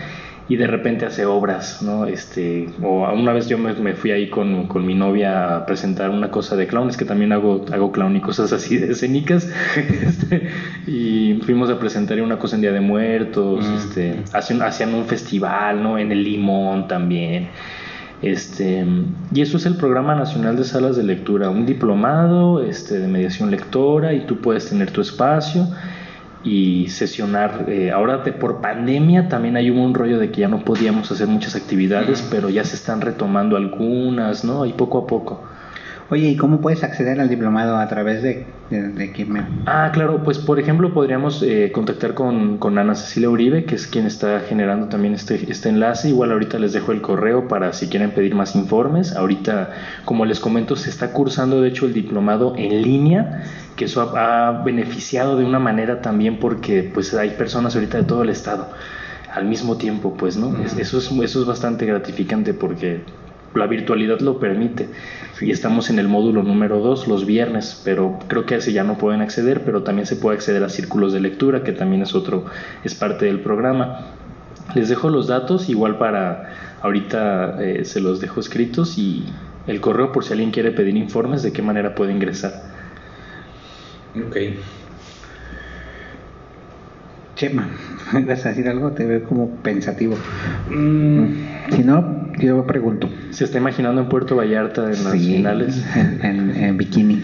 y 0.49 0.55
de 0.55 0.69
repente 0.69 1.05
hace 1.07 1.27
obras, 1.27 1.83
¿no? 1.83 2.07
Este, 2.07 2.69
o 2.81 3.11
una 3.13 3.33
vez 3.33 3.49
yo 3.49 3.59
me, 3.59 3.73
me 3.73 3.95
fui 3.95 4.13
ahí 4.13 4.31
con, 4.31 4.69
con 4.69 4.87
mi 4.87 4.95
novia 4.95 5.57
a 5.57 5.67
presentar 5.67 6.11
una 6.11 6.31
cosa 6.31 6.55
de 6.55 6.69
clown, 6.69 6.89
es 6.89 6.97
que 6.97 7.05
también 7.05 7.33
hago, 7.33 7.65
hago 7.73 7.91
clown 7.91 8.15
y 8.15 8.21
cosas 8.21 8.53
así 8.53 8.77
de 8.77 8.93
escénicas, 8.93 9.51
este, 10.07 10.49
y 10.87 11.41
fuimos 11.45 11.69
a 11.69 11.81
presentar 11.81 12.21
una 12.23 12.39
cosa 12.39 12.55
en 12.55 12.63
Día 12.63 12.71
de 12.73 12.81
Muertos, 12.81 13.67
Mm. 13.69 13.75
este, 13.77 14.21
hacían, 14.33 14.63
hacían 14.63 14.95
un 14.95 15.05
festival, 15.07 15.83
¿no? 15.83 15.99
En 15.99 16.13
el 16.13 16.23
Limón 16.23 16.87
también. 16.87 17.49
Este, 18.23 18.85
y 19.33 19.41
eso 19.43 19.59
es 19.59 19.67
el 19.67 19.77
Programa 19.77 20.15
Nacional 20.15 20.57
de 20.57 20.65
Salas 20.65 20.97
de 20.97 21.03
Lectura, 21.03 21.51
un 21.51 21.67
diplomado 21.67 22.63
este, 22.63 22.99
de 22.99 23.09
mediación 23.09 23.51
lectora 23.51 24.15
y 24.15 24.21
tú 24.27 24.39
puedes 24.39 24.69
tener 24.69 24.91
tu 24.91 25.01
espacio 25.03 25.69
y 26.43 26.89
sesionar. 26.89 27.67
eh, 27.69 27.91
ahora 27.91 28.19
de- 28.19 28.33
por 28.33 28.61
pandemia 28.61 29.29
también 29.29 29.57
hay 29.57 29.69
un 29.71 29.93
rollo 29.95 30.19
de 30.19 30.31
que 30.31 30.41
ya 30.43 30.49
no 30.49 30.61
podíamos 30.65 31.11
hacer 31.13 31.27
muchas 31.27 31.57
actividades, 31.57 32.27
pero 32.31 32.49
ya 32.49 32.65
se 32.65 32.77
están 32.77 33.01
retomando 33.01 33.57
algunas, 33.57 34.45
¿no? 34.45 34.65
Y 34.65 34.73
poco 34.73 34.99
a 34.99 35.07
poco. 35.07 35.43
Oye, 36.09 36.29
¿y 36.29 36.37
cómo 36.37 36.61
puedes 36.61 36.85
acceder 36.85 37.21
al 37.21 37.29
diplomado 37.29 37.79
a 37.79 37.87
través 37.89 38.23
de, 38.23 38.47
de, 38.71 38.91
de 38.91 39.11
quién 39.11 39.33
me- 39.33 39.43
Ah, 39.67 39.91
claro, 39.93 40.23
pues 40.23 40.39
por 40.39 40.61
ejemplo 40.61 40.95
podríamos 40.95 41.43
eh, 41.43 41.73
contactar 41.73 42.15
con, 42.15 42.59
con 42.59 42.79
Ana 42.79 42.95
Cecilia 42.95 43.29
Uribe, 43.29 43.65
que 43.65 43.75
es 43.75 43.89
quien 43.89 44.07
está 44.07 44.39
generando 44.39 44.87
también 44.87 45.15
este, 45.15 45.51
este 45.51 45.69
enlace. 45.69 46.09
Igual 46.11 46.31
ahorita 46.31 46.61
les 46.61 46.73
dejo 46.73 46.93
el 46.93 47.01
correo 47.01 47.49
para 47.49 47.73
si 47.73 47.89
quieren 47.89 48.13
pedir 48.13 48.37
más 48.37 48.55
informes. 48.55 49.17
Ahorita, 49.17 49.71
como 50.05 50.25
les 50.27 50.39
comento, 50.39 50.77
se 50.77 50.91
está 50.91 51.13
cursando 51.13 51.61
de 51.61 51.69
hecho 51.71 51.87
el 51.87 51.93
diplomado 51.93 52.53
en 52.57 52.83
línea, 52.83 53.43
que 53.75 53.87
eso 53.87 54.01
ha, 54.17 54.49
ha 54.49 54.63
beneficiado 54.63 55.37
de 55.37 55.45
una 55.45 55.59
manera 55.59 56.03
también 56.03 56.39
porque 56.39 56.85
pues 56.85 57.15
hay 57.15 57.31
personas 57.31 57.75
ahorita 57.75 57.99
de 57.99 58.05
todo 58.05 58.23
el 58.23 58.29
estado 58.29 58.69
al 59.35 59.45
mismo 59.45 59.77
tiempo, 59.77 60.15
pues, 60.17 60.37
¿no? 60.37 60.57
Es- 60.65 60.79
eso, 60.79 60.99
es, 60.99 61.11
eso 61.11 61.41
es 61.41 61.47
bastante 61.47 61.85
gratificante 61.85 62.55
porque 62.55 63.01
la 63.55 63.67
virtualidad 63.67 64.21
lo 64.21 64.39
permite. 64.39 64.89
Y 65.41 65.51
estamos 65.51 65.91
en 65.91 65.99
el 65.99 66.09
módulo 66.09 66.43
número 66.43 66.79
2 66.81 67.09
los 67.09 67.27
viernes, 67.27 67.81
pero 67.85 68.19
creo 68.29 68.47
que 68.47 68.55
a 68.55 68.59
ese 68.59 68.73
ya 68.73 68.85
no 68.85 68.99
pueden 68.99 69.21
acceder, 69.21 69.65
pero 69.65 69.83
también 69.83 70.07
se 70.07 70.17
puede 70.17 70.37
acceder 70.37 70.63
a 70.65 70.69
círculos 70.69 71.13
de 71.13 71.21
lectura, 71.21 71.63
que 71.63 71.73
también 71.73 72.03
es 72.03 72.15
otro, 72.15 72.47
es 72.85 72.95
parte 72.95 73.27
del 73.27 73.41
programa. 73.41 74.07
Les 74.75 74.89
dejo 74.89 75.11
los 75.11 75.27
datos, 75.27 75.69
igual 75.69 75.99
para 75.99 76.51
ahorita 76.83 77.63
eh, 77.63 77.85
se 77.85 78.01
los 78.01 78.21
dejo 78.21 78.41
escritos 78.41 78.99
y 78.99 79.25
el 79.67 79.81
correo 79.81 80.13
por 80.13 80.25
si 80.25 80.33
alguien 80.33 80.51
quiere 80.51 80.71
pedir 80.71 80.97
informes 80.97 81.43
de 81.43 81.53
qué 81.53 81.63
manera 81.63 81.95
puede 81.95 82.13
ingresar. 82.13 82.53
Ok. 84.27 84.37
Chema, 87.37 87.69
¿vas 88.27 88.45
a 88.45 88.49
decir 88.49 88.69
algo? 88.69 88.91
Te 88.93 89.07
veo 89.07 89.23
como 89.23 89.49
pensativo. 89.63 90.17
Mm, 90.71 91.27
Si 91.71 91.85
no, 91.85 92.33
yo 92.39 92.67
pregunto. 92.67 93.09
Se 93.31 93.45
está 93.45 93.59
imaginando 93.59 94.01
en 94.01 94.09
Puerto 94.09 94.35
Vallarta 94.37 94.83
en 94.85 95.05
las 95.05 95.13
Sí, 95.13 95.37
finales. 95.37 95.85
En, 95.95 96.25
en- 96.25 96.57
en 96.65 96.77
bikini. 96.77 97.23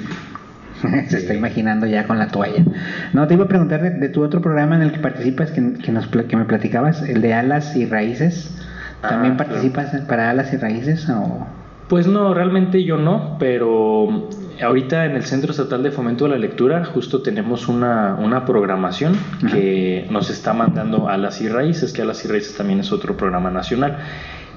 Se 1.08 1.18
está 1.18 1.34
imaginando 1.34 1.86
ya 1.86 2.06
con 2.06 2.18
la 2.18 2.28
toalla. 2.28 2.64
No, 3.12 3.26
te 3.26 3.34
iba 3.34 3.44
a 3.44 3.48
preguntar 3.48 3.82
de, 3.82 3.90
de 3.90 4.08
tu 4.08 4.22
otro 4.22 4.40
programa 4.40 4.74
en 4.76 4.82
el 4.82 4.92
que 4.92 4.98
participas, 5.00 5.50
que, 5.52 5.74
que 5.74 5.92
nos, 5.92 6.08
que 6.08 6.36
me 6.36 6.44
platicabas, 6.44 7.02
el 7.02 7.20
de 7.22 7.34
Alas 7.34 7.74
y 7.76 7.86
Raíces. 7.86 8.58
¿También 9.00 9.34
Ah, 9.34 9.36
claro. 9.36 9.50
participas 9.50 9.90
para 10.02 10.30
Alas 10.30 10.52
y 10.52 10.56
Raíces 10.56 11.08
o...? 11.08 11.46
Pues 11.88 12.06
no, 12.06 12.32
realmente 12.34 12.84
yo 12.84 12.96
no, 12.96 13.36
pero 13.38 14.28
ahorita 14.60 15.06
en 15.06 15.16
el 15.16 15.24
Centro 15.24 15.50
Estatal 15.50 15.82
de 15.82 15.90
Fomento 15.90 16.24
de 16.24 16.30
la 16.30 16.38
Lectura 16.38 16.84
justo 16.84 17.22
tenemos 17.22 17.68
una, 17.68 18.16
una 18.16 18.44
programación 18.44 19.16
que 19.50 20.06
nos 20.10 20.30
está 20.30 20.52
mandando 20.52 21.08
Alas 21.08 21.40
y 21.40 21.48
Raíces, 21.48 21.92
que 21.92 22.02
Alas 22.02 22.24
y 22.24 22.28
Raíces 22.28 22.56
también 22.56 22.80
es 22.80 22.92
otro 22.92 23.16
programa 23.16 23.50
nacional. 23.50 23.98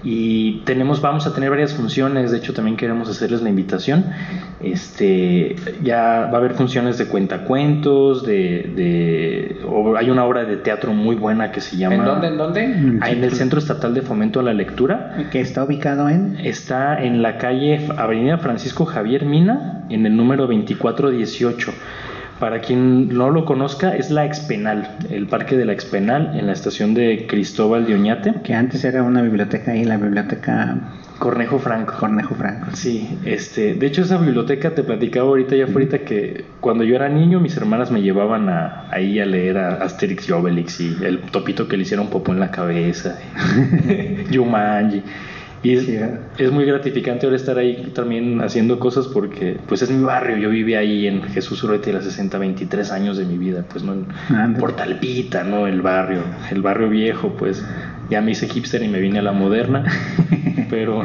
Y 0.05 0.61
tenemos 0.65 1.01
vamos 1.01 1.25
a 1.25 1.33
tener 1.33 1.49
varias 1.49 1.73
funciones 1.73 2.29
de 2.31 2.37
hecho 2.37 2.53
también 2.53 2.77
queremos 2.77 3.09
hacerles 3.09 3.41
la 3.41 3.49
invitación 3.49 4.05
este 4.61 5.55
ya 5.83 6.29
va 6.31 6.33
a 6.33 6.37
haber 6.37 6.53
funciones 6.53 6.99
de 6.99 7.07
cuentacuentos 7.07 8.23
de, 8.23 8.71
de 8.75 9.61
o 9.67 9.97
hay 9.97 10.11
una 10.11 10.23
obra 10.23 10.45
de 10.45 10.57
teatro 10.57 10.93
muy 10.93 11.15
buena 11.15 11.51
que 11.51 11.59
se 11.59 11.75
llama 11.75 11.95
¿En 11.95 12.05
dónde? 12.05 12.27
¿En 12.27 12.37
dónde? 12.37 12.99
Ah, 13.01 13.09
en 13.09 13.23
el 13.23 13.31
Centro 13.33 13.57
Estatal 13.57 13.95
de 13.95 14.03
Fomento 14.03 14.39
a 14.39 14.43
la 14.43 14.53
Lectura 14.53 15.27
Que 15.31 15.41
está 15.41 15.63
ubicado 15.63 16.07
en. 16.07 16.37
está 16.37 17.03
en 17.03 17.23
la 17.23 17.37
calle 17.39 17.87
Avenida 17.97 18.37
Francisco 18.37 18.85
Javier 18.85 19.25
Mina 19.25 19.85
en 19.89 20.05
el 20.05 20.15
número 20.15 20.43
2418 20.43 21.73
para 22.39 22.59
quien 22.59 23.09
no 23.09 23.29
lo 23.29 23.45
conozca, 23.45 23.95
es 23.95 24.11
la 24.11 24.25
Expenal, 24.25 24.97
el 25.09 25.27
parque 25.27 25.55
de 25.55 25.65
la 25.65 25.73
Expenal, 25.73 26.37
en 26.37 26.47
la 26.47 26.53
estación 26.53 26.93
de 26.93 27.27
Cristóbal 27.27 27.85
de 27.85 27.93
Oñate, 27.93 28.33
Que 28.43 28.53
antes 28.53 28.83
era 28.83 29.03
una 29.03 29.21
biblioteca 29.21 29.71
ahí, 29.71 29.85
la 29.85 29.97
biblioteca 29.97 30.77
Cornejo 31.19 31.59
Franco. 31.59 31.93
Cornejo 31.97 32.35
Franco. 32.35 32.67
Sí, 32.73 33.17
este, 33.23 33.75
de 33.75 33.87
hecho 33.87 34.01
esa 34.01 34.17
biblioteca 34.17 34.71
te 34.71 34.83
platicaba 34.83 35.29
ahorita 35.29 35.55
ya 35.55 35.65
ahorita 35.65 35.99
que 35.99 36.43
cuando 36.59 36.83
yo 36.83 36.95
era 36.95 37.07
niño 37.07 37.39
mis 37.39 37.55
hermanas 37.55 37.89
me 37.89 38.01
llevaban 38.01 38.49
a, 38.49 38.87
ahí 38.91 39.19
a 39.19 39.25
leer 39.25 39.57
a 39.57 39.75
Asterix 39.75 40.27
y 40.27 40.33
Obelix 40.33 40.81
y 40.81 40.97
el 41.03 41.19
topito 41.21 41.69
que 41.69 41.77
le 41.77 41.83
hicieron 41.83 42.09
popó 42.09 42.33
en 42.33 42.41
la 42.41 42.51
cabeza, 42.51 43.17
Yumanji. 44.29 45.03
Y 45.65 45.73
es, 45.73 45.85
Sí, 45.85 45.95
¿verdad? 45.95 46.19
es 46.37 46.51
muy 46.51 46.65
gratificante 46.65 47.25
ahora 47.25 47.35
estar 47.35 47.57
ahí 47.57 47.91
también 47.95 48.39
haciendo 48.41 48.77
cosas 48.77 49.07
porque 49.07 49.57
pues 49.67 49.81
es 49.81 49.89
mi 49.89 50.03
barrio, 50.03 50.37
yo 50.37 50.49
viví 50.49 50.75
ahí 50.75 51.07
en 51.07 51.23
Jesús 51.23 51.63
Urete 51.63 51.91
las 51.91 52.03
60, 52.03 52.37
23 52.37 52.91
años 52.91 53.17
de 53.17 53.25
mi 53.25 53.37
vida, 53.37 53.65
pues 53.67 53.83
no 53.83 53.93
en. 53.93 54.53
Portalpita, 54.59 55.43
¿no? 55.43 55.65
El 55.65 55.81
barrio, 55.81 56.21
el 56.51 56.61
barrio 56.61 56.89
viejo, 56.89 57.35
pues 57.35 57.65
ya 58.11 58.21
me 58.21 58.31
hice 58.31 58.47
hipster 58.47 58.83
y 58.83 58.87
me 58.87 58.99
vine 58.99 59.19
a 59.19 59.21
la 59.23 59.31
moderna, 59.31 59.85
pero 60.69 61.03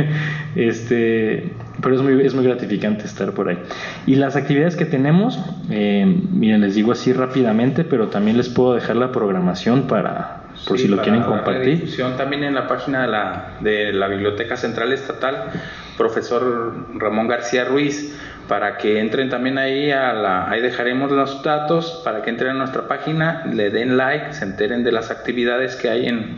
este 0.56 1.52
pero 1.82 1.96
es 1.96 2.02
muy, 2.02 2.24
es 2.24 2.34
muy 2.34 2.44
gratificante 2.44 3.04
estar 3.04 3.32
por 3.32 3.48
ahí. 3.48 3.58
Y 4.06 4.16
las 4.16 4.36
actividades 4.36 4.76
que 4.76 4.84
tenemos, 4.84 5.38
eh, 5.70 6.06
miren, 6.32 6.60
les 6.62 6.74
digo 6.74 6.92
así 6.92 7.12
rápidamente, 7.12 7.84
pero 7.84 8.08
también 8.08 8.36
les 8.36 8.48
puedo 8.48 8.74
dejar 8.74 8.96
la 8.96 9.12
programación 9.12 9.82
para, 9.82 10.42
por 10.66 10.76
Sí, 10.76 10.84
si 10.84 10.88
lo 10.88 10.96
para 10.96 11.04
quieren 11.08 11.22
compartir. 11.22 11.80
difusión 11.80 12.16
también 12.16 12.44
en 12.44 12.54
la 12.54 12.68
página 12.68 13.02
de 13.02 13.08
la, 13.08 13.44
de 13.60 13.92
la 13.92 14.08
Biblioteca 14.08 14.56
Central 14.56 14.92
Estatal, 14.92 15.50
profesor 15.96 16.74
Ramón 16.96 17.28
García 17.28 17.64
Ruiz, 17.64 18.16
para 18.48 18.78
que 18.78 18.98
entren 18.98 19.28
también 19.28 19.58
ahí 19.58 19.92
a 19.92 20.12
la, 20.12 20.50
ahí 20.50 20.60
dejaremos 20.60 21.12
los 21.12 21.42
datos 21.42 22.00
para 22.04 22.22
que 22.22 22.30
entren 22.30 22.52
a 22.52 22.54
nuestra 22.54 22.88
página, 22.88 23.46
le 23.46 23.70
den 23.70 23.96
like, 23.96 24.32
se 24.32 24.44
enteren 24.44 24.82
de 24.82 24.92
las 24.92 25.10
actividades 25.10 25.76
que 25.76 25.88
hay 25.88 26.06
en 26.06 26.36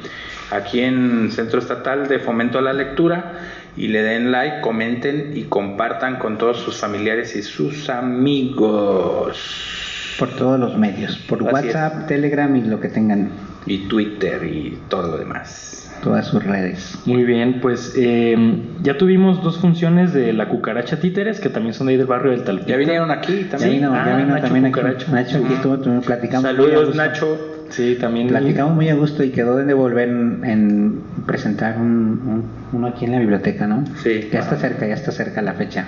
aquí 0.50 0.80
en 0.80 1.30
Centro 1.32 1.58
Estatal 1.58 2.08
de 2.08 2.18
Fomento 2.18 2.58
a 2.58 2.62
la 2.62 2.74
Lectura 2.74 3.32
y 3.76 3.88
le 3.88 4.02
den 4.02 4.30
like, 4.30 4.61
comenten 4.61 5.32
y 5.35 5.44
compartan 5.44 6.16
con 6.16 6.37
todos 6.37 6.58
sus 6.58 6.76
familiares 6.76 7.35
y 7.37 7.42
sus 7.42 7.88
amigos. 7.88 10.14
Por 10.18 10.28
todos 10.37 10.61
los 10.61 10.76
medios. 10.76 11.16
Por 11.16 11.38
Así 11.48 11.68
WhatsApp, 11.68 12.06
Telegram 12.06 12.54
y 12.54 12.62
lo 12.62 12.80
que 12.80 12.88
tengan. 12.88 13.30
Y 13.66 13.87
Twitter 13.88 14.42
y 14.44 14.79
todo 14.88 15.09
lo 15.12 15.18
demás. 15.18 15.90
Todas 16.03 16.27
sus 16.27 16.42
redes. 16.42 16.98
Muy 17.07 17.22
bien, 17.22 17.61
pues 17.61 17.94
eh, 17.96 18.37
ya 18.83 18.98
tuvimos 18.98 19.40
dos 19.44 19.59
funciones 19.59 20.12
de 20.12 20.33
la 20.33 20.48
cucaracha 20.48 20.98
títeres, 20.98 21.38
que 21.38 21.48
también 21.48 21.75
son 21.75 21.87
de 21.87 21.92
ahí 21.92 21.96
del 21.96 22.09
barrio 22.09 22.33
del 22.33 22.42
Talpita. 22.42 22.70
Ya 22.70 22.77
vinieron 22.77 23.12
aquí 23.12 23.44
Ya 23.44 23.51
también. 23.51 23.72
vino, 23.75 23.92
ya 23.94 24.03
Ah, 24.03 24.16
vino 24.16 24.29
Nacho 24.35 24.42
también 24.42 24.66
aquí. 24.66 24.81
Nacho 25.12 25.38
aquí 25.44 25.53
estuvo, 25.55 25.79
tuvimos- 25.79 26.05
platicamos. 26.05 26.42
Saludos. 26.42 26.96
Nacho. 26.96 27.38
Sí, 27.68 27.96
también. 28.01 28.27
Platicamos 28.29 28.75
muy 28.75 28.88
a 28.88 28.94
gusto 28.96 29.22
y 29.22 29.31
quedó 29.31 29.57
de 29.57 29.72
volver 29.75 30.09
en, 30.09 30.44
en 30.44 31.01
presentar 31.25 31.79
un, 31.79 31.87
un- 32.27 32.44
uno 32.72 32.87
aquí 32.88 33.05
en 33.05 33.12
la 33.12 33.18
biblioteca, 33.20 33.66
¿no? 33.68 33.85
Sí. 34.03 34.29
Ya 34.33 34.40
está 34.40 34.57
cerca, 34.57 34.87
ya 34.88 34.94
está 34.94 35.12
cerca 35.12 35.40
la 35.40 35.53
fecha. 35.55 35.87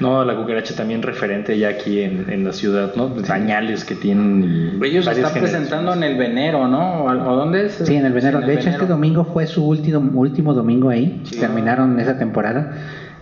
No, 0.00 0.24
la 0.24 0.34
cucaracha 0.34 0.74
también 0.74 1.02
referente 1.02 1.58
ya 1.58 1.68
aquí 1.68 2.00
en, 2.00 2.26
en 2.30 2.44
la 2.44 2.52
ciudad, 2.52 2.94
¿no? 2.96 3.08
Dañales 3.08 3.84
que 3.84 3.94
tienen. 3.94 4.80
Ellos 4.82 5.04
varias 5.04 5.26
están 5.28 5.42
presentando 5.42 5.92
en 5.92 6.02
el 6.02 6.16
Venero, 6.16 6.66
¿no? 6.68 7.04
¿O, 7.04 7.10
o 7.10 7.36
dónde 7.36 7.66
es? 7.66 7.74
Sí, 7.84 7.94
en 7.96 8.06
el 8.06 8.12
Venero. 8.14 8.40
Sí, 8.40 8.46
de 8.46 8.54
hecho, 8.54 8.70
este 8.70 8.86
domingo 8.86 9.24
fue 9.24 9.46
su 9.46 9.64
último, 9.66 10.18
último 10.18 10.54
domingo 10.54 10.88
ahí. 10.90 11.20
Sí. 11.24 11.38
Terminaron 11.38 12.00
esa 12.00 12.18
temporada. 12.18 12.72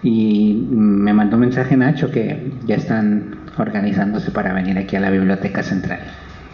Y 0.03 0.67
me 0.71 1.13
mandó 1.13 1.35
un 1.37 1.41
mensaje 1.41 1.77
Nacho 1.77 2.13
que 2.13 2.53
ya 2.65 2.77
están 2.77 3.35
organizándose 3.59 4.31
para 4.31 4.53
venir 4.53 4.79
aquí 4.79 4.95
a 4.95 5.01
la 5.01 5.11
Biblioteca 5.11 5.65
Central. 5.65 5.99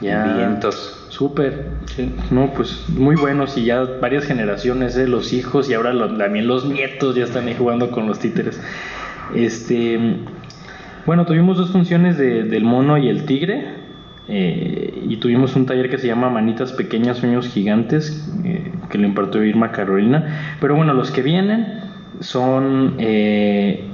Ya. 0.01 0.25
Vientos. 0.39 1.07
Súper. 1.11 1.67
Sí. 1.95 2.11
No, 2.31 2.53
pues 2.55 2.87
muy 2.89 3.15
buenos 3.15 3.57
y 3.59 3.67
ya 3.67 3.83
varias 4.01 4.25
generaciones, 4.25 4.97
¿eh? 4.97 5.07
los 5.07 5.33
hijos 5.35 5.69
y 5.71 5.75
ahora 5.75 5.93
lo- 5.93 6.17
también 6.17 6.47
los 6.49 6.65
nietos 6.65 7.15
ya 7.15 7.25
están 7.25 7.47
ahí 7.47 7.55
jugando 7.57 7.91
con 7.91 8.07
los 8.07 8.19
títeres. 8.19 8.59
Este, 9.35 9.99
bueno, 11.07 11.25
tuvimos 11.27 11.57
dos 11.59 11.71
funciones 11.73 12.19
de- 12.19 12.45
del 12.45 12.65
mono 12.65 12.99
y 12.99 13.09
el 13.09 13.25
tigre 13.25 13.85
eh, 14.29 15.05
y 15.09 15.17
tuvimos 15.19 15.55
un 15.57 15.67
taller 15.67 15.91
que 15.91 15.99
se 15.99 16.07
llama 16.07 16.31
Manitas 16.31 16.73
Pequeñas, 16.73 17.19
Sueños 17.19 17.49
Gigantes 17.49 18.31
eh, 18.45 18.73
que 18.91 18.99
lo 18.99 19.07
impartió 19.07 19.45
Irma 19.45 19.71
Carolina. 19.73 20.57
Pero 20.61 20.77
bueno, 20.77 20.95
los 20.95 21.11
que 21.11 21.23
vienen 21.23 21.81
son... 22.21 22.95
eh, 22.99 23.91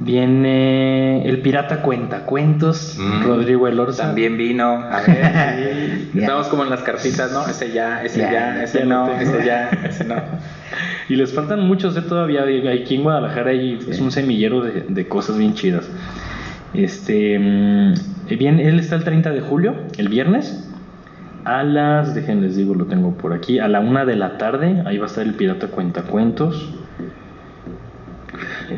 Viene 0.00 1.24
el 1.28 1.40
pirata 1.40 1.82
cuentacuentos, 1.82 2.96
Mm. 2.98 3.24
Rodrigo 3.24 3.68
Elorza. 3.68 4.04
También 4.04 4.36
vino. 4.36 4.64
A 4.90 5.00
ver. 5.06 6.02
Ya. 6.14 6.22
Estamos 6.22 6.48
como 6.48 6.64
en 6.64 6.70
las 6.70 6.82
cartitas, 6.82 7.32
¿no? 7.32 7.46
Ese 7.46 7.72
ya, 7.72 8.02
ese 8.02 8.20
Ya, 8.20 8.32
ya, 8.32 8.62
ese 8.64 8.80
ya 8.80 8.84
no, 8.84 9.10
ese 9.12 9.44
ya, 9.46 9.70
ese 9.88 10.04
no. 10.04 10.16
Y 11.08 11.16
les 11.16 11.32
faltan 11.32 11.60
muchos 11.66 11.94
de 11.94 12.02
todavía. 12.02 12.42
Aquí 12.70 12.96
en 12.96 13.02
Guadalajara 13.02 13.50
hay, 13.50 13.78
es 13.88 13.98
un 14.00 14.10
semillero 14.10 14.60
de, 14.62 14.84
de 14.88 15.08
cosas 15.08 15.38
bien 15.38 15.54
chidas. 15.54 15.88
Este, 16.74 17.38
mm, 17.38 17.94
bien, 18.38 18.60
él 18.60 18.78
está 18.78 18.96
el 18.96 19.04
30 19.04 19.30
de 19.30 19.40
julio, 19.40 19.74
el 19.98 20.08
viernes, 20.08 20.68
a 21.44 21.62
las, 21.62 22.14
dejen 22.14 22.40
les 22.42 22.56
digo, 22.56 22.74
lo 22.74 22.86
tengo 22.86 23.16
por 23.16 23.32
aquí, 23.32 23.58
a 23.58 23.68
la 23.68 23.80
una 23.80 24.04
de 24.04 24.16
la 24.16 24.38
tarde. 24.38 24.82
Ahí 24.86 24.98
va 24.98 25.04
a 25.04 25.08
estar 25.08 25.24
el 25.24 25.34
Pirata 25.34 25.68
Cuentacuentos. 25.68 26.72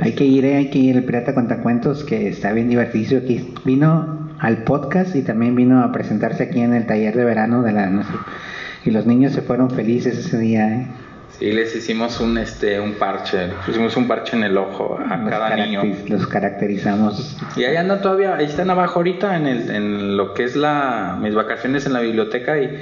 Hay 0.02 0.12
que 0.12 0.24
ir, 0.24 0.44
eh, 0.44 0.57
hay 0.57 0.70
que 0.70 0.78
ir 0.78 0.96
el 0.96 1.04
Pirata 1.04 1.35
Cuentacuentos, 1.35 2.04
que 2.04 2.28
está 2.28 2.52
bien 2.52 2.68
divertido. 2.68 3.18
Aquí 3.18 3.54
vino 3.64 4.28
al 4.38 4.64
podcast 4.64 5.14
y 5.16 5.22
también 5.22 5.54
vino 5.54 5.83
a 5.83 5.92
presentarse 5.92 6.44
aquí 6.44 6.61
en 6.61 6.74
el 6.74 6.87
taller 6.87 7.16
de 7.16 7.24
verano 7.24 7.62
de 7.62 7.72
la 7.72 7.90
y 8.85 8.90
los 8.90 9.07
niños 9.07 9.33
se 9.33 9.42
fueron 9.42 9.70
felices 9.70 10.18
ese 10.18 10.38
día. 10.38 10.68
¿eh? 10.68 10.87
Sí, 11.38 11.50
les 11.52 11.74
hicimos 11.74 12.20
un, 12.20 12.38
este, 12.38 12.78
un 12.78 12.94
parche, 12.94 13.46
les 13.46 13.57
pusimos 13.66 13.96
un 13.96 14.07
parche 14.07 14.37
en 14.37 14.44
el 14.44 14.57
ojo 14.57 14.98
a 14.98 15.16
Los 15.16 15.30
cada 15.30 15.57
niño. 15.57 15.83
Los 16.09 16.26
caracterizamos. 16.26 17.38
Y 17.57 17.64
ahí 17.64 17.76
andan 17.76 18.02
todavía, 18.02 18.37
ahí 18.37 18.44
están 18.44 18.70
abajo 18.70 19.00
ahorita 19.00 19.37
en, 19.37 19.46
el, 19.46 19.70
en 19.70 20.16
lo 20.16 20.35
que 20.35 20.44
es 20.44 20.54
la, 20.54 21.18
mis 21.20 21.35
vacaciones 21.35 21.87
en 21.87 21.94
la 21.94 22.00
biblioteca 22.00 22.59
y, 22.59 22.78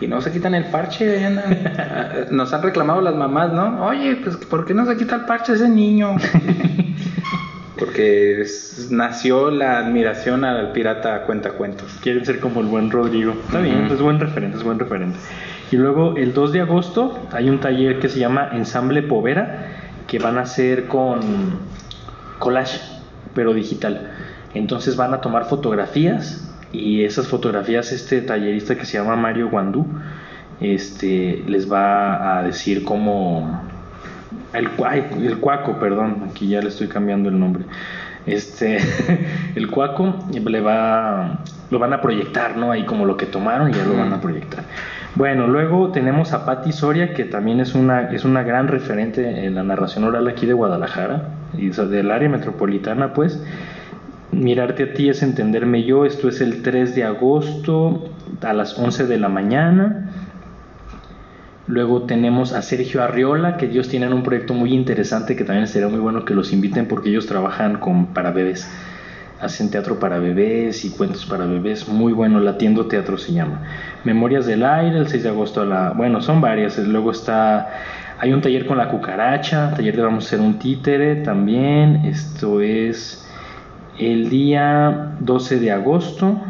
y 0.00 0.06
no 0.06 0.20
se 0.20 0.30
quitan 0.32 0.54
el 0.54 0.64
parche. 0.66 1.28
Nos 2.30 2.52
han 2.52 2.62
reclamado 2.62 3.00
las 3.00 3.14
mamás, 3.14 3.52
¿no? 3.52 3.86
Oye, 3.86 4.16
pues 4.16 4.36
¿por 4.36 4.64
qué 4.66 4.74
no 4.74 4.86
se 4.86 4.96
quita 4.96 5.16
el 5.16 5.22
parche 5.22 5.54
ese 5.54 5.68
niño? 5.68 6.16
Porque 7.78 8.40
es- 8.40 8.88
nació 8.90 9.50
la 9.50 9.78
admiración 9.78 10.44
al 10.44 10.72
pirata 10.72 11.22
cuentacuentos. 11.24 11.92
Quieren 12.02 12.24
ser 12.24 12.40
como 12.40 12.60
el 12.60 12.66
buen 12.66 12.90
Rodrigo. 12.90 13.32
Está 13.32 13.60
bien, 13.60 13.86
es 13.86 14.00
buen 14.00 14.18
referente, 14.18 14.56
es 14.56 14.62
buen 14.64 14.78
referente. 14.78 15.18
Y 15.70 15.76
luego 15.76 16.16
el 16.16 16.32
2 16.32 16.52
de 16.52 16.60
agosto 16.62 17.18
hay 17.32 17.50
un 17.50 17.60
taller 17.60 17.98
que 17.98 18.08
se 18.08 18.18
llama 18.18 18.48
Ensamble 18.52 19.02
Povera, 19.02 19.66
que 20.06 20.18
van 20.18 20.38
a 20.38 20.42
hacer 20.42 20.86
con 20.86 21.20
collage, 22.38 22.80
pero 23.34 23.52
digital. 23.52 24.10
Entonces 24.54 24.96
van 24.96 25.12
a 25.12 25.20
tomar 25.20 25.44
fotografías 25.46 26.45
y 26.72 27.04
esas 27.04 27.28
fotografías 27.28 27.92
este 27.92 28.20
tallerista 28.20 28.76
que 28.76 28.84
se 28.84 28.98
llama 28.98 29.16
Mario 29.16 29.48
Guandú 29.48 29.86
este, 30.60 31.42
les 31.46 31.70
va 31.70 32.38
a 32.38 32.42
decir 32.42 32.84
cómo... 32.84 33.62
El, 34.52 34.70
el 35.22 35.38
cuaco, 35.38 35.78
perdón, 35.78 36.28
aquí 36.30 36.48
ya 36.48 36.62
le 36.62 36.68
estoy 36.68 36.88
cambiando 36.88 37.28
el 37.28 37.38
nombre. 37.38 37.64
Este, 38.24 38.78
el 39.54 39.70
cuaco 39.70 40.14
le 40.32 40.60
va, 40.60 41.40
lo 41.70 41.78
van 41.78 41.92
a 41.92 42.00
proyectar, 42.00 42.56
¿no? 42.56 42.72
Ahí 42.72 42.84
como 42.84 43.04
lo 43.04 43.16
que 43.16 43.26
tomaron 43.26 43.70
y 43.70 43.74
ya 43.74 43.84
lo 43.84 43.96
van 43.96 44.12
a 44.12 44.20
proyectar. 44.20 44.64
Bueno, 45.14 45.46
luego 45.46 45.92
tenemos 45.92 46.32
a 46.32 46.44
Patti 46.44 46.72
Soria, 46.72 47.14
que 47.14 47.24
también 47.24 47.60
es 47.60 47.74
una, 47.74 48.10
es 48.10 48.24
una 48.24 48.42
gran 48.42 48.68
referente 48.68 49.46
en 49.46 49.54
la 49.54 49.62
narración 49.62 50.04
oral 50.04 50.28
aquí 50.28 50.46
de 50.46 50.52
Guadalajara 50.52 51.28
y 51.56 51.68
del 51.68 52.10
área 52.10 52.28
metropolitana, 52.28 53.12
pues. 53.12 53.42
Mirarte 54.32 54.82
a 54.82 54.92
ti 54.92 55.08
es 55.08 55.22
entenderme 55.22 55.84
yo. 55.84 56.04
Esto 56.04 56.28
es 56.28 56.40
el 56.40 56.62
3 56.62 56.94
de 56.94 57.04
agosto 57.04 58.10
a 58.42 58.52
las 58.52 58.78
11 58.78 59.06
de 59.06 59.18
la 59.18 59.28
mañana. 59.28 60.10
Luego 61.68 62.02
tenemos 62.02 62.52
a 62.52 62.62
Sergio 62.62 63.02
Arriola, 63.02 63.56
que 63.56 63.66
ellos 63.66 63.88
tienen 63.88 64.12
un 64.12 64.22
proyecto 64.22 64.54
muy 64.54 64.72
interesante 64.72 65.34
que 65.34 65.42
también 65.42 65.66
sería 65.66 65.88
muy 65.88 65.98
bueno 65.98 66.24
que 66.24 66.32
los 66.32 66.52
inviten 66.52 66.86
porque 66.86 67.08
ellos 67.10 67.26
trabajan 67.26 67.78
con 67.78 68.14
para 68.14 68.30
bebés. 68.30 68.70
Hacen 69.40 69.70
teatro 69.70 69.98
para 69.98 70.18
bebés 70.18 70.84
y 70.84 70.90
cuentos 70.90 71.26
para 71.26 71.44
bebés, 71.44 71.88
muy 71.88 72.12
bueno, 72.12 72.40
Latiendo 72.40 72.86
Teatro 72.86 73.18
se 73.18 73.32
llama. 73.32 73.62
Memorias 74.04 74.46
del 74.46 74.64
Aire, 74.64 74.96
el 74.96 75.08
6 75.08 75.24
de 75.24 75.28
agosto 75.28 75.60
a 75.60 75.66
la... 75.66 75.90
Bueno, 75.90 76.20
son 76.20 76.40
varias. 76.40 76.78
Luego 76.78 77.10
está 77.10 77.68
Hay 78.18 78.32
un 78.32 78.40
taller 78.40 78.64
con 78.64 78.78
la 78.78 78.88
cucaracha, 78.88 79.74
taller 79.74 79.96
de 79.96 80.02
vamos 80.02 80.24
a 80.24 80.26
hacer 80.28 80.40
un 80.40 80.58
títere 80.58 81.16
también. 81.16 81.96
Esto 82.06 82.60
es 82.60 83.25
el 83.98 84.28
día 84.28 85.16
12 85.20 85.60
de 85.60 85.72
agosto 85.72 86.40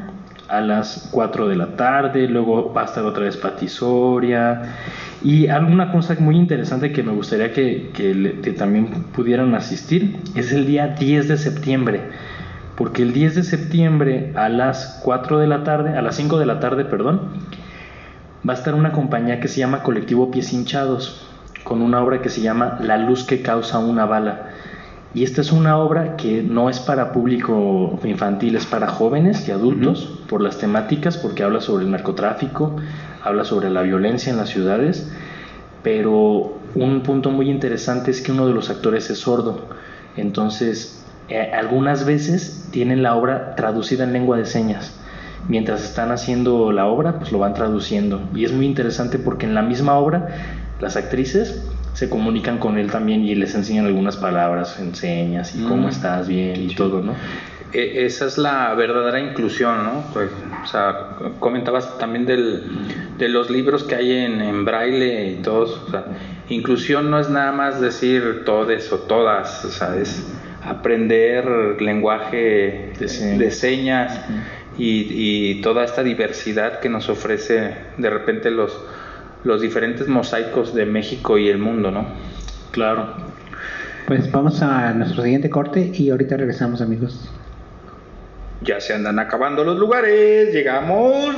a 0.49 0.61
las 0.61 1.09
4 1.13 1.49
de 1.49 1.57
la 1.57 1.77
tarde, 1.77 2.29
luego 2.29 2.73
va 2.73 2.83
a 2.83 2.85
estar 2.85 3.05
otra 3.05 3.25
vez 3.25 3.37
Patisoria 3.37 4.63
y 5.23 5.49
alguna 5.49 5.91
cosa 5.91 6.15
muy 6.21 6.37
interesante 6.37 6.93
que 6.93 7.03
me 7.03 7.13
gustaría 7.13 7.53
que, 7.53 7.91
que, 7.93 8.53
también 8.53 9.05
pudieran 9.15 9.55
asistir 9.55 10.19
es 10.35 10.53
el 10.53 10.67
día 10.67 10.89
10 10.89 11.29
de 11.29 11.37
septiembre, 11.37 12.03
porque 12.77 13.03
el 13.03 13.13
10 13.13 13.37
de 13.37 13.43
septiembre 13.43 14.33
a 14.37 14.49
las 14.49 15.01
4 15.03 15.39
de 15.39 15.47
la 15.47 15.65
tarde, 15.65 15.97
a 15.97 16.03
las 16.03 16.17
5 16.17 16.39
de 16.39 16.47
la 16.47 16.61
tarde, 16.61 16.85
perdón, 16.85 17.23
va 18.49 18.53
a 18.53 18.57
estar 18.57 18.75
una 18.75 18.93
compañía 18.93 19.41
que 19.41 19.49
se 19.49 19.61
llama 19.61 19.83
Colectivo 19.83 20.31
Pies 20.31 20.53
Hinchados, 20.53 21.27
con 21.65 21.83
una 21.83 22.01
obra 22.01 22.23
que 22.23 22.29
se 22.29 22.41
llama 22.41 22.79
La 22.81 22.97
luz 22.97 23.25
que 23.25 23.43
causa 23.43 23.79
una 23.79 24.07
bala. 24.07 24.51
Y 25.15 25.25
esta 25.25 25.41
es 25.41 25.53
una 25.53 25.79
obra 25.79 26.17
que 26.17 26.43
no 26.43 26.69
es 26.69 26.79
para 26.79 27.13
público 27.13 27.99
infantil, 28.05 28.57
es 28.57 28.67
para 28.67 28.89
jóvenes 28.89 29.49
y 29.49 29.53
adultos 29.53 30.21
por 30.29 30.43
las 30.43 30.59
temáticas, 30.59 31.17
porque 31.17 31.43
habla 31.43 31.61
sobre 31.61 31.85
el 31.85 31.91
narcotráfico, 31.91 32.77
habla 33.25 33.45
sobre 33.45 33.71
la 33.71 33.83
violencia 33.83 34.31
en 34.31 34.37
las 34.37 34.51
ciudades, 34.51 35.11
pero 35.83 36.59
un 36.75 37.03
punto 37.03 37.31
muy 37.31 37.51
interesante 37.51 38.11
es 38.11 38.21
que 38.21 38.33
uno 38.33 38.47
de 38.47 38.53
los 38.53 38.69
actores 38.69 39.09
es 39.09 39.21
sordo. 39.21 39.69
Entonces, 40.17 41.03
eh, 41.29 41.51
algunas 41.55 42.05
veces 42.05 42.69
tienen 42.71 43.03
la 43.03 43.15
obra 43.15 43.55
traducida 43.57 44.05
en 44.05 44.13
lengua 44.13 44.37
de 44.37 44.45
señas. 44.45 44.99
Mientras 45.49 45.85
están 45.85 46.11
haciendo 46.11 46.73
la 46.73 46.87
obra, 46.87 47.19
pues 47.19 47.33
lo 47.33 47.39
van 47.39 47.55
traduciendo. 47.55 48.21
Y 48.35 48.45
es 48.45 48.53
muy 48.53 48.67
interesante 48.67 49.19
porque 49.19 49.47
en 49.47 49.55
la 49.55 49.63
misma 49.63 49.97
obra, 49.97 50.29
las 50.81 50.97
actrices 50.97 51.65
se 51.97 52.11
comunican 52.11 52.59
con 52.59 52.77
él 52.77 52.91
también 52.91 53.25
y 53.25 53.35
les 53.35 53.55
enseñan 53.55 53.87
algunas 53.87 54.19
palabras 54.19 54.79
en 54.79 54.95
señas 54.95 55.55
y 55.57 55.63
cómo 55.63 55.87
mm. 55.87 55.91
estás 55.91 56.29
bien 56.29 56.71
y 56.71 56.75
todo, 56.75 57.01
¿no? 57.01 57.15
E, 57.73 58.05
esa 58.05 58.27
es 58.27 58.37
la 58.37 58.75
verdadera 58.75 59.19
inclusión, 59.19 59.83
¿no? 59.83 60.05
Pues, 60.13 60.29
o 60.63 60.67
sea, 60.67 61.17
comentabas 61.41 61.97
también 61.97 62.27
del, 62.27 62.65
de 63.17 63.31
los 63.31 63.49
libros 63.49 63.83
que 63.83 63.95
hay 63.95 64.13
en, 64.13 64.67
braille 64.67 65.31
y 65.31 65.35
todos. 65.37 65.85
O 65.87 65.91
sea, 65.91 66.05
inclusión 66.51 67.11
no 67.11 67.19
es 67.19 67.31
nada 67.31 67.53
más 67.53 67.81
decir 67.81 68.43
todes 68.45 68.93
o 68.93 68.99
todas, 68.99 69.65
o 69.65 69.71
sea, 69.71 69.97
es 69.97 70.23
aprender 70.63 71.81
lenguaje 71.81 72.93
de 72.99 73.51
señas, 73.51 74.21
y, 74.77 75.07
y, 75.09 75.63
toda 75.63 75.87
esta 75.87 76.03
diversidad 76.03 76.81
que 76.81 76.91
nos 76.91 77.09
ofrece 77.09 77.75
de 77.97 78.11
repente 78.11 78.51
los, 78.51 78.79
los 79.45 79.61
diferentes 79.61 80.09
mosaicos 80.09 80.75
de 80.75 80.87
México 80.87 81.39
y 81.39 81.49
el 81.49 81.59
mundo, 81.59 81.91
¿no? 81.91 82.07
Claro. 82.73 83.15
Pues 84.07 84.31
vamos 84.31 84.63
a 84.63 84.93
nuestro 84.93 85.23
siguiente 85.23 85.51
corte 85.51 85.91
y 85.93 86.11
ahorita 86.11 86.37
regresamos 86.37 86.81
amigos. 86.81 87.29
Ya 88.63 88.81
se 88.81 88.95
andan 88.95 89.19
acabando 89.19 89.65
los 89.65 89.79
lugares, 89.79 90.53
llegamos. 90.53 91.37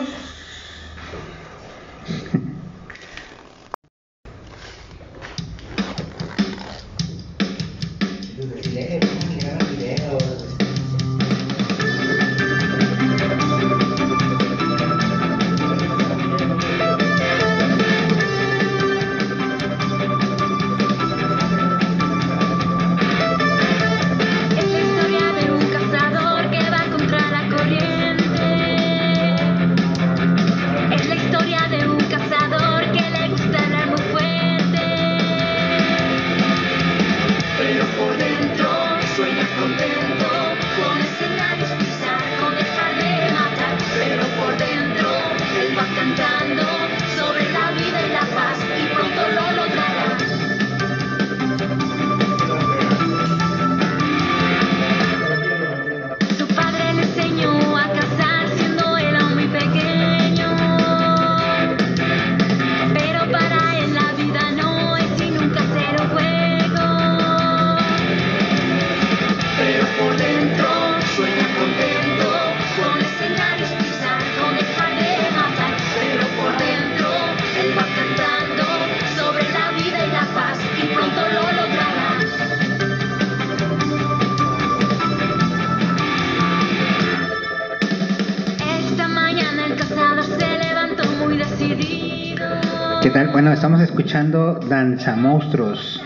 Estamos 93.59 93.81
escuchando 93.81 94.61
Danza 94.69 95.17
Monstruos. 95.17 96.01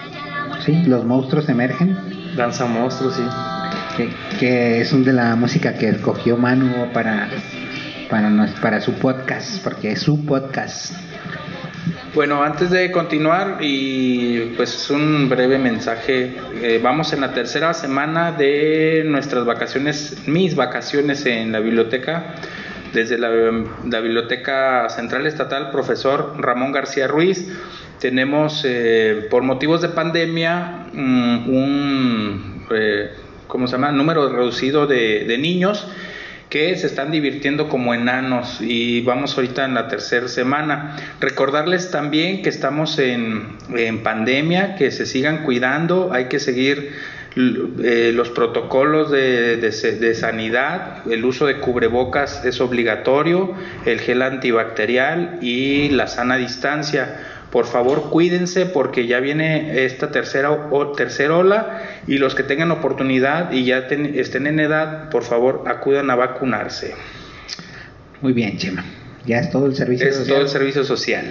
¿Sí? 0.64 0.84
Los 0.86 1.05
monstruos 1.05 1.50
emergen. 1.50 1.98
Danza 2.34 2.64
Monstruos, 2.64 3.14
sí. 3.14 4.09
Que, 4.40 4.80
es 4.80 4.90
un 4.94 5.05
de 5.05 5.12
la 5.12 5.36
música 5.36 5.74
que 5.74 5.90
escogió 5.90 6.38
Manu 6.38 6.90
para, 6.94 7.28
para, 8.09 8.30
para 8.62 8.80
su 8.80 8.94
podcast, 8.94 9.62
porque 9.62 9.92
es 9.92 10.00
su 10.00 10.24
podcast. 10.24 10.94
Bueno, 12.14 12.42
antes 12.42 12.70
de 12.70 12.90
continuar 12.90 13.59
y 13.61 14.55
pues 14.57 14.88
un 14.88 15.28
breve 15.28 15.59
mensaje, 15.59 16.34
eh, 16.62 16.80
vamos 16.82 17.12
en 17.12 17.20
la 17.20 17.34
tercera 17.34 17.74
semana 17.74 18.32
de 18.32 19.03
nuestras 19.05 19.44
vacaciones, 19.44 20.26
mis 20.26 20.57
vacaciones 20.57 21.26
en 21.26 21.53
la 21.53 21.61
biblioteca 21.61 22.34
desde 22.93 23.18
la, 23.18 23.30
Biblioteca 24.01 24.88
Central 24.88 25.26
Estatal, 25.26 25.70
profesor 25.70 26.34
Ramón 26.38 26.72
García 26.72 27.09
Ruiz. 27.09 27.49
Tenemos, 28.01 28.62
eh, 28.64 29.26
por 29.30 29.43
motivos 29.43 29.80
de 29.80 29.88
pandemia, 29.88 30.86
mm, 30.93 31.49
un 31.49 32.66
eh, 32.70 33.11
¿cómo 33.47 33.66
se 33.66 33.72
llama? 33.72 33.93
número 33.93 34.28
reducido 34.28 34.86
de, 34.86 35.36
niños 35.38 35.86
que 36.49 36.76
se 36.76 36.86
están 36.86 37.11
divirtiendo 37.11 37.68
como 37.68 37.95
enanos 37.95 38.61
y 38.61 39.01
vamos 39.03 39.36
ahorita 39.36 39.64
en 39.64 39.74
la 39.74 39.88
tercera 39.88 40.28
semana. 40.28 40.97
Recordarles 41.20 41.90
también 41.90 42.43
que 42.43 42.51
estamos 42.51 42.99
en, 42.99 43.57
en 43.74 44.03
pandemia, 44.03 44.74
que 44.74 44.90
se 44.90 45.07
sigan 45.07 45.45
cuidando, 45.45 46.12
hay 46.12 46.26
que 46.26 46.38
seguir 46.40 46.93
eh, 47.35 48.12
los 48.14 48.28
protocolos 48.28 49.11
de, 49.11 49.57
de, 49.57 50.14
sanidad, 50.14 51.11
el 51.11 51.24
uso 51.24 51.47
de 51.47 51.59
cubrebocas 51.59 52.45
es 52.45 52.61
obligatorio, 52.61 53.55
el 53.87 54.01
gel 54.01 54.20
antibacterial 54.22 55.39
y 55.41 55.89
la 55.91 56.09
sana 56.09 56.37
distancia. 56.37 57.20
Por 57.51 57.66
favor, 57.66 58.11
cuídense 58.11 58.66
porque 58.66 59.07
ya 59.07 59.20
viene 59.20 59.85
esta 59.85 60.11
tercera, 60.11 60.51
o, 60.51 60.93
tercera 60.93 61.37
ola 61.37 61.83
y 62.07 62.18
los 62.18 62.35
que 62.35 62.43
tengan 62.43 62.70
oportunidad 62.70 63.53
y 63.53 63.64
ya 63.64 63.78
estén 63.78 64.47
en 64.47 64.61
edad, 64.61 65.11
por 65.11 65.22
favor, 65.22 65.64
acudan 65.66 66.11
a 66.11 66.16
vacunarse. 66.16 66.95
Muy 68.20 68.33
bien, 68.33 68.57
Chema. 68.57 68.85
Ya 69.24 69.38
es 69.38 69.50
todo 69.50 69.66
el 69.66 69.76
servicio 69.76 70.08
es 70.08 70.26
todo 70.26 70.40
el 70.40 70.48
servicio 70.48 70.82
social. 70.82 71.24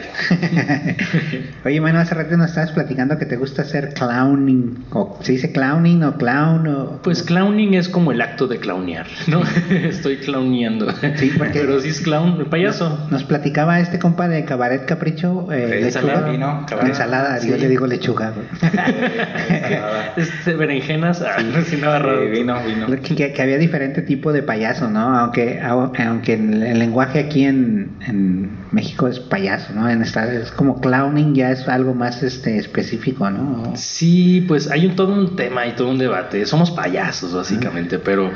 Oye, 1.65 1.79
bueno, 1.81 1.99
hace 1.99 2.15
rato 2.15 2.37
nos 2.37 2.49
estabas 2.49 2.71
platicando 2.71 3.17
que 3.17 3.25
te 3.25 3.35
gusta 3.35 3.63
hacer 3.63 3.93
clowning. 3.93 4.85
O, 4.91 5.19
¿Se 5.21 5.33
dice 5.33 5.51
clowning 5.51 6.03
o 6.03 6.17
clown? 6.17 6.67
O... 6.67 7.01
Pues 7.03 7.21
clowning 7.23 7.73
es 7.73 7.89
como 7.89 8.13
el 8.13 8.21
acto 8.21 8.47
de 8.47 8.59
clownear, 8.59 9.07
¿no? 9.27 9.41
Estoy 9.69 10.17
clowneando. 10.17 10.89
Sí, 11.17 11.33
porque... 11.37 11.59
Pero 11.59 11.81
sí 11.81 11.89
es 11.89 11.99
clown, 11.99 12.45
payaso. 12.49 13.07
Nos, 13.11 13.25
platicaba 13.25 13.81
este 13.81 13.99
compa 13.99 14.29
de 14.29 14.45
Cabaret 14.45 14.85
Capricho. 14.85 15.51
Eh, 15.51 15.81
ensalada, 15.83 16.29
vino, 16.29 16.65
ensalada, 16.81 17.39
yo 17.45 17.57
le 17.57 17.67
digo 17.67 17.87
lechuga. 17.87 18.33
este, 20.15 20.53
berenjenas, 20.53 21.21
ah, 21.21 21.41
nada 21.81 21.99
raro. 21.99 22.29
vino, 22.29 22.57
vino. 22.63 22.87
Que, 23.01 23.33
que, 23.33 23.41
había 23.41 23.57
diferente 23.57 24.01
tipo 24.01 24.31
de 24.31 24.43
payaso, 24.43 24.89
¿no? 24.89 25.17
Aunque, 25.17 25.59
aunque 25.61 26.33
el 26.33 26.79
lenguaje 26.79 27.19
aquí 27.19 27.43
en 27.43 27.80
en, 27.81 27.97
en 28.07 28.57
México 28.71 29.07
es 29.07 29.19
payaso, 29.19 29.73
¿no? 29.73 29.89
En 29.89 30.01
esta, 30.01 30.31
es 30.31 30.51
como 30.51 30.79
clowning 30.79 31.33
ya 31.33 31.51
es 31.51 31.67
algo 31.67 31.93
más 31.93 32.23
este 32.23 32.57
específico, 32.57 33.29
¿no? 33.29 33.73
Sí, 33.75 34.45
pues 34.47 34.69
hay 34.69 34.85
un, 34.85 34.95
todo 34.95 35.13
un 35.13 35.35
tema 35.35 35.67
y 35.67 35.75
todo 35.75 35.89
un 35.89 35.97
debate. 35.97 36.45
Somos 36.45 36.71
payasos, 36.71 37.33
básicamente, 37.33 37.99
pero 37.99 38.31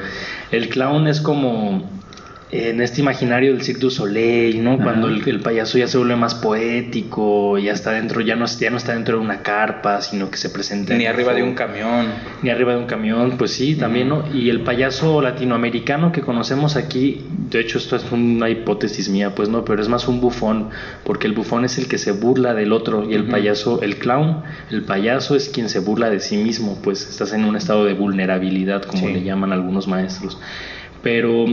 el 0.52 0.70
clown 0.70 1.08
es 1.08 1.22
como 1.22 1.90
en 2.52 2.80
este 2.80 3.02
imaginario 3.02 3.54
del 3.54 3.64
Cirque 3.64 3.82
du 3.82 3.90
Soleil, 3.90 4.64
¿no? 4.64 4.78
Cuando 4.78 5.08
el, 5.08 5.28
el, 5.28 5.40
payaso 5.40 5.80
ya 5.80 5.88
se 5.88 5.98
vuelve 5.98 6.16
más 6.16 6.36
poético, 6.36 7.58
ya 7.58 7.74
está 7.74 7.92
dentro, 7.92 8.22
ya 8.22 8.36
no, 8.36 8.46
ya 8.46 8.70
no 8.70 8.78
está 8.78 8.94
dentro 8.94 9.18
de 9.18 9.24
una 9.24 9.42
carpa, 9.42 10.02
sino 10.02 10.30
que 10.30 10.38
se 10.38 10.50
presenta. 10.50 10.94
Ni 10.94 11.08
arriba 11.08 11.34
de 11.34 11.42
un 11.42 11.56
camión. 11.56 12.08
Ni 12.44 12.52
arriba 12.52 12.74
de 12.74 12.80
un 12.80 12.86
camión, 12.86 13.38
pues 13.38 13.52
sí, 13.52 13.76
también, 13.76 14.10
¿no? 14.10 14.24
Y 14.32 14.50
el 14.50 14.62
payaso 14.62 15.22
latinoamericano 15.22 16.12
que 16.12 16.22
conocemos 16.22 16.76
aquí, 16.76 17.26
de 17.50 17.62
hecho 17.62 17.80
esto 17.80 17.96
es 17.96 18.12
una 18.12 18.50
hipótesis 18.50 19.10
mía, 19.10 19.34
pues 19.34 19.50
no, 19.50 19.66
pero 19.66 19.82
es 19.82 19.90
más 19.90 20.08
un 20.08 20.22
bufón, 20.22 20.70
porque 21.04 21.26
el 21.26 21.34
bufón 21.34 21.66
es 21.66 21.80
el 21.80 21.88
que 21.88 21.98
se 21.98 22.12
burla 22.12 22.54
del 22.54 22.74
otro 22.74 23.10
y 23.10 23.16
el 23.16 23.26
payaso, 23.26 23.82
el 23.82 23.98
clown, 23.98 24.44
el 24.70 24.84
payaso 24.84 25.36
es 25.36 25.50
quien 25.50 25.68
se 25.68 25.80
burla 25.80 26.12
de 26.12 26.20
sí 26.20 26.38
mismo, 26.38 26.80
pues 26.84 27.10
estás 27.10 27.34
en 27.34 27.44
un 27.44 27.56
estado 27.56 27.86
de 27.86 27.94
vulnerabilidad, 27.94 28.84
como 28.84 29.08
Sí. 29.08 29.14
le 29.14 29.24
llaman 29.24 29.52
algunos 29.52 29.88
maestros. 29.88 30.40
Pero 31.06 31.46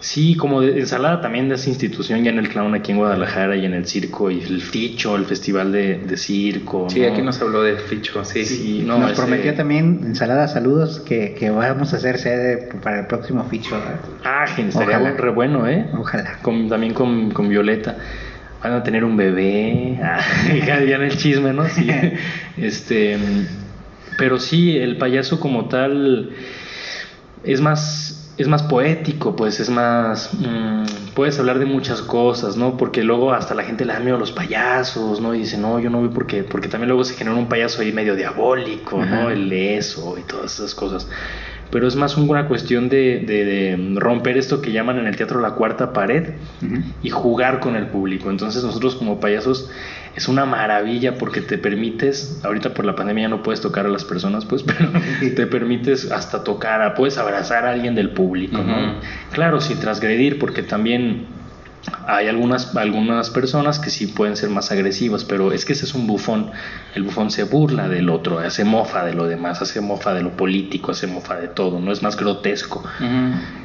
sí, 0.00 0.34
como 0.34 0.60
de 0.60 0.80
ensalada 0.80 1.20
también 1.20 1.48
de 1.48 1.54
esa 1.54 1.68
institución 1.68 2.24
ya 2.24 2.32
en 2.32 2.38
el 2.40 2.48
clown 2.48 2.74
aquí 2.74 2.90
en 2.90 2.98
Guadalajara 2.98 3.54
y 3.54 3.64
en 3.64 3.72
el 3.72 3.86
circo 3.86 4.28
y 4.28 4.40
el 4.40 4.60
Ficho, 4.60 5.14
el 5.14 5.24
festival 5.24 5.70
de, 5.70 5.98
de 5.98 6.16
circo. 6.16 6.90
Sí, 6.90 6.98
¿no? 7.02 7.12
aquí 7.12 7.22
nos 7.22 7.40
habló 7.40 7.62
del 7.62 7.76
ficho, 7.78 8.24
sí. 8.24 8.44
Sí, 8.44 8.82
no, 8.84 8.98
Nos 8.98 9.12
ese- 9.12 9.20
prometió 9.22 9.54
también 9.54 10.00
ensalada 10.02 10.48
saludos 10.48 10.98
que, 10.98 11.36
que 11.38 11.48
vamos 11.48 11.92
a 11.94 11.96
hacer 11.98 12.18
sede 12.18 12.70
para 12.82 12.98
el 13.00 13.06
próximo 13.06 13.44
ficho. 13.48 13.76
¿verdad? 13.78 14.00
Ah, 14.24 14.46
gen- 14.48 14.70
estaría 14.70 14.98
Ojalá. 14.98 15.16
re 15.16 15.30
bueno, 15.30 15.68
¿eh? 15.68 15.86
Ojalá. 15.96 16.38
Con- 16.42 16.68
también 16.68 16.92
con, 16.92 17.30
con 17.30 17.48
Violeta. 17.48 17.96
Van 18.64 18.72
a 18.72 18.82
tener 18.82 19.04
un 19.04 19.16
bebé. 19.16 19.96
Ah, 20.02 20.18
ya 20.66 20.82
ya 20.82 20.96
en 20.96 21.02
el 21.02 21.16
chisme, 21.16 21.52
¿no? 21.52 21.68
Sí. 21.68 21.86
Este, 22.56 23.16
pero 24.18 24.40
sí, 24.40 24.76
el 24.76 24.96
payaso 24.96 25.38
como 25.38 25.66
tal 25.68 26.30
es 27.44 27.60
más, 27.60 28.07
es 28.38 28.46
más 28.46 28.62
poético, 28.62 29.34
pues 29.34 29.58
es 29.58 29.68
más. 29.68 30.32
mm, 30.32 30.84
puedes 31.14 31.38
hablar 31.40 31.58
de 31.58 31.66
muchas 31.66 32.00
cosas, 32.02 32.56
¿no? 32.56 32.76
Porque 32.76 33.02
luego 33.02 33.32
hasta 33.32 33.54
la 33.54 33.64
gente 33.64 33.84
le 33.84 33.92
da 33.92 33.98
miedo 33.98 34.16
a 34.16 34.18
los 34.20 34.30
payasos, 34.30 35.20
¿no? 35.20 35.34
Y 35.34 35.40
dice, 35.40 35.58
no, 35.58 35.80
yo 35.80 35.90
no 35.90 35.98
voy 35.98 36.08
porque. 36.08 36.44
Porque 36.44 36.68
también 36.68 36.88
luego 36.88 37.04
se 37.04 37.14
genera 37.14 37.36
un 37.36 37.48
payaso 37.48 37.82
ahí 37.82 37.92
medio 37.92 38.14
diabólico, 38.14 39.04
¿no? 39.04 39.28
El 39.28 39.52
eso 39.52 40.16
y 40.18 40.22
todas 40.22 40.54
esas 40.54 40.74
cosas 40.74 41.08
pero 41.70 41.86
es 41.86 41.96
más 41.96 42.16
una 42.16 42.46
cuestión 42.48 42.88
de, 42.88 43.20
de- 43.26 43.44
de 43.44 43.94
romper 44.00 44.36
esto 44.38 44.62
que 44.62 44.72
llaman 44.72 44.98
en 44.98 45.06
el 45.06 45.16
teatro 45.16 45.40
la 45.40 45.50
cuarta 45.52 45.92
pared 45.92 46.34
y 47.02 47.10
jugar 47.10 47.60
con 47.60 47.76
el 47.76 47.86
público. 47.88 48.30
Entonces 48.30 48.62
nosotros 48.64 48.94
como 48.96 49.20
payasos 49.20 49.70
es 50.16 50.26
una 50.28 50.44
maravilla 50.46 51.14
porque 51.16 51.40
te 51.40 51.58
permites, 51.58 52.40
ahorita 52.42 52.74
por 52.74 52.84
la 52.84 52.96
pandemia 52.96 53.24
ya 53.24 53.28
no 53.28 53.42
puedes 53.42 53.60
tocar 53.60 53.86
a 53.86 53.88
las 53.88 54.04
personas, 54.04 54.44
pues, 54.46 54.62
pero 54.66 54.90
te 55.36 55.46
permites 55.46 56.10
hasta 56.10 56.42
tocar, 56.42 56.82
a- 56.82 56.94
puedes 56.94 57.18
abrazar 57.18 57.66
a 57.66 57.70
alguien 57.70 57.94
del 57.94 58.10
público, 58.10 58.58
¿no? 58.58 58.94
Claro, 59.32 59.60
sin 59.60 59.78
transgredir, 59.78 60.38
porque 60.38 60.62
también 60.62 61.26
hay 62.06 62.26
algunas, 62.26 62.74
algunas 62.76 63.30
personas 63.30 63.78
que 63.78 63.90
sí 63.90 64.06
pueden 64.06 64.36
ser 64.36 64.50
más 64.50 64.70
agresivas, 64.70 65.24
pero 65.24 65.52
es 65.52 65.64
que 65.64 65.72
ese 65.74 65.84
es 65.84 65.94
un 65.94 66.06
bufón. 66.06 66.50
El 66.94 67.02
bufón 67.02 67.30
se 67.30 67.44
burla 67.44 67.88
del 67.88 68.08
otro, 68.10 68.38
hace 68.38 68.64
mofa 68.64 69.04
de 69.04 69.14
lo 69.14 69.26
demás, 69.26 69.62
hace 69.62 69.80
mofa 69.80 70.14
de 70.14 70.22
lo 70.22 70.30
político, 70.36 70.90
hace 70.90 71.06
mofa 71.06 71.36
de 71.36 71.48
todo, 71.48 71.80
no 71.80 71.92
es 71.92 72.02
más 72.02 72.16
grotesco. 72.16 72.82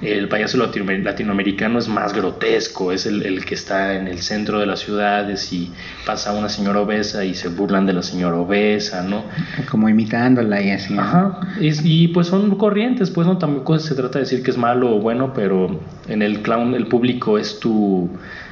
El 0.01 0.27
payaso 0.27 0.57
latinoamer- 0.57 1.03
latinoamericano 1.03 1.79
es 1.79 1.87
más 1.87 2.13
grotesco, 2.13 2.91
es 2.91 3.05
el, 3.05 3.23
el 3.25 3.45
que 3.45 3.55
está 3.55 3.95
en 3.95 4.07
el 4.07 4.19
centro 4.19 4.59
de 4.59 4.65
las 4.65 4.79
ciudades 4.79 5.51
y 5.53 5.71
pasa 6.05 6.33
una 6.33 6.49
señora 6.49 6.81
obesa 6.81 7.25
y 7.25 7.33
se 7.33 7.47
burlan 7.49 7.85
de 7.85 7.93
la 7.93 8.03
señora 8.03 8.37
obesa, 8.37 9.03
¿no? 9.03 9.23
Como 9.71 9.89
imitándola 9.89 10.61
y 10.61 10.71
así. 10.71 10.93
¿no? 10.93 11.01
Ajá, 11.01 11.39
y, 11.59 11.71
y, 12.03 12.07
pues 12.09 12.27
son 12.27 12.55
corrientes, 12.57 13.09
pues 13.09 13.25
no 13.25 13.37
tampoco 13.37 13.79
se 13.79 13.95
trata 13.95 14.19
de 14.19 14.25
decir 14.25 14.43
que 14.43 14.51
es 14.51 14.57
malo 14.57 14.95
o 14.95 14.99
bueno, 14.99 15.33
pero 15.33 15.79
en 16.07 16.21
el 16.21 16.41
clown 16.41 16.75
el 16.75 16.87
público 16.87 17.37
es 17.37 17.59
tu 17.59 18.02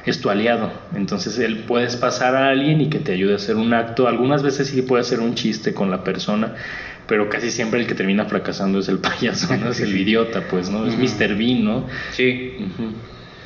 es 0.06 0.20
tu 0.20 0.30
aliado, 0.30 0.72
entonces 0.94 1.38
él 1.38 1.64
puedes 1.66 1.96
pasar 1.96 2.34
a 2.36 2.48
alguien 2.48 2.80
y 2.80 2.88
que 2.88 2.98
te 2.98 3.12
ayude 3.12 3.32
a 3.32 3.36
hacer 3.36 3.56
un 3.56 3.72
acto, 3.74 4.08
algunas 4.08 4.42
veces 4.42 4.68
sí 4.68 4.82
puede 4.82 5.02
hacer 5.02 5.20
un 5.20 5.34
chiste 5.34 5.74
con 5.74 5.90
la 5.90 6.04
persona, 6.04 6.54
pero 7.06 7.28
casi 7.28 7.50
siempre 7.50 7.80
el 7.80 7.86
que 7.86 7.94
termina 7.94 8.24
fracasando 8.24 8.78
es 8.78 8.88
el 8.88 8.98
payaso, 8.98 9.56
no 9.56 9.70
es 9.70 9.80
el 9.80 9.96
idiota, 9.96 10.42
pues, 10.50 10.70
¿no? 10.70 10.86
Es 10.86 10.96
Mr. 10.96 11.36
Bean, 11.36 11.64
¿no? 11.64 11.86
Sí. 12.12 12.56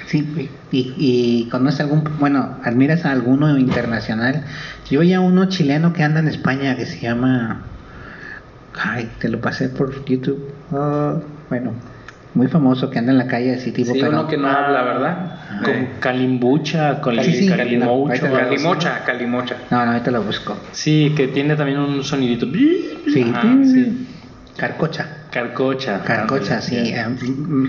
Sí, 0.07 0.49
y, 0.71 0.95
y, 0.97 1.49
conoces 1.51 1.81
algún, 1.81 2.05
bueno, 2.21 2.59
admiras 2.63 3.05
a 3.05 3.11
alguno 3.11 3.59
internacional. 3.59 4.45
Yo 4.89 5.03
ya 5.03 5.19
uno 5.19 5.49
chileno 5.49 5.93
que 5.93 6.05
anda 6.05 6.21
en 6.21 6.29
España 6.29 6.77
que 6.77 6.87
se 6.87 7.01
llama, 7.01 7.63
ay, 8.73 9.11
te 9.19 9.29
lo 9.29 9.41
pasé 9.41 9.69
por 9.69 10.05
YouTube. 10.05 10.49
Oh, 10.71 11.21
bueno, 11.49 11.73
muy 12.37 12.49
famoso 12.49 12.91
que 12.91 12.99
anda 12.99 13.13
en 13.13 13.19
la 13.19 13.27
calle 13.27 13.55
así 13.55 13.73
tipo. 13.73 13.93
Sí, 13.93 13.99
pero- 14.01 14.13
uno 14.13 14.29
que 14.29 14.37
no 14.37 14.49
habla, 14.49 14.83
¿verdad? 14.83 15.31
Como 15.65 15.75
Eh, 15.75 15.89
Calimbucha, 16.01 17.01
Cali- 17.01 17.25
Sí, 17.25 17.33
sí. 17.33 17.49
Calimocha, 17.49 19.03
Calimocha. 19.05 19.57
No, 19.71 19.85
no, 19.85 19.93
ahorita 19.93 20.11
lo 20.11 20.23
busco. 20.23 20.57
Sí, 20.73 21.13
que 21.17 21.29
tiene 21.29 21.57
también 21.57 21.79
un 21.79 22.05
sonidito. 22.05 22.47
Sí, 22.47 23.33
Ajá, 23.35 23.43
sí. 23.65 24.07
Carcocha. 24.57 25.07
Carcocha. 25.31 26.03
Carcocha, 26.03 26.59
ándale, 26.59 26.63
sí. 26.63 26.77
eh, 26.95 27.05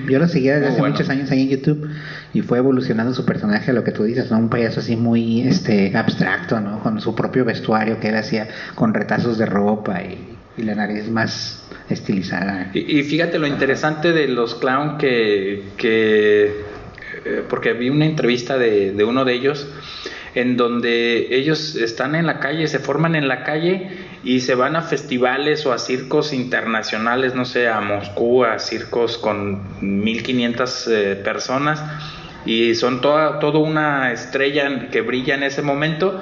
Yo 0.10 0.20
lo 0.20 0.28
seguía 0.28 0.54
desde 0.56 0.66
Muy 0.68 0.72
hace 0.72 0.80
bueno. 0.80 0.94
muchos 0.96 1.10
años 1.10 1.32
ahí 1.32 1.42
en 1.44 1.50
YouTube 1.50 1.90
y 2.34 2.42
fue 2.42 2.60
evolucionando 2.60 3.14
su 3.14 3.26
personaje 3.26 3.72
a 3.72 3.74
lo 3.74 3.84
que 3.84 3.92
tú 3.92 4.04
dices, 4.04 4.32
¿no? 4.32 4.38
Un 4.38 4.50
payaso 4.50 4.80
así 4.80 4.96
muy 4.96 5.42
este 5.42 5.96
abstracto, 5.98 6.60
¿no? 6.62 6.80
Con 6.80 7.02
su 7.02 7.14
propio 7.14 7.44
vestuario 7.44 8.00
que 8.00 8.10
él 8.10 8.16
hacía 8.16 8.48
con 8.76 8.94
retazos 8.94 9.38
de 9.38 9.46
ropa 9.48 10.02
y, 10.02 10.38
y 10.58 10.64
la 10.64 10.76
nariz 10.76 11.10
más 11.10 11.67
estilizada. 11.90 12.72
Y, 12.74 13.00
y 13.00 13.04
fíjate 13.04 13.40
lo 13.40 13.48
interesante 13.48 14.14
de 14.14 14.28
los 14.28 14.56
clown 14.56 14.98
que, 14.98 15.64
que 15.78 16.46
eh, 17.26 17.44
porque 17.50 17.74
vi 17.74 17.90
una 17.90 18.06
entrevista 18.06 18.58
de, 18.58 18.92
de 18.92 19.04
uno 19.04 19.26
de 19.26 19.34
ellos 19.34 19.68
en 20.36 20.56
donde 20.56 21.36
ellos 21.36 21.76
están 21.76 22.14
en 22.14 22.28
la 22.28 22.40
calle, 22.40 22.68
se 22.68 22.78
forman 22.78 23.16
en 23.16 23.28
la 23.28 23.44
calle 23.44 23.90
y 24.24 24.42
se 24.42 24.54
van 24.54 24.76
a 24.76 24.84
festivales 24.84 25.66
o 25.66 25.74
a 25.74 25.80
circos 25.80 26.32
internacionales, 26.32 27.34
no 27.34 27.44
sé, 27.44 27.68
a 27.68 27.82
Moscú, 27.82 28.44
a 28.44 28.60
circos 28.60 29.18
con 29.18 29.62
1500 29.82 30.88
eh, 30.88 31.22
personas 31.24 31.82
y 32.46 32.76
son 32.76 33.02
toda, 33.02 33.40
toda 33.40 33.60
una 33.60 34.12
estrella 34.12 34.90
que 34.90 35.02
brilla 35.02 35.36
en 35.36 35.44
ese 35.44 35.64
momento 35.64 36.22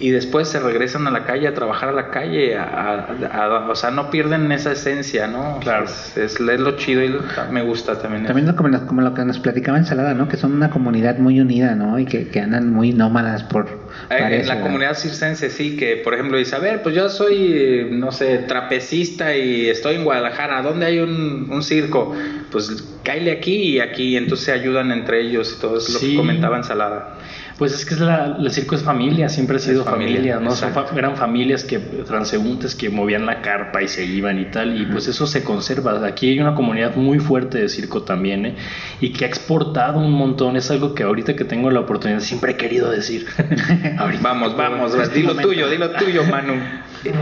y 0.00 0.10
después 0.10 0.48
se 0.48 0.58
regresan 0.58 1.06
a 1.06 1.10
la 1.10 1.24
calle 1.24 1.46
a 1.46 1.54
trabajar 1.54 1.88
a 1.90 1.92
la 1.92 2.10
calle, 2.10 2.56
a- 2.56 2.64
a- 2.64 3.44
a- 3.44 3.68
o 3.70 3.74
sea, 3.76 3.90
no 3.90 4.10
pierden 4.10 4.50
esa 4.52 4.72
esencia, 4.72 5.26
¿no? 5.28 5.58
Claro. 5.60 5.84
Es, 5.84 6.16
es, 6.16 6.40
es 6.40 6.60
lo 6.60 6.72
chido 6.76 7.02
y 7.02 7.08
lo- 7.08 7.22
me 7.50 7.62
gusta 7.62 7.98
también. 7.98 8.26
También 8.26 8.46
lo- 8.48 8.56
como, 8.56 8.68
lo- 8.70 8.86
como 8.86 9.02
lo 9.02 9.14
que 9.14 9.24
nos 9.24 9.38
platicaba 9.38 9.78
Ensalada, 9.78 10.14
¿no? 10.14 10.26
Que 10.28 10.36
son 10.36 10.52
una 10.52 10.70
comunidad 10.70 11.18
muy 11.18 11.40
unida, 11.40 11.74
¿no? 11.76 11.98
Y 11.98 12.06
que, 12.06 12.28
que 12.28 12.40
andan 12.40 12.72
muy 12.72 12.92
nómadas 12.92 13.44
por... 13.44 13.66
Eh, 14.10 14.16
En 14.18 14.30
la 14.32 14.42
ciudades. 14.42 14.62
comunidad 14.62 14.94
circense 14.94 15.48
sí, 15.50 15.76
que 15.76 15.96
por 15.98 16.14
ejemplo 16.14 16.36
dice, 16.38 16.56
a 16.56 16.58
ver, 16.58 16.82
pues 16.82 16.94
yo 16.96 17.08
soy, 17.08 17.52
eh, 17.54 17.88
no 17.90 18.10
sé, 18.10 18.38
trapecista 18.38 19.36
y 19.36 19.68
estoy 19.68 19.94
en 19.96 20.04
Guadalajara, 20.04 20.62
¿dónde 20.62 20.86
hay 20.86 20.98
un, 20.98 21.48
un 21.50 21.62
circo? 21.62 22.12
Pues 22.50 22.84
cáile 23.04 23.30
aquí 23.32 23.54
y 23.54 23.80
aquí, 23.80 24.02
y 24.14 24.16
entonces 24.16 24.46
se 24.46 24.52
ayudan 24.52 24.90
entre 24.90 25.20
ellos 25.20 25.54
y 25.56 25.60
todo 25.60 25.74
lo 25.74 25.80
Sí. 25.80 26.10
que 26.12 26.16
comentaba 26.16 26.56
Ensalada. 26.56 27.13
Pues 27.58 27.72
es 27.72 27.86
que 27.86 27.94
es 27.94 28.00
la, 28.00 28.36
el 28.38 28.50
circo 28.50 28.74
es 28.74 28.82
familia, 28.82 29.28
siempre 29.28 29.56
ha 29.56 29.60
sido 29.60 29.84
familia, 29.84 30.36
familia, 30.36 30.40
¿no? 30.40 30.50
Son 30.50 30.72
eran 30.96 31.16
familias 31.16 31.62
que 31.62 31.78
transeúntes 31.78 32.74
que 32.74 32.90
movían 32.90 33.26
la 33.26 33.42
carpa 33.42 33.80
y 33.80 33.86
se 33.86 34.04
iban 34.04 34.40
y 34.40 34.46
tal, 34.46 34.80
y 34.80 34.86
pues 34.86 35.06
eso 35.06 35.26
se 35.28 35.44
conserva. 35.44 36.04
Aquí 36.04 36.30
hay 36.30 36.40
una 36.40 36.56
comunidad 36.56 36.96
muy 36.96 37.20
fuerte 37.20 37.58
de 37.58 37.68
circo 37.68 38.02
también, 38.02 38.46
¿eh? 38.46 38.54
Y 39.00 39.12
que 39.12 39.24
ha 39.24 39.28
exportado 39.28 40.00
un 40.00 40.10
montón, 40.10 40.56
es 40.56 40.68
algo 40.72 40.94
que 40.94 41.04
ahorita 41.04 41.36
que 41.36 41.44
tengo 41.44 41.70
la 41.70 41.80
oportunidad 41.80 42.18
siempre 42.20 42.52
he 42.52 42.56
querido 42.56 42.90
decir. 42.90 43.26
Ahorita 43.98 44.22
Vamos, 44.24 44.56
vamos, 44.56 44.94
este 44.94 45.18
dilo 45.18 45.36
tuyo, 45.36 45.68
dilo 45.68 45.90
tuyo, 45.90 46.24
Manu. 46.24 46.54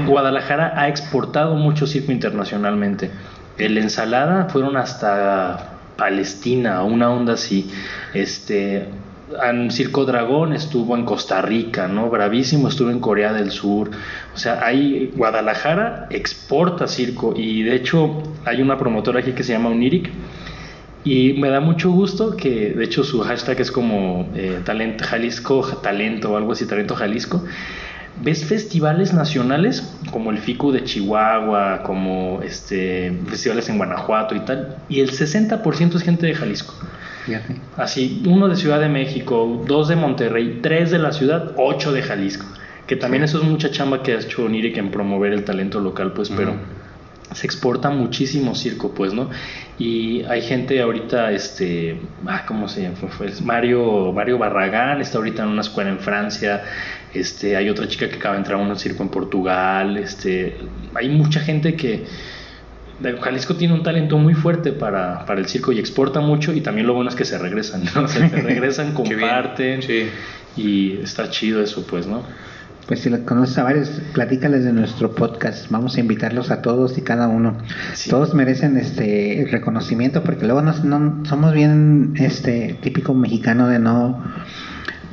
Guadalajara 0.07 0.72
ha 0.80 0.89
exportado 0.89 1.57
mucho 1.57 1.87
circo 1.87 2.11
internacionalmente. 2.11 3.11
El 3.59 3.76
ensalada 3.76 4.47
fueron 4.47 4.78
hasta 4.78 5.72
Palestina, 5.97 6.83
una 6.85 7.11
onda 7.11 7.35
así. 7.35 7.70
Este, 8.14 8.89
en 9.43 9.70
Circo 9.70 10.05
Dragón 10.05 10.53
estuvo 10.53 10.97
en 10.97 11.05
Costa 11.05 11.43
Rica, 11.43 11.89
¿no? 11.89 12.11
Bravísimo 12.11 12.68
estuvo 12.68 12.91
en 12.91 13.01
Corea 13.01 13.33
del 13.33 13.51
Sur. 13.51 13.91
O 14.35 14.39
sea, 14.39 14.64
hay 14.64 15.12
Guadalajara 15.14 16.07
exporta 16.11 16.87
circo 16.87 17.35
y 17.37 17.62
de 17.62 17.76
hecho 17.76 18.22
hay 18.45 18.62
una 18.62 18.78
promotora 18.78 19.20
aquí 19.20 19.33
que 19.33 19.43
se 19.43 19.53
llama 19.53 19.70
Uniric 19.70 20.11
y 21.05 21.33
me 21.35 21.49
da 21.49 21.61
mucho 21.61 21.91
gusto 21.91 22.37
que, 22.37 22.70
de 22.70 22.85
hecho, 22.85 23.03
su 23.03 23.20
hashtag 23.20 23.61
es 23.61 23.72
como 23.72 24.28
eh, 24.37 24.61
talento, 24.64 25.05
Jalisco 25.05 25.62
Talento 25.83 26.33
o 26.33 26.37
algo 26.37 26.53
así, 26.53 26.66
Talento 26.66 26.95
Jalisco. 26.95 27.45
Ves 28.22 28.45
festivales 28.45 29.12
nacionales 29.12 29.97
como 30.12 30.30
el 30.30 30.39
FICU 30.39 30.70
de 30.70 30.85
Chihuahua, 30.85 31.83
como 31.83 32.41
este, 32.43 33.12
festivales 33.26 33.68
en 33.68 33.78
Guanajuato 33.78 34.37
y 34.37 34.41
tal, 34.41 34.76
y 34.89 35.01
el 35.01 35.11
60% 35.11 35.97
es 35.97 36.03
gente 36.03 36.26
de 36.26 36.35
Jalisco. 36.35 36.74
Fíjate. 37.25 37.57
Así, 37.77 38.23
uno 38.27 38.49
de 38.49 38.57
Ciudad 38.57 38.81
de 38.81 38.89
México, 38.89 39.62
dos 39.66 39.89
de 39.89 39.97
Monterrey, 39.97 40.61
tres 40.62 40.91
de 40.91 40.99
la 40.99 41.12
ciudad, 41.12 41.53
ocho 41.57 41.93
de 41.93 42.03
Jalisco. 42.03 42.47
Que 42.87 42.97
también 42.97 43.23
eso 43.23 43.39
es 43.41 43.45
mucha 43.45 43.70
chamba 43.70 44.03
que 44.03 44.12
ha 44.12 44.20
hecho 44.20 44.45
Oniric 44.45 44.77
en 44.77 44.91
promover 44.91 45.33
el 45.33 45.45
talento 45.45 45.81
local, 45.81 46.12
pues, 46.12 46.31
pero 46.31 46.55
se 47.33 47.47
exporta 47.47 47.91
muchísimo 47.91 48.55
circo, 48.55 48.93
pues, 48.93 49.14
¿no? 49.14 49.31
Y 49.79 50.23
hay 50.25 50.43
gente 50.43 50.81
ahorita, 50.81 51.33
este, 51.33 51.99
ah, 52.27 52.45
¿cómo 52.47 52.68
se 52.68 52.83
llama? 52.83 52.97
Mario, 53.45 54.12
Mario 54.12 54.39
Barragán 54.39 55.01
está 55.01 55.18
ahorita 55.18 55.43
en 55.45 55.49
una 55.51 55.62
escuela 55.62 55.91
en 55.91 55.99
Francia, 55.99 56.62
este, 57.14 57.57
hay 57.57 57.68
otra 57.68 57.89
chica 57.89 58.09
que 58.09 58.16
acaba 58.16 58.35
de 58.35 58.41
entrar 58.41 58.59
a 58.59 58.62
un 58.62 58.77
circo 58.77 59.03
en 59.03 59.09
Portugal, 59.09 59.97
este, 59.97 60.57
hay 60.95 61.09
mucha 61.09 61.41
gente 61.41 61.75
que 61.75 62.05
Jalisco 63.20 63.57
tiene 63.57 63.74
un 63.74 63.82
talento 63.82 64.18
muy 64.18 64.34
fuerte 64.34 64.72
para, 64.72 65.24
para 65.26 65.40
el 65.40 65.46
circo 65.46 65.72
y 65.72 65.78
exporta 65.78 66.20
mucho 66.20 66.53
y 66.53 66.61
también 66.61 66.86
lo 66.86 66.94
bueno 66.94 67.11
es 67.11 67.16
que 67.16 67.24
se 67.24 67.38
regresan, 67.38 67.82
¿no? 67.94 68.09
Se 68.12 68.28
regresan, 68.28 68.92
comparten 68.94 69.80
y 70.57 70.98
está 70.98 71.30
chido 71.30 71.62
eso, 71.62 71.86
pues, 71.86 72.07
¿no? 72.07 72.22
Pues 72.86 73.00
si 73.00 73.11
los 73.11 73.20
conoces 73.20 73.57
a 73.59 73.62
varios, 73.62 73.88
platícales 74.12 74.64
de 74.64 74.72
nuestro 74.72 75.14
podcast. 75.14 75.70
Vamos 75.70 75.96
a 75.96 76.00
invitarlos 76.00 76.50
a 76.50 76.62
todos 76.62 76.98
y 76.98 77.03
cada 77.03 77.28
uno. 77.28 77.57
Todos 78.11 78.34
merecen 78.34 78.76
este 78.76 79.46
reconocimiento 79.50 80.24
porque 80.24 80.44
luego 80.44 80.62
no, 80.62 80.72
no, 80.84 81.24
somos 81.24 81.53
bien 81.53 82.14
este 82.16 82.76
típico 82.82 83.14
mexicano 83.14 83.68
de 83.68 83.78
no 83.78 84.22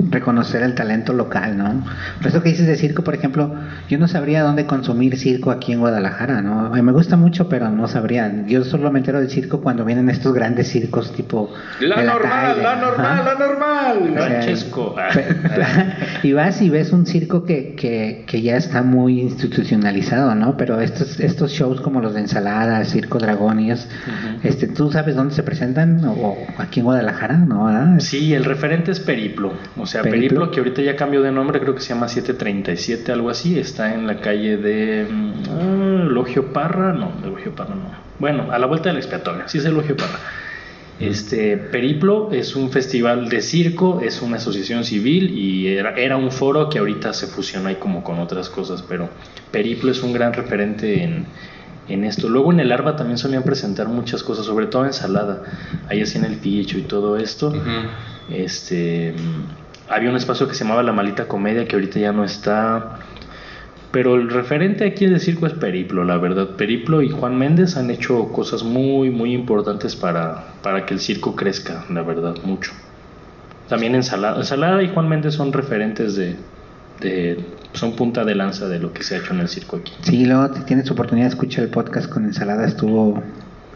reconocer 0.09 0.63
el 0.63 0.75
talento 0.75 1.13
local, 1.13 1.57
¿no? 1.57 1.83
Por 2.17 2.27
eso 2.27 2.41
que 2.41 2.49
dices 2.49 2.67
de 2.67 2.77
circo, 2.77 3.03
por 3.03 3.15
ejemplo, 3.15 3.53
yo 3.89 3.97
no 3.97 4.07
sabría 4.07 4.43
dónde 4.43 4.65
consumir 4.65 5.17
circo 5.17 5.51
aquí 5.51 5.73
en 5.73 5.79
Guadalajara, 5.79 6.41
¿no? 6.41 6.69
Me 6.69 6.91
gusta 6.91 7.17
mucho, 7.17 7.49
pero 7.49 7.69
no 7.69 7.87
sabría. 7.87 8.45
Yo 8.47 8.63
solo 8.63 8.91
me 8.91 8.99
entero 8.99 9.19
del 9.19 9.29
circo 9.29 9.61
cuando 9.61 9.83
vienen 9.85 10.09
estos 10.09 10.33
grandes 10.33 10.69
circos 10.69 11.13
tipo... 11.13 11.51
La 11.81 12.03
normal, 12.03 12.63
la 12.63 12.75
normal, 12.75 13.25
la 13.25 13.35
normal, 13.35 14.13
Francesco. 14.13 14.95
y 16.23 16.33
vas 16.33 16.61
y 16.61 16.69
ves 16.69 16.91
un 16.91 17.05
circo 17.05 17.43
que, 17.43 17.75
que, 17.75 18.23
que, 18.25 18.41
ya 18.41 18.55
está 18.55 18.83
muy 18.83 19.21
institucionalizado, 19.21 20.35
¿no? 20.35 20.55
Pero 20.57 20.79
estos, 20.79 21.19
estos 21.19 21.51
shows 21.51 21.81
como 21.81 22.01
los 22.01 22.13
de 22.13 22.21
ensalada, 22.21 22.83
Circo 22.85 23.19
Dragón 23.19 23.59
y 23.59 23.71
este, 23.71 24.67
¿tú 24.67 24.91
sabes 24.91 25.15
dónde 25.15 25.33
se 25.33 25.43
presentan? 25.43 26.03
¿O 26.05 26.37
aquí 26.57 26.79
en 26.79 26.85
Guadalajara? 26.85 27.37
¿No? 27.37 27.99
Sí, 27.99 28.33
el 28.33 28.45
referente 28.45 28.91
es 28.91 28.99
Periplo. 28.99 29.53
O 29.77 29.85
sea, 29.89 30.03
Periplo, 30.03 30.51
que 30.51 30.59
ahorita 30.59 30.81
ya 30.81 30.95
cambió 30.95 31.21
de 31.21 31.31
nombre, 31.31 31.59
creo 31.59 31.73
que 31.73 31.81
se 31.81 31.89
llama 31.89 32.07
737, 32.07 33.11
algo 33.11 33.29
así, 33.29 33.59
está 33.59 33.93
en 33.93 34.07
la 34.07 34.21
calle 34.21 34.57
de 34.57 35.07
uh, 35.07 36.09
Logio 36.09 36.53
Parra, 36.53 36.93
no, 36.93 37.11
de 37.21 37.29
Logio 37.29 37.53
Parra 37.53 37.75
no. 37.75 37.91
Bueno, 38.19 38.51
a 38.51 38.59
la 38.59 38.67
vuelta 38.67 38.89
del 38.89 38.97
expiatorio, 38.97 39.47
sí 39.47 39.57
es 39.57 39.65
el 39.65 39.73
Logio 39.73 39.97
Parra. 39.97 40.19
Este 40.99 41.55
Periplo 41.55 42.29
es 42.33 42.57
un 42.57 42.71
festival 42.71 43.29
de 43.29 43.41
circo, 43.41 44.01
es 44.01 44.21
una 44.21 44.35
asociación 44.35 44.83
civil 44.83 45.29
y 45.29 45.67
era, 45.67 45.93
era, 45.95 46.17
un 46.17 46.29
foro 46.29 46.67
que 46.67 46.79
ahorita 46.79 47.13
se 47.13 47.27
fusiona 47.27 47.69
ahí 47.69 47.75
como 47.75 48.03
con 48.03 48.19
otras 48.19 48.49
cosas, 48.49 48.81
pero 48.81 49.09
Periplo 49.49 49.91
es 49.91 50.03
un 50.03 50.11
gran 50.11 50.33
referente 50.33 51.03
en, 51.03 51.25
en 51.87 52.03
esto. 52.03 52.29
Luego 52.29 52.51
en 52.51 52.59
el 52.59 52.71
ARBA 52.71 52.95
también 52.95 53.17
solían 53.17 53.43
presentar 53.43 53.87
muchas 53.87 54.23
cosas, 54.23 54.45
sobre 54.45 54.67
todo 54.67 54.85
ensalada, 54.85 55.43
ahí 55.87 56.01
hacían 56.01 56.25
el 56.25 56.35
picho 56.35 56.77
y 56.77 56.83
todo 56.83 57.17
esto. 57.17 57.53
Este 58.29 59.15
había 59.89 60.09
un 60.09 60.15
espacio 60.15 60.47
que 60.47 60.53
se 60.53 60.63
llamaba 60.63 60.83
La 60.83 60.93
Malita 60.93 61.27
Comedia, 61.27 61.67
que 61.67 61.75
ahorita 61.75 61.99
ya 61.99 62.11
no 62.11 62.23
está. 62.23 62.99
Pero 63.91 64.15
el 64.15 64.29
referente 64.29 64.85
aquí 64.85 65.07
del 65.07 65.19
circo 65.19 65.47
es 65.47 65.53
Periplo, 65.53 66.03
la 66.03 66.17
verdad. 66.17 66.49
Periplo 66.55 67.01
y 67.01 67.09
Juan 67.09 67.37
Méndez 67.37 67.75
han 67.75 67.89
hecho 67.89 68.31
cosas 68.31 68.63
muy, 68.63 69.09
muy 69.09 69.33
importantes 69.33 69.95
para, 69.95 70.45
para 70.61 70.85
que 70.85 70.93
el 70.93 70.99
circo 70.99 71.35
crezca, 71.35 71.85
la 71.89 72.03
verdad, 72.03 72.35
mucho. 72.43 72.71
También 73.67 73.95
Ensalada. 73.95 74.37
Ensalada 74.37 74.83
y 74.83 74.89
Juan 74.89 75.09
Méndez 75.09 75.33
son 75.33 75.51
referentes 75.53 76.15
de, 76.15 76.35
de, 77.01 77.43
son 77.73 77.95
punta 77.95 78.23
de 78.25 78.35
lanza 78.35 78.67
de 78.67 78.77
lo 78.77 78.93
que 78.93 79.01
se 79.01 79.15
ha 79.15 79.19
hecho 79.19 79.33
en 79.33 79.39
el 79.39 79.47
circo 79.47 79.77
aquí. 79.77 79.91
Sí, 80.01 80.25
luego 80.25 80.51
tienes 80.65 80.89
oportunidad 80.91 81.25
de 81.25 81.29
escuchar 81.29 81.63
el 81.63 81.71
podcast 81.71 82.09
con 82.09 82.25
Ensalada, 82.25 82.67
estuvo... 82.67 83.23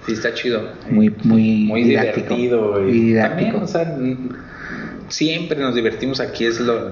Sí, 0.06 0.14
está 0.14 0.34
chido. 0.34 0.62
Muy, 0.92 1.12
muy, 1.24 1.64
muy 1.64 1.84
divertido. 1.86 2.88
Y, 2.88 2.92
didáctico. 2.92 3.52
También, 3.52 3.64
o 3.64 3.68
sea, 3.68 3.98
siempre 5.14 5.60
nos 5.60 5.76
divertimos 5.76 6.20
aquí, 6.20 6.46
es 6.46 6.60
lo, 6.60 6.90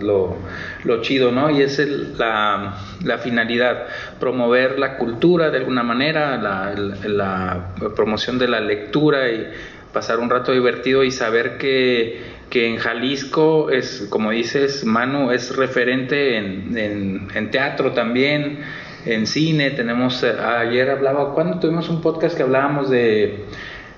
lo, 0.84 1.02
chido, 1.02 1.32
¿no? 1.32 1.50
Y 1.50 1.64
es 1.64 1.80
la, 1.80 2.78
la, 3.04 3.18
finalidad, 3.18 3.88
promover 4.20 4.78
la 4.78 4.98
cultura 4.98 5.50
de 5.50 5.58
alguna 5.58 5.82
manera, 5.82 6.38
la, 6.38 6.76
la, 6.76 7.74
promoción 7.96 8.38
de 8.38 8.48
la 8.48 8.60
lectura 8.60 9.32
y 9.32 9.48
pasar 9.92 10.20
un 10.20 10.30
rato 10.30 10.52
divertido 10.52 11.04
y 11.04 11.10
saber 11.10 11.58
que, 11.58 12.22
que 12.52 12.68
en 12.68 12.78
Jalisco 12.78 13.72
es, 13.72 14.06
como 14.10 14.30
dices, 14.30 14.86
Manu, 14.86 15.32
es 15.32 15.56
referente 15.56 16.38
en, 16.38 17.28
en, 17.34 17.50
teatro 17.50 17.92
también, 17.94 18.60
en 19.06 19.26
cine, 19.26 19.72
tenemos, 19.72 20.22
eh, 20.22 20.36
ayer 20.40 20.92
hablaba, 20.92 21.34
cuando 21.34 21.60
tuvimos 21.60 21.90
un 21.90 22.02
podcast 22.02 22.38
que 22.38 22.44
hablábamos 22.44 22.92
de 22.92 23.46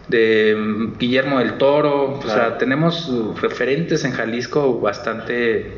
de 0.07 0.55
mm, 0.57 0.97
Guillermo 0.97 1.39
del 1.39 1.57
Toro, 1.57 2.19
o 2.19 2.27
sea, 2.27 2.57
tenemos 2.57 3.11
referentes 3.41 4.03
en 4.05 4.11
Jalisco 4.11 4.79
bastante 4.79 5.77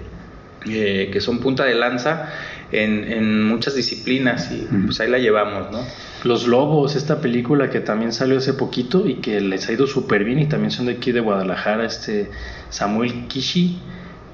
eh, 0.67 1.09
que 1.11 1.21
son 1.21 1.39
punta 1.39 1.63
de 1.63 1.76
lanza 1.76 2.30
en, 2.71 3.43
muchas 3.43 3.76
disciplinas 3.76 4.51
y 4.51 4.67
pues 4.86 4.99
ahí 4.99 5.09
la 5.09 5.19
llevamos, 5.19 5.71
¿no? 5.71 5.80
Los 6.23 6.47
Lobos, 6.47 6.95
esta 6.95 7.21
película 7.21 7.69
que 7.69 7.80
también 7.80 8.11
salió 8.11 8.39
hace 8.39 8.53
poquito 8.53 9.07
y 9.07 9.15
que 9.15 9.39
les 9.39 9.69
ha 9.69 9.73
ido 9.73 9.86
súper 9.86 10.23
bien 10.23 10.39
y 10.39 10.47
también 10.47 10.71
son 10.71 10.88
de 10.88 10.93
aquí 10.93 11.11
de 11.11 11.19
Guadalajara, 11.19 11.86
este 11.86 12.32
Samuel 12.69 13.28
Kishi 13.28 13.80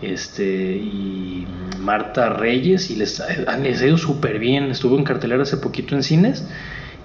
este 0.02 0.78
y 0.78 1.46
Marta 1.80 2.30
Reyes 2.30 2.90
y 2.90 2.96
les, 2.96 3.22
les 3.62 3.82
ha 3.82 3.86
ido 3.86 3.98
súper 3.98 4.40
bien, 4.40 4.72
estuvo 4.72 4.98
en 4.98 5.04
cartelera 5.04 5.44
hace 5.44 5.58
poquito 5.58 5.96
en 5.96 6.04
cines 6.04 6.46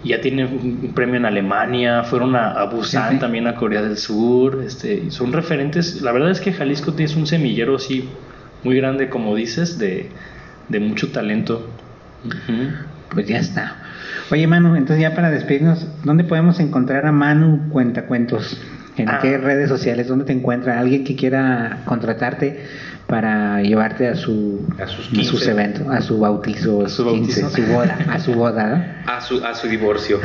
ya 0.07 0.21
tienen 0.21 0.47
un 0.47 0.93
premio 0.95 1.17
en 1.17 1.25
Alemania, 1.25 2.05
fueron 2.05 2.37
a, 2.37 2.65
Busan, 2.65 3.19
también 3.19 3.47
a 3.47 3.55
Corea 3.55 3.83
del 3.83 3.97
Sur, 3.97 4.63
este, 4.65 5.11
son 5.11 5.33
referentes. 5.33 6.03
La 6.03 6.13
verdad 6.13 6.31
es 6.31 6.41
que 6.41 6.53
Jalisco 6.53 6.93
tiene 6.93 7.15
un 7.15 7.27
semillero 7.27 7.77
así 7.77 8.09
muy 8.63 8.77
grande, 8.77 9.09
como 9.09 9.35
dices, 9.35 9.79
de, 9.79 10.11
mucho 10.81 11.11
talento. 11.11 11.69
Pues 13.11 13.27
ya 13.27 13.39
está. 13.39 13.77
Oye, 14.31 14.47
Manu, 14.47 14.75
entonces 14.75 15.01
ya 15.01 15.15
para 15.15 15.31
despedirnos, 15.31 15.87
¿dónde 16.03 16.25
podemos 16.25 16.59
encontrar 16.59 17.07
a 17.07 17.13
Manu 17.13 17.69
Cuentacuentos? 17.71 18.61
¿En 18.97 19.07
qué 19.21 19.35
ah. 19.35 19.39
redes 19.39 19.69
sociales? 19.69 20.09
¿Dónde 20.09 20.25
te 20.25 20.33
encuentra? 20.33 20.79
¿Alguien 20.79 21.05
que 21.05 21.17
quiera 21.17 21.83
contratarte? 21.85 22.65
para 23.07 23.63
llevarte 23.63 24.09
a 24.09 24.17
su 24.17 24.67
a 24.81 24.87
sus, 24.89 25.47
eventos, 25.47 25.87
a 25.89 26.01
su 26.01 26.19
bautizo, 26.19 26.85
a 26.85 26.89
su, 26.89 27.05
bautizo? 27.05 27.49
su 27.51 27.63
boda, 27.63 27.99
a 28.11 28.19
su 28.19 28.35
boda, 28.35 29.03
a 29.07 29.21
su 29.21 29.45
a 29.45 29.55
su 29.55 29.69
divorcio. 29.69 30.19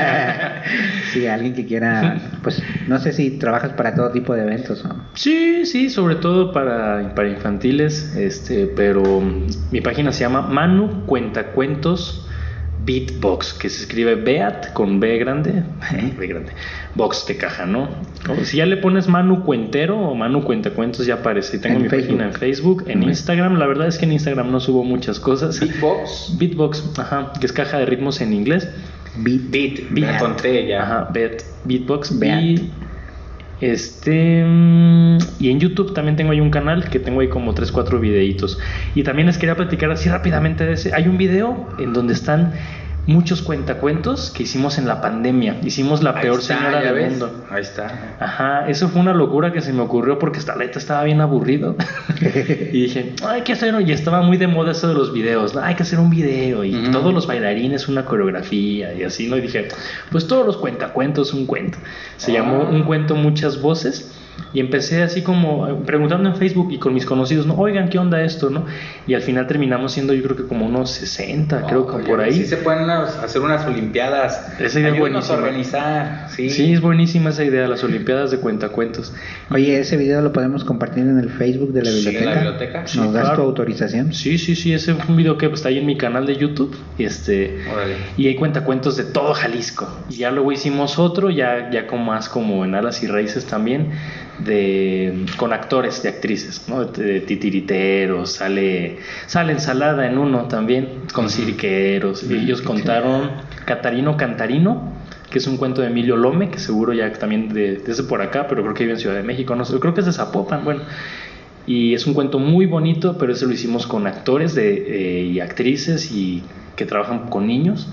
sí, 1.12 1.26
alguien 1.26 1.52
que 1.54 1.66
quiera, 1.66 2.18
pues 2.42 2.62
no 2.88 2.98
sé 2.98 3.12
si 3.12 3.32
trabajas 3.32 3.72
para 3.72 3.94
todo 3.94 4.10
tipo 4.10 4.34
de 4.34 4.42
eventos. 4.42 4.82
¿no? 4.84 5.04
Sí, 5.14 5.66
sí, 5.66 5.90
sobre 5.90 6.16
todo 6.16 6.52
para 6.52 7.14
para 7.14 7.28
infantiles, 7.28 8.16
este, 8.16 8.66
pero 8.74 9.22
mi 9.70 9.80
página 9.82 10.12
se 10.12 10.20
llama 10.20 10.42
Manu 10.42 11.04
Cuentacuentos 11.04 12.26
Beatbox, 12.84 13.52
que 13.54 13.68
se 13.68 13.82
escribe 13.82 14.16
Beat 14.16 14.72
con 14.72 14.98
B 15.00 15.18
grande, 15.18 15.62
B 16.18 16.26
grande, 16.26 16.52
box 16.94 17.26
de 17.26 17.36
caja, 17.36 17.66
¿no? 17.66 17.88
si 18.44 18.58
ya 18.58 18.66
le 18.66 18.76
pones 18.76 19.08
Manu 19.08 19.44
Cuentero 19.44 19.98
o 19.98 20.14
Manu 20.14 20.44
Cuentacuentos 20.44 21.06
ya 21.06 21.14
aparece. 21.14 21.58
Tengo 21.58 21.80
mi 21.80 21.88
página 21.88 22.24
en 22.24 22.32
Facebook, 22.32 22.84
en 22.86 23.02
Instagram. 23.02 23.58
La 23.58 23.66
verdad 23.66 23.88
es 23.88 23.98
que 23.98 24.04
en 24.04 24.12
Instagram 24.12 24.50
no 24.50 24.60
subo 24.60 24.84
muchas 24.84 25.18
cosas. 25.18 25.58
Beatbox. 25.60 26.36
Beatbox, 26.38 26.98
ajá, 26.98 27.32
que 27.38 27.46
es 27.46 27.52
caja 27.52 27.78
de 27.78 27.86
ritmos 27.86 28.20
en 28.20 28.32
inglés. 28.32 28.68
Beat, 29.16 29.50
beat, 29.50 29.90
beat. 29.90 30.68
ya. 30.68 30.82
Ajá, 30.82 31.10
beat, 31.12 31.42
beatbox. 31.64 32.18
Beat. 32.18 32.62
Este 33.62 34.44
mm, 34.44 35.18
y 35.38 35.50
en 35.50 35.60
YouTube 35.60 35.94
también 35.94 36.16
tengo 36.16 36.32
ahí 36.32 36.40
un 36.40 36.50
canal 36.50 36.90
que 36.90 36.98
tengo 36.98 37.20
ahí 37.20 37.28
como 37.28 37.54
3 37.54 37.70
4 37.70 38.00
videitos. 38.00 38.58
Y 38.96 39.04
también 39.04 39.26
les 39.26 39.38
quería 39.38 39.54
platicar 39.54 39.88
así 39.92 40.08
rápidamente 40.08 40.66
de 40.66 40.72
ese. 40.72 40.92
Hay 40.94 41.06
un 41.06 41.16
video 41.16 41.68
en 41.78 41.92
donde 41.92 42.12
están 42.12 42.54
muchos 43.06 43.42
cuentacuentos 43.42 44.30
que 44.30 44.44
hicimos 44.44 44.78
en 44.78 44.86
la 44.86 45.00
pandemia. 45.00 45.58
Hicimos 45.62 46.02
la 46.02 46.20
peor 46.20 46.40
señora 46.40 46.80
del 46.80 47.10
mundo. 47.10 47.44
Ahí 47.50 47.62
está. 47.62 48.16
Ajá, 48.20 48.68
eso 48.68 48.88
fue 48.88 49.00
una 49.00 49.12
locura 49.12 49.52
que 49.52 49.60
se 49.60 49.72
me 49.72 49.82
ocurrió 49.82 50.18
porque 50.18 50.38
esta 50.38 50.56
letra 50.56 50.78
estaba 50.78 51.02
bien 51.04 51.20
aburrido. 51.20 51.74
y 52.20 52.82
dije, 52.82 53.14
hay 53.26 53.42
que 53.42 53.52
hacer, 53.52 53.74
y 53.80 53.92
estaba 53.92 54.22
muy 54.22 54.36
de 54.36 54.46
moda 54.46 54.72
eso 54.72 54.88
de 54.88 54.94
los 54.94 55.12
videos, 55.12 55.56
hay 55.56 55.74
que 55.74 55.82
hacer 55.82 55.98
un 55.98 56.10
video 56.10 56.64
y 56.64 56.90
todos 56.90 57.12
los 57.12 57.26
bailarines 57.26 57.88
una 57.88 58.04
coreografía 58.04 58.94
y 58.94 59.02
así, 59.02 59.28
¿no? 59.28 59.36
Y 59.36 59.42
dije, 59.42 59.68
pues 60.10 60.26
todos 60.26 60.46
los 60.46 60.56
cuentacuentos 60.56 61.32
un 61.34 61.46
cuento. 61.46 61.78
Se 62.16 62.32
llamó 62.32 62.66
ah. 62.68 62.70
Un 62.70 62.84
cuento 62.84 63.16
muchas 63.16 63.60
voces 63.60 64.12
Y 64.54 64.60
empecé 64.60 65.02
así 65.02 65.22
como 65.22 65.66
eh, 65.66 65.74
preguntando 65.86 66.28
en 66.28 66.36
Facebook 66.36 66.72
y 66.72 66.78
con 66.78 66.92
mis 66.92 67.06
conocidos, 67.06 67.46
¿no? 67.46 67.54
Oigan, 67.54 67.88
¿qué 67.88 67.98
onda 67.98 68.22
esto, 68.22 68.50
no? 68.50 68.66
Y 69.06 69.14
al 69.14 69.22
final 69.22 69.46
terminamos 69.46 69.92
siendo 69.92 70.12
yo 70.12 70.22
creo 70.22 70.36
que 70.36 70.44
como 70.44 70.66
unos 70.66 70.90
60, 70.90 71.62
creo 71.66 71.86
que 71.86 71.96
Oye, 71.96 72.06
por 72.06 72.20
ahí. 72.20 72.32
Sí 72.34 72.44
se 72.44 72.58
pueden 72.58 72.88
hacer 72.90 73.40
unas 73.40 73.64
olimpiadas. 73.66 74.52
Esa 74.60 74.80
idea 74.80 74.92
es 74.92 74.98
buenísima. 74.98 75.38
organizar. 75.38 76.26
Sí. 76.30 76.50
Sí, 76.50 76.72
es 76.72 76.80
buenísima 76.82 77.30
esa 77.30 77.44
idea, 77.44 77.66
las 77.66 77.82
Olimpiadas 77.82 78.30
de 78.30 78.38
cuentacuentos. 78.38 79.14
Oye, 79.50 79.78
ese 79.80 79.96
video 79.96 80.20
lo 80.20 80.32
podemos 80.32 80.64
compartir 80.64 81.04
en 81.04 81.18
el 81.18 81.30
Facebook 81.30 81.72
de 81.72 81.82
la 81.82 81.90
Sí, 81.90 82.16
en 82.16 82.24
la 82.26 82.34
biblioteca. 82.34 82.80
¿Nos 82.82 82.90
Sí, 82.90 82.98
das 82.98 83.10
claro. 83.10 83.36
tu 83.36 83.42
autorización? 83.42 84.12
Sí, 84.12 84.36
sí, 84.38 84.54
sí, 84.54 84.72
ese 84.74 84.94
fue 84.94 85.10
un 85.10 85.16
video 85.16 85.38
que 85.38 85.46
está 85.46 85.68
ahí 85.70 85.78
en 85.78 85.86
mi 85.86 85.96
canal 85.96 86.26
de 86.26 86.36
YouTube. 86.36 86.76
Y 86.98 87.04
este. 87.04 87.58
Órale. 87.72 87.94
Y 88.18 88.26
ahí 88.28 88.34
cuenta 88.34 88.64
cuentos 88.64 88.96
de 88.96 89.04
todo 89.04 89.32
Jalisco. 89.34 89.88
Y 90.10 90.16
ya 90.16 90.30
luego 90.30 90.52
hicimos 90.52 90.98
otro, 90.98 91.30
ya, 91.30 91.70
ya 91.70 91.86
con 91.86 92.04
más 92.04 92.28
como 92.28 92.64
en 92.64 92.74
alas 92.74 93.02
y 93.02 93.06
raíces 93.06 93.46
también, 93.46 93.90
de 94.44 95.26
con 95.36 95.52
actores 95.52 96.02
de 96.02 96.08
actrices, 96.08 96.64
¿no? 96.68 96.84
De, 96.84 97.02
de 97.02 97.20
titiriteros, 97.20 98.32
sale, 98.32 98.98
sale 99.26 99.52
ensalada 99.52 100.06
en 100.06 100.18
uno 100.18 100.46
también, 100.48 101.02
con 101.12 101.30
cirqueros. 101.30 102.22
Y 102.24 102.34
ellos 102.34 102.62
contaron 102.62 103.30
Catarino 103.64 104.16
Cantarino, 104.16 104.92
que 105.30 105.38
es 105.38 105.46
un 105.46 105.56
cuento 105.56 105.80
de 105.80 105.88
Emilio 105.88 106.16
Lome, 106.16 106.50
que 106.50 106.58
seguro 106.58 106.92
ya 106.92 107.12
también 107.12 107.48
de, 107.48 107.76
desde 107.76 108.02
por 108.02 108.20
acá, 108.20 108.46
pero 108.48 108.62
creo 108.62 108.74
que 108.74 108.84
vive 108.84 108.94
en 108.94 109.00
Ciudad 109.00 109.16
de 109.16 109.22
México, 109.22 109.54
no 109.56 109.64
sé, 109.64 109.78
creo 109.78 109.94
que 109.94 110.00
es 110.00 110.06
de 110.06 110.12
Zapopan, 110.12 110.64
bueno. 110.64 110.82
Y 111.66 111.94
es 111.94 112.06
un 112.06 112.14
cuento 112.14 112.38
muy 112.40 112.66
bonito, 112.66 113.16
pero 113.18 113.32
ese 113.32 113.46
lo 113.46 113.52
hicimos 113.52 113.86
con 113.86 114.06
actores 114.06 114.54
de, 114.54 115.20
eh, 115.20 115.24
y 115.24 115.40
actrices 115.40 116.10
y 116.10 116.42
que 116.74 116.86
trabajan 116.86 117.28
con 117.28 117.46
niños 117.46 117.88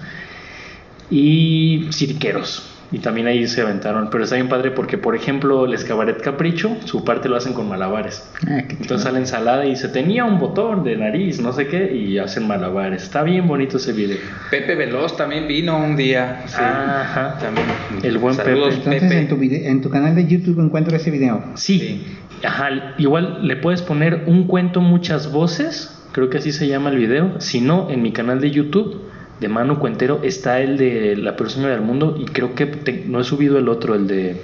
y 1.12 1.88
cirqueros. 1.92 2.79
Y 2.92 3.00
también 3.00 3.28
ahí 3.28 3.48
se 3.48 3.62
aventaron. 3.62 4.10
Pero 4.10 4.24
está 4.24 4.36
bien 4.36 4.50
padre 4.50 4.72
porque, 4.72 4.98
por 4.98 5.16
ejemplo, 5.16 5.66
el 5.66 5.74
Escabaret 5.74 6.22
Capricho, 6.22 6.76
su 6.86 7.04
parte 7.04 7.30
lo 7.30 7.36
hacen 7.36 7.54
con 7.54 7.70
malabares. 7.70 8.28
Ah, 8.48 8.64
qué 8.68 8.76
Entonces 8.82 9.02
sale 9.02 9.20
ensalada 9.20 9.66
y 9.66 9.76
se 9.76 9.90
tenía 9.90 10.26
un 10.26 10.40
botón 10.40 10.84
de 10.84 10.98
nariz, 10.98 11.40
no 11.40 11.54
sé 11.54 11.68
qué, 11.68 11.96
y 11.96 12.18
hacen 12.18 12.48
malabares. 12.48 13.04
Está 13.04 13.24
bien 13.24 13.48
bonito 13.48 13.78
ese 13.78 13.94
video. 13.94 14.18
Pepe 14.50 14.76
Veloz 14.76 15.16
también 15.16 15.48
vino 15.48 15.78
un 15.78 15.96
día. 15.96 16.44
sí. 16.48 16.56
Ajá. 16.60 17.38
También. 17.40 17.68
El 18.02 18.18
buen 18.18 18.36
Saludos, 18.36 18.76
Pepe. 18.76 18.98
Entonces 18.98 19.04
Pepe. 19.04 19.20
en 19.20 19.28
tu, 19.28 19.68
en 19.68 19.82
tu 19.82 19.90
canal 19.90 20.16
de 20.16 20.26
YouTube 20.26 20.60
encuentro 20.60 20.96
ese 20.96 21.12
video. 21.12 21.44
Sí. 21.56 21.80
Sí. 21.80 22.06
Ajá, 22.44 22.96
igual 22.98 23.48
le 23.48 23.56
puedes 23.58 23.82
poner 23.82 24.24
un 24.28 24.48
cuento 24.48 24.82
muchas 24.82 25.32
voces, 25.32 26.02
creo 26.14 26.30
que 26.30 26.38
así 26.38 26.52
se 26.52 26.68
llama 26.68 26.90
el 26.90 26.98
video. 26.98 27.40
Si 27.42 27.62
no, 27.62 27.90
en 27.90 28.02
mi 28.02 28.12
canal 28.12 28.40
de 28.40 28.52
YouTube 28.52 29.09
de 29.40 29.48
Manu 29.48 29.80
Cuentero 29.80 30.22
está 30.24 30.60
el 30.60 30.78
de 30.78 31.16
La 31.16 31.36
persona 31.36 31.70
del 31.70 31.82
mundo 31.82 32.16
y 32.20 32.26
creo 32.26 32.56
que 32.56 32.66
te- 32.66 33.06
no 33.08 33.20
he 33.22 33.24
subido 33.24 33.58
el 33.58 33.70
otro, 33.70 33.96
el 33.96 34.08
de 34.08 34.42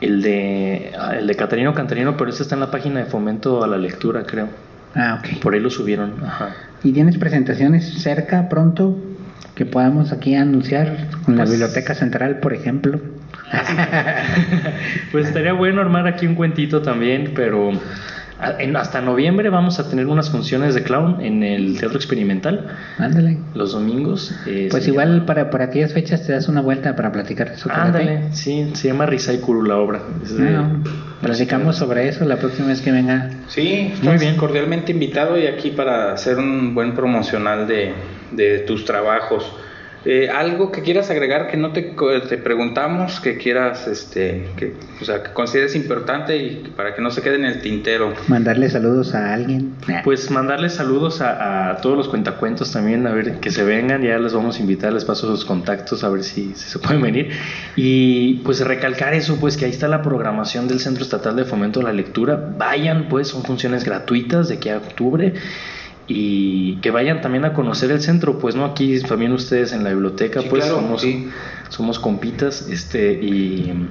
el 0.00 0.22
de 0.22 0.92
ah, 0.98 1.14
el 1.16 1.26
de 1.26 1.34
Catarino 1.36 1.72
Cantarino, 1.72 2.16
pero 2.16 2.30
ese 2.30 2.42
está 2.42 2.54
en 2.56 2.60
la 2.60 2.70
página 2.70 3.00
de 3.00 3.06
Fomento 3.06 3.62
a 3.64 3.66
la 3.68 3.76
Lectura, 3.78 4.24
creo. 4.24 4.48
Ah, 4.94 5.20
ok. 5.20 5.40
Por 5.40 5.54
ahí 5.54 5.60
lo 5.60 5.70
subieron. 5.70 6.14
Ajá. 6.24 6.54
¿Y 6.82 6.92
tienes 6.92 7.16
presentaciones 7.18 8.02
cerca, 8.02 8.48
pronto, 8.48 8.96
que 9.54 9.64
podamos 9.66 10.12
aquí 10.12 10.34
anunciar 10.34 11.08
en 11.26 11.36
la 11.36 11.44
Pues- 11.44 11.50
Biblioteca 11.50 11.94
Central, 11.94 12.40
por 12.40 12.52
ejemplo? 12.54 13.00
Pues 15.12 15.28
estaría 15.28 15.52
bueno 15.52 15.80
armar 15.80 16.06
aquí 16.06 16.26
un 16.26 16.34
cuentito 16.34 16.82
también, 16.82 17.32
pero 17.34 17.70
hasta 18.76 19.00
noviembre 19.00 19.48
vamos 19.50 19.78
a 19.80 19.88
tener 19.88 20.06
unas 20.06 20.30
funciones 20.30 20.74
de 20.74 20.82
clown 20.82 21.20
en 21.20 21.42
el 21.42 21.78
Teatro 21.78 21.96
Experimental 21.98 22.66
Ándale. 22.98 23.38
los 23.54 23.72
domingos. 23.72 24.34
eh, 24.46 24.68
Pues 24.70 24.86
igual 24.88 25.12
llama- 25.14 25.26
para, 25.26 25.50
para 25.50 25.64
aquellas 25.66 25.92
fechas 25.92 26.26
te 26.26 26.32
das 26.32 26.48
una 26.48 26.60
vuelta 26.60 26.94
para 26.96 27.12
platicar 27.12 27.48
de 27.48 27.54
eso. 27.54 27.70
Ándale, 27.72 28.32
sí, 28.32 28.70
se 28.74 28.88
llama 28.88 29.06
Risaikuru 29.06 29.62
la 29.64 29.76
obra. 29.78 30.00
es 30.22 30.36
de- 30.36 30.58
platicamos 31.20 31.76
sobre 31.76 32.08
eso 32.08 32.24
la 32.24 32.36
próxima 32.36 32.68
vez 32.68 32.80
que 32.82 32.92
venga. 32.92 33.30
Sí, 33.48 33.90
estás 33.92 34.02
Muy 34.04 34.18
bien. 34.18 34.36
cordialmente 34.36 34.92
invitado 34.92 35.38
y 35.38 35.46
aquí 35.46 35.70
para 35.70 36.12
hacer 36.12 36.36
un 36.38 36.74
buen 36.74 36.94
promocional 36.94 37.66
de, 37.66 37.92
de 38.32 38.58
tus 38.60 38.84
trabajos. 38.84 39.50
Eh, 40.06 40.28
algo 40.28 40.70
que 40.70 40.82
quieras 40.82 41.08
agregar 41.10 41.48
que 41.48 41.56
no 41.56 41.72
te, 41.72 41.94
te 42.28 42.36
preguntamos, 42.36 43.20
que 43.20 43.38
quieras, 43.38 43.86
este, 43.86 44.48
que, 44.56 44.74
o 45.00 45.04
sea, 45.04 45.22
que 45.22 45.32
consideres 45.32 45.74
importante 45.74 46.36
y 46.36 46.72
para 46.76 46.94
que 46.94 47.00
no 47.00 47.10
se 47.10 47.22
quede 47.22 47.36
en 47.36 47.46
el 47.46 47.62
tintero. 47.62 48.12
Mandarle 48.28 48.68
saludos 48.68 49.14
a 49.14 49.32
alguien. 49.32 49.74
Pues 50.04 50.30
mandarles 50.30 50.74
saludos 50.74 51.22
a, 51.22 51.70
a 51.70 51.76
todos 51.78 51.96
los 51.96 52.08
cuentacuentos 52.08 52.70
también, 52.70 53.06
a 53.06 53.12
ver 53.12 53.40
que 53.40 53.50
se 53.50 53.64
vengan, 53.64 54.02
ya 54.02 54.18
les 54.18 54.34
vamos 54.34 54.58
a 54.58 54.60
invitar, 54.60 54.92
les 54.92 55.06
paso 55.06 55.26
sus 55.26 55.44
contactos 55.46 56.04
a 56.04 56.10
ver 56.10 56.22
si, 56.22 56.54
si 56.54 56.70
se 56.70 56.78
pueden 56.78 57.00
venir. 57.00 57.30
Y 57.74 58.34
pues 58.44 58.60
recalcar 58.60 59.14
eso, 59.14 59.38
pues 59.40 59.56
que 59.56 59.64
ahí 59.64 59.70
está 59.70 59.88
la 59.88 60.02
programación 60.02 60.68
del 60.68 60.80
Centro 60.80 61.02
Estatal 61.02 61.34
de 61.34 61.44
Fomento 61.44 61.80
a 61.80 61.82
la 61.82 61.92
Lectura. 61.92 62.52
Vayan, 62.58 63.08
pues 63.08 63.28
son 63.28 63.42
funciones 63.42 63.84
gratuitas 63.84 64.48
de 64.48 64.56
aquí 64.56 64.68
a 64.68 64.76
octubre. 64.76 65.32
Y 66.06 66.76
que 66.76 66.90
vayan 66.90 67.22
también 67.22 67.46
a 67.46 67.54
conocer 67.54 67.90
el 67.90 68.00
centro, 68.00 68.38
pues 68.38 68.54
no 68.54 68.64
aquí 68.66 69.00
también 69.00 69.32
ustedes 69.32 69.72
en 69.72 69.84
la 69.84 69.90
biblioteca, 69.90 70.42
Sí, 70.42 70.48
pues 70.50 70.64
claro, 70.64 70.80
somos, 70.80 71.00
sí. 71.00 71.30
somos 71.70 71.98
compitas, 71.98 72.68
este 72.68 73.12
y 73.14 73.88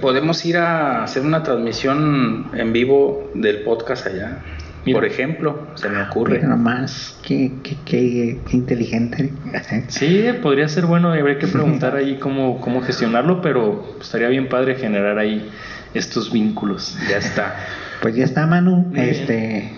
Podemos 0.00 0.44
ir 0.46 0.58
a 0.58 1.02
hacer 1.02 1.22
una 1.22 1.42
transmisión 1.42 2.50
en 2.54 2.72
vivo 2.72 3.30
del 3.34 3.62
podcast 3.62 4.06
allá. 4.06 4.38
Mira. 4.86 5.00
Por 5.00 5.04
ejemplo, 5.04 5.66
se 5.74 5.88
me 5.88 6.00
ocurre. 6.00 6.36
Mira 6.36 6.48
nomás, 6.48 7.18
qué, 7.24 7.50
qué, 7.64 7.76
qué, 7.84 8.38
qué 8.48 8.56
inteligente. 8.56 9.32
Sí, 9.88 10.24
podría 10.40 10.68
ser 10.68 10.86
bueno, 10.86 11.10
habría 11.10 11.38
que 11.40 11.48
preguntar 11.48 11.96
ahí 11.96 12.18
cómo, 12.20 12.60
cómo 12.60 12.80
gestionarlo, 12.82 13.40
pero 13.42 13.96
estaría 14.00 14.28
bien 14.28 14.48
padre 14.48 14.76
generar 14.76 15.18
ahí 15.18 15.50
estos 15.94 16.32
vínculos. 16.32 16.96
Ya 17.10 17.18
está. 17.18 17.56
Pues 18.00 18.14
ya 18.14 18.24
está, 18.24 18.46
Manu. 18.46 18.76
Muy. 18.76 19.00
Este, 19.00 19.72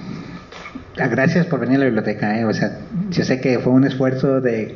gracias 1.07 1.47
por 1.47 1.61
venir 1.61 1.77
a 1.77 1.79
la 1.81 1.85
biblioteca. 1.87 2.39
¿eh? 2.39 2.45
O 2.45 2.53
sea, 2.53 2.73
yo 3.11 3.25
sé 3.25 3.41
que 3.41 3.59
fue 3.61 3.73
un 3.73 3.85
esfuerzo 3.85 4.41
de 4.41 4.75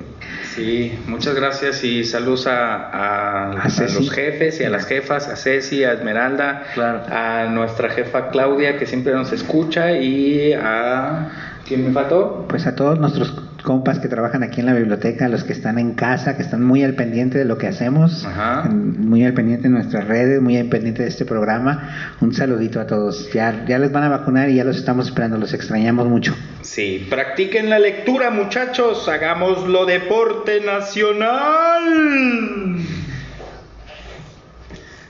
Sí, 0.55 0.97
muchas 1.09 1.35
gracias 1.35 1.83
y 1.83 2.05
saludos 2.05 2.47
a, 2.47 2.77
a- 2.77 3.53
A 3.53 3.63
a 3.65 3.71
Ceci. 3.71 3.95
los 3.97 4.11
jefes 4.11 4.61
y 4.61 4.65
a 4.65 4.71
las 4.71 4.87
jefas, 4.87 5.29
a 5.29 5.37
Ceci, 5.37 5.83
a 5.85 5.93
Esmeralda, 5.95 6.65
Claro. 6.75 7.03
a 7.11 7.47
nuestra 7.51 7.89
jefa 7.91 8.29
Claudia 8.31 8.79
que 8.79 8.87
siempre 8.87 9.13
nos 9.15 9.33
escucha 9.33 9.93
y 9.93 10.53
a... 10.53 11.31
¿Quién 11.67 11.85
me 11.87 11.93
faltó? 11.93 12.45
pues 12.49 12.67
a 12.67 12.75
todos 12.75 12.99
nuestros 12.99 13.33
compas 13.63 13.99
que 13.99 14.09
trabajan 14.09 14.43
aquí 14.43 14.61
en 14.61 14.67
la 14.67 14.75
biblioteca, 14.75 15.29
los 15.29 15.45
que 15.45 15.53
están 15.53 15.79
en 15.79 15.93
casa, 15.95 16.37
que 16.37 16.43
están 16.43 16.63
muy 16.63 16.83
al 16.83 16.95
pendiente 16.95 17.39
de 17.39 17.45
lo 17.45 17.59
que 17.59 17.69
hacemos, 17.69 18.25
Ajá. 18.25 18.69
muy 18.71 19.25
al 19.25 19.33
pendiente 19.35 19.65
de 19.69 19.75
nuestras 19.75 20.07
redes, 20.07 20.41
muy 20.43 20.57
al 20.57 20.67
pendiente 20.67 21.03
de 21.03 21.09
este 21.09 21.25
programa. 21.25 22.17
Un 22.21 22.35
saludito 22.35 22.81
a 22.81 22.87
todos. 22.87 23.33
Ya, 23.33 23.65
ya 23.67 23.79
les 23.79 23.93
van 23.93 24.03
a 24.05 24.09
vacunar 24.09 24.51
y 24.51 24.57
ya 24.57 24.65
los 24.65 24.77
estamos 24.77 25.07
esperando, 25.09 25.39
los 25.39 25.55
extrañamos 25.55 26.09
mucho. 26.09 26.37
Sí, 26.61 27.07
practiquen 27.09 27.71
la 27.71 27.79
lectura 27.79 28.31
muchachos, 28.31 29.09
hagámoslo 29.09 29.87
deporte 29.87 30.61
nacional. 30.61 31.83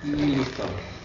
Listo. 0.04 0.64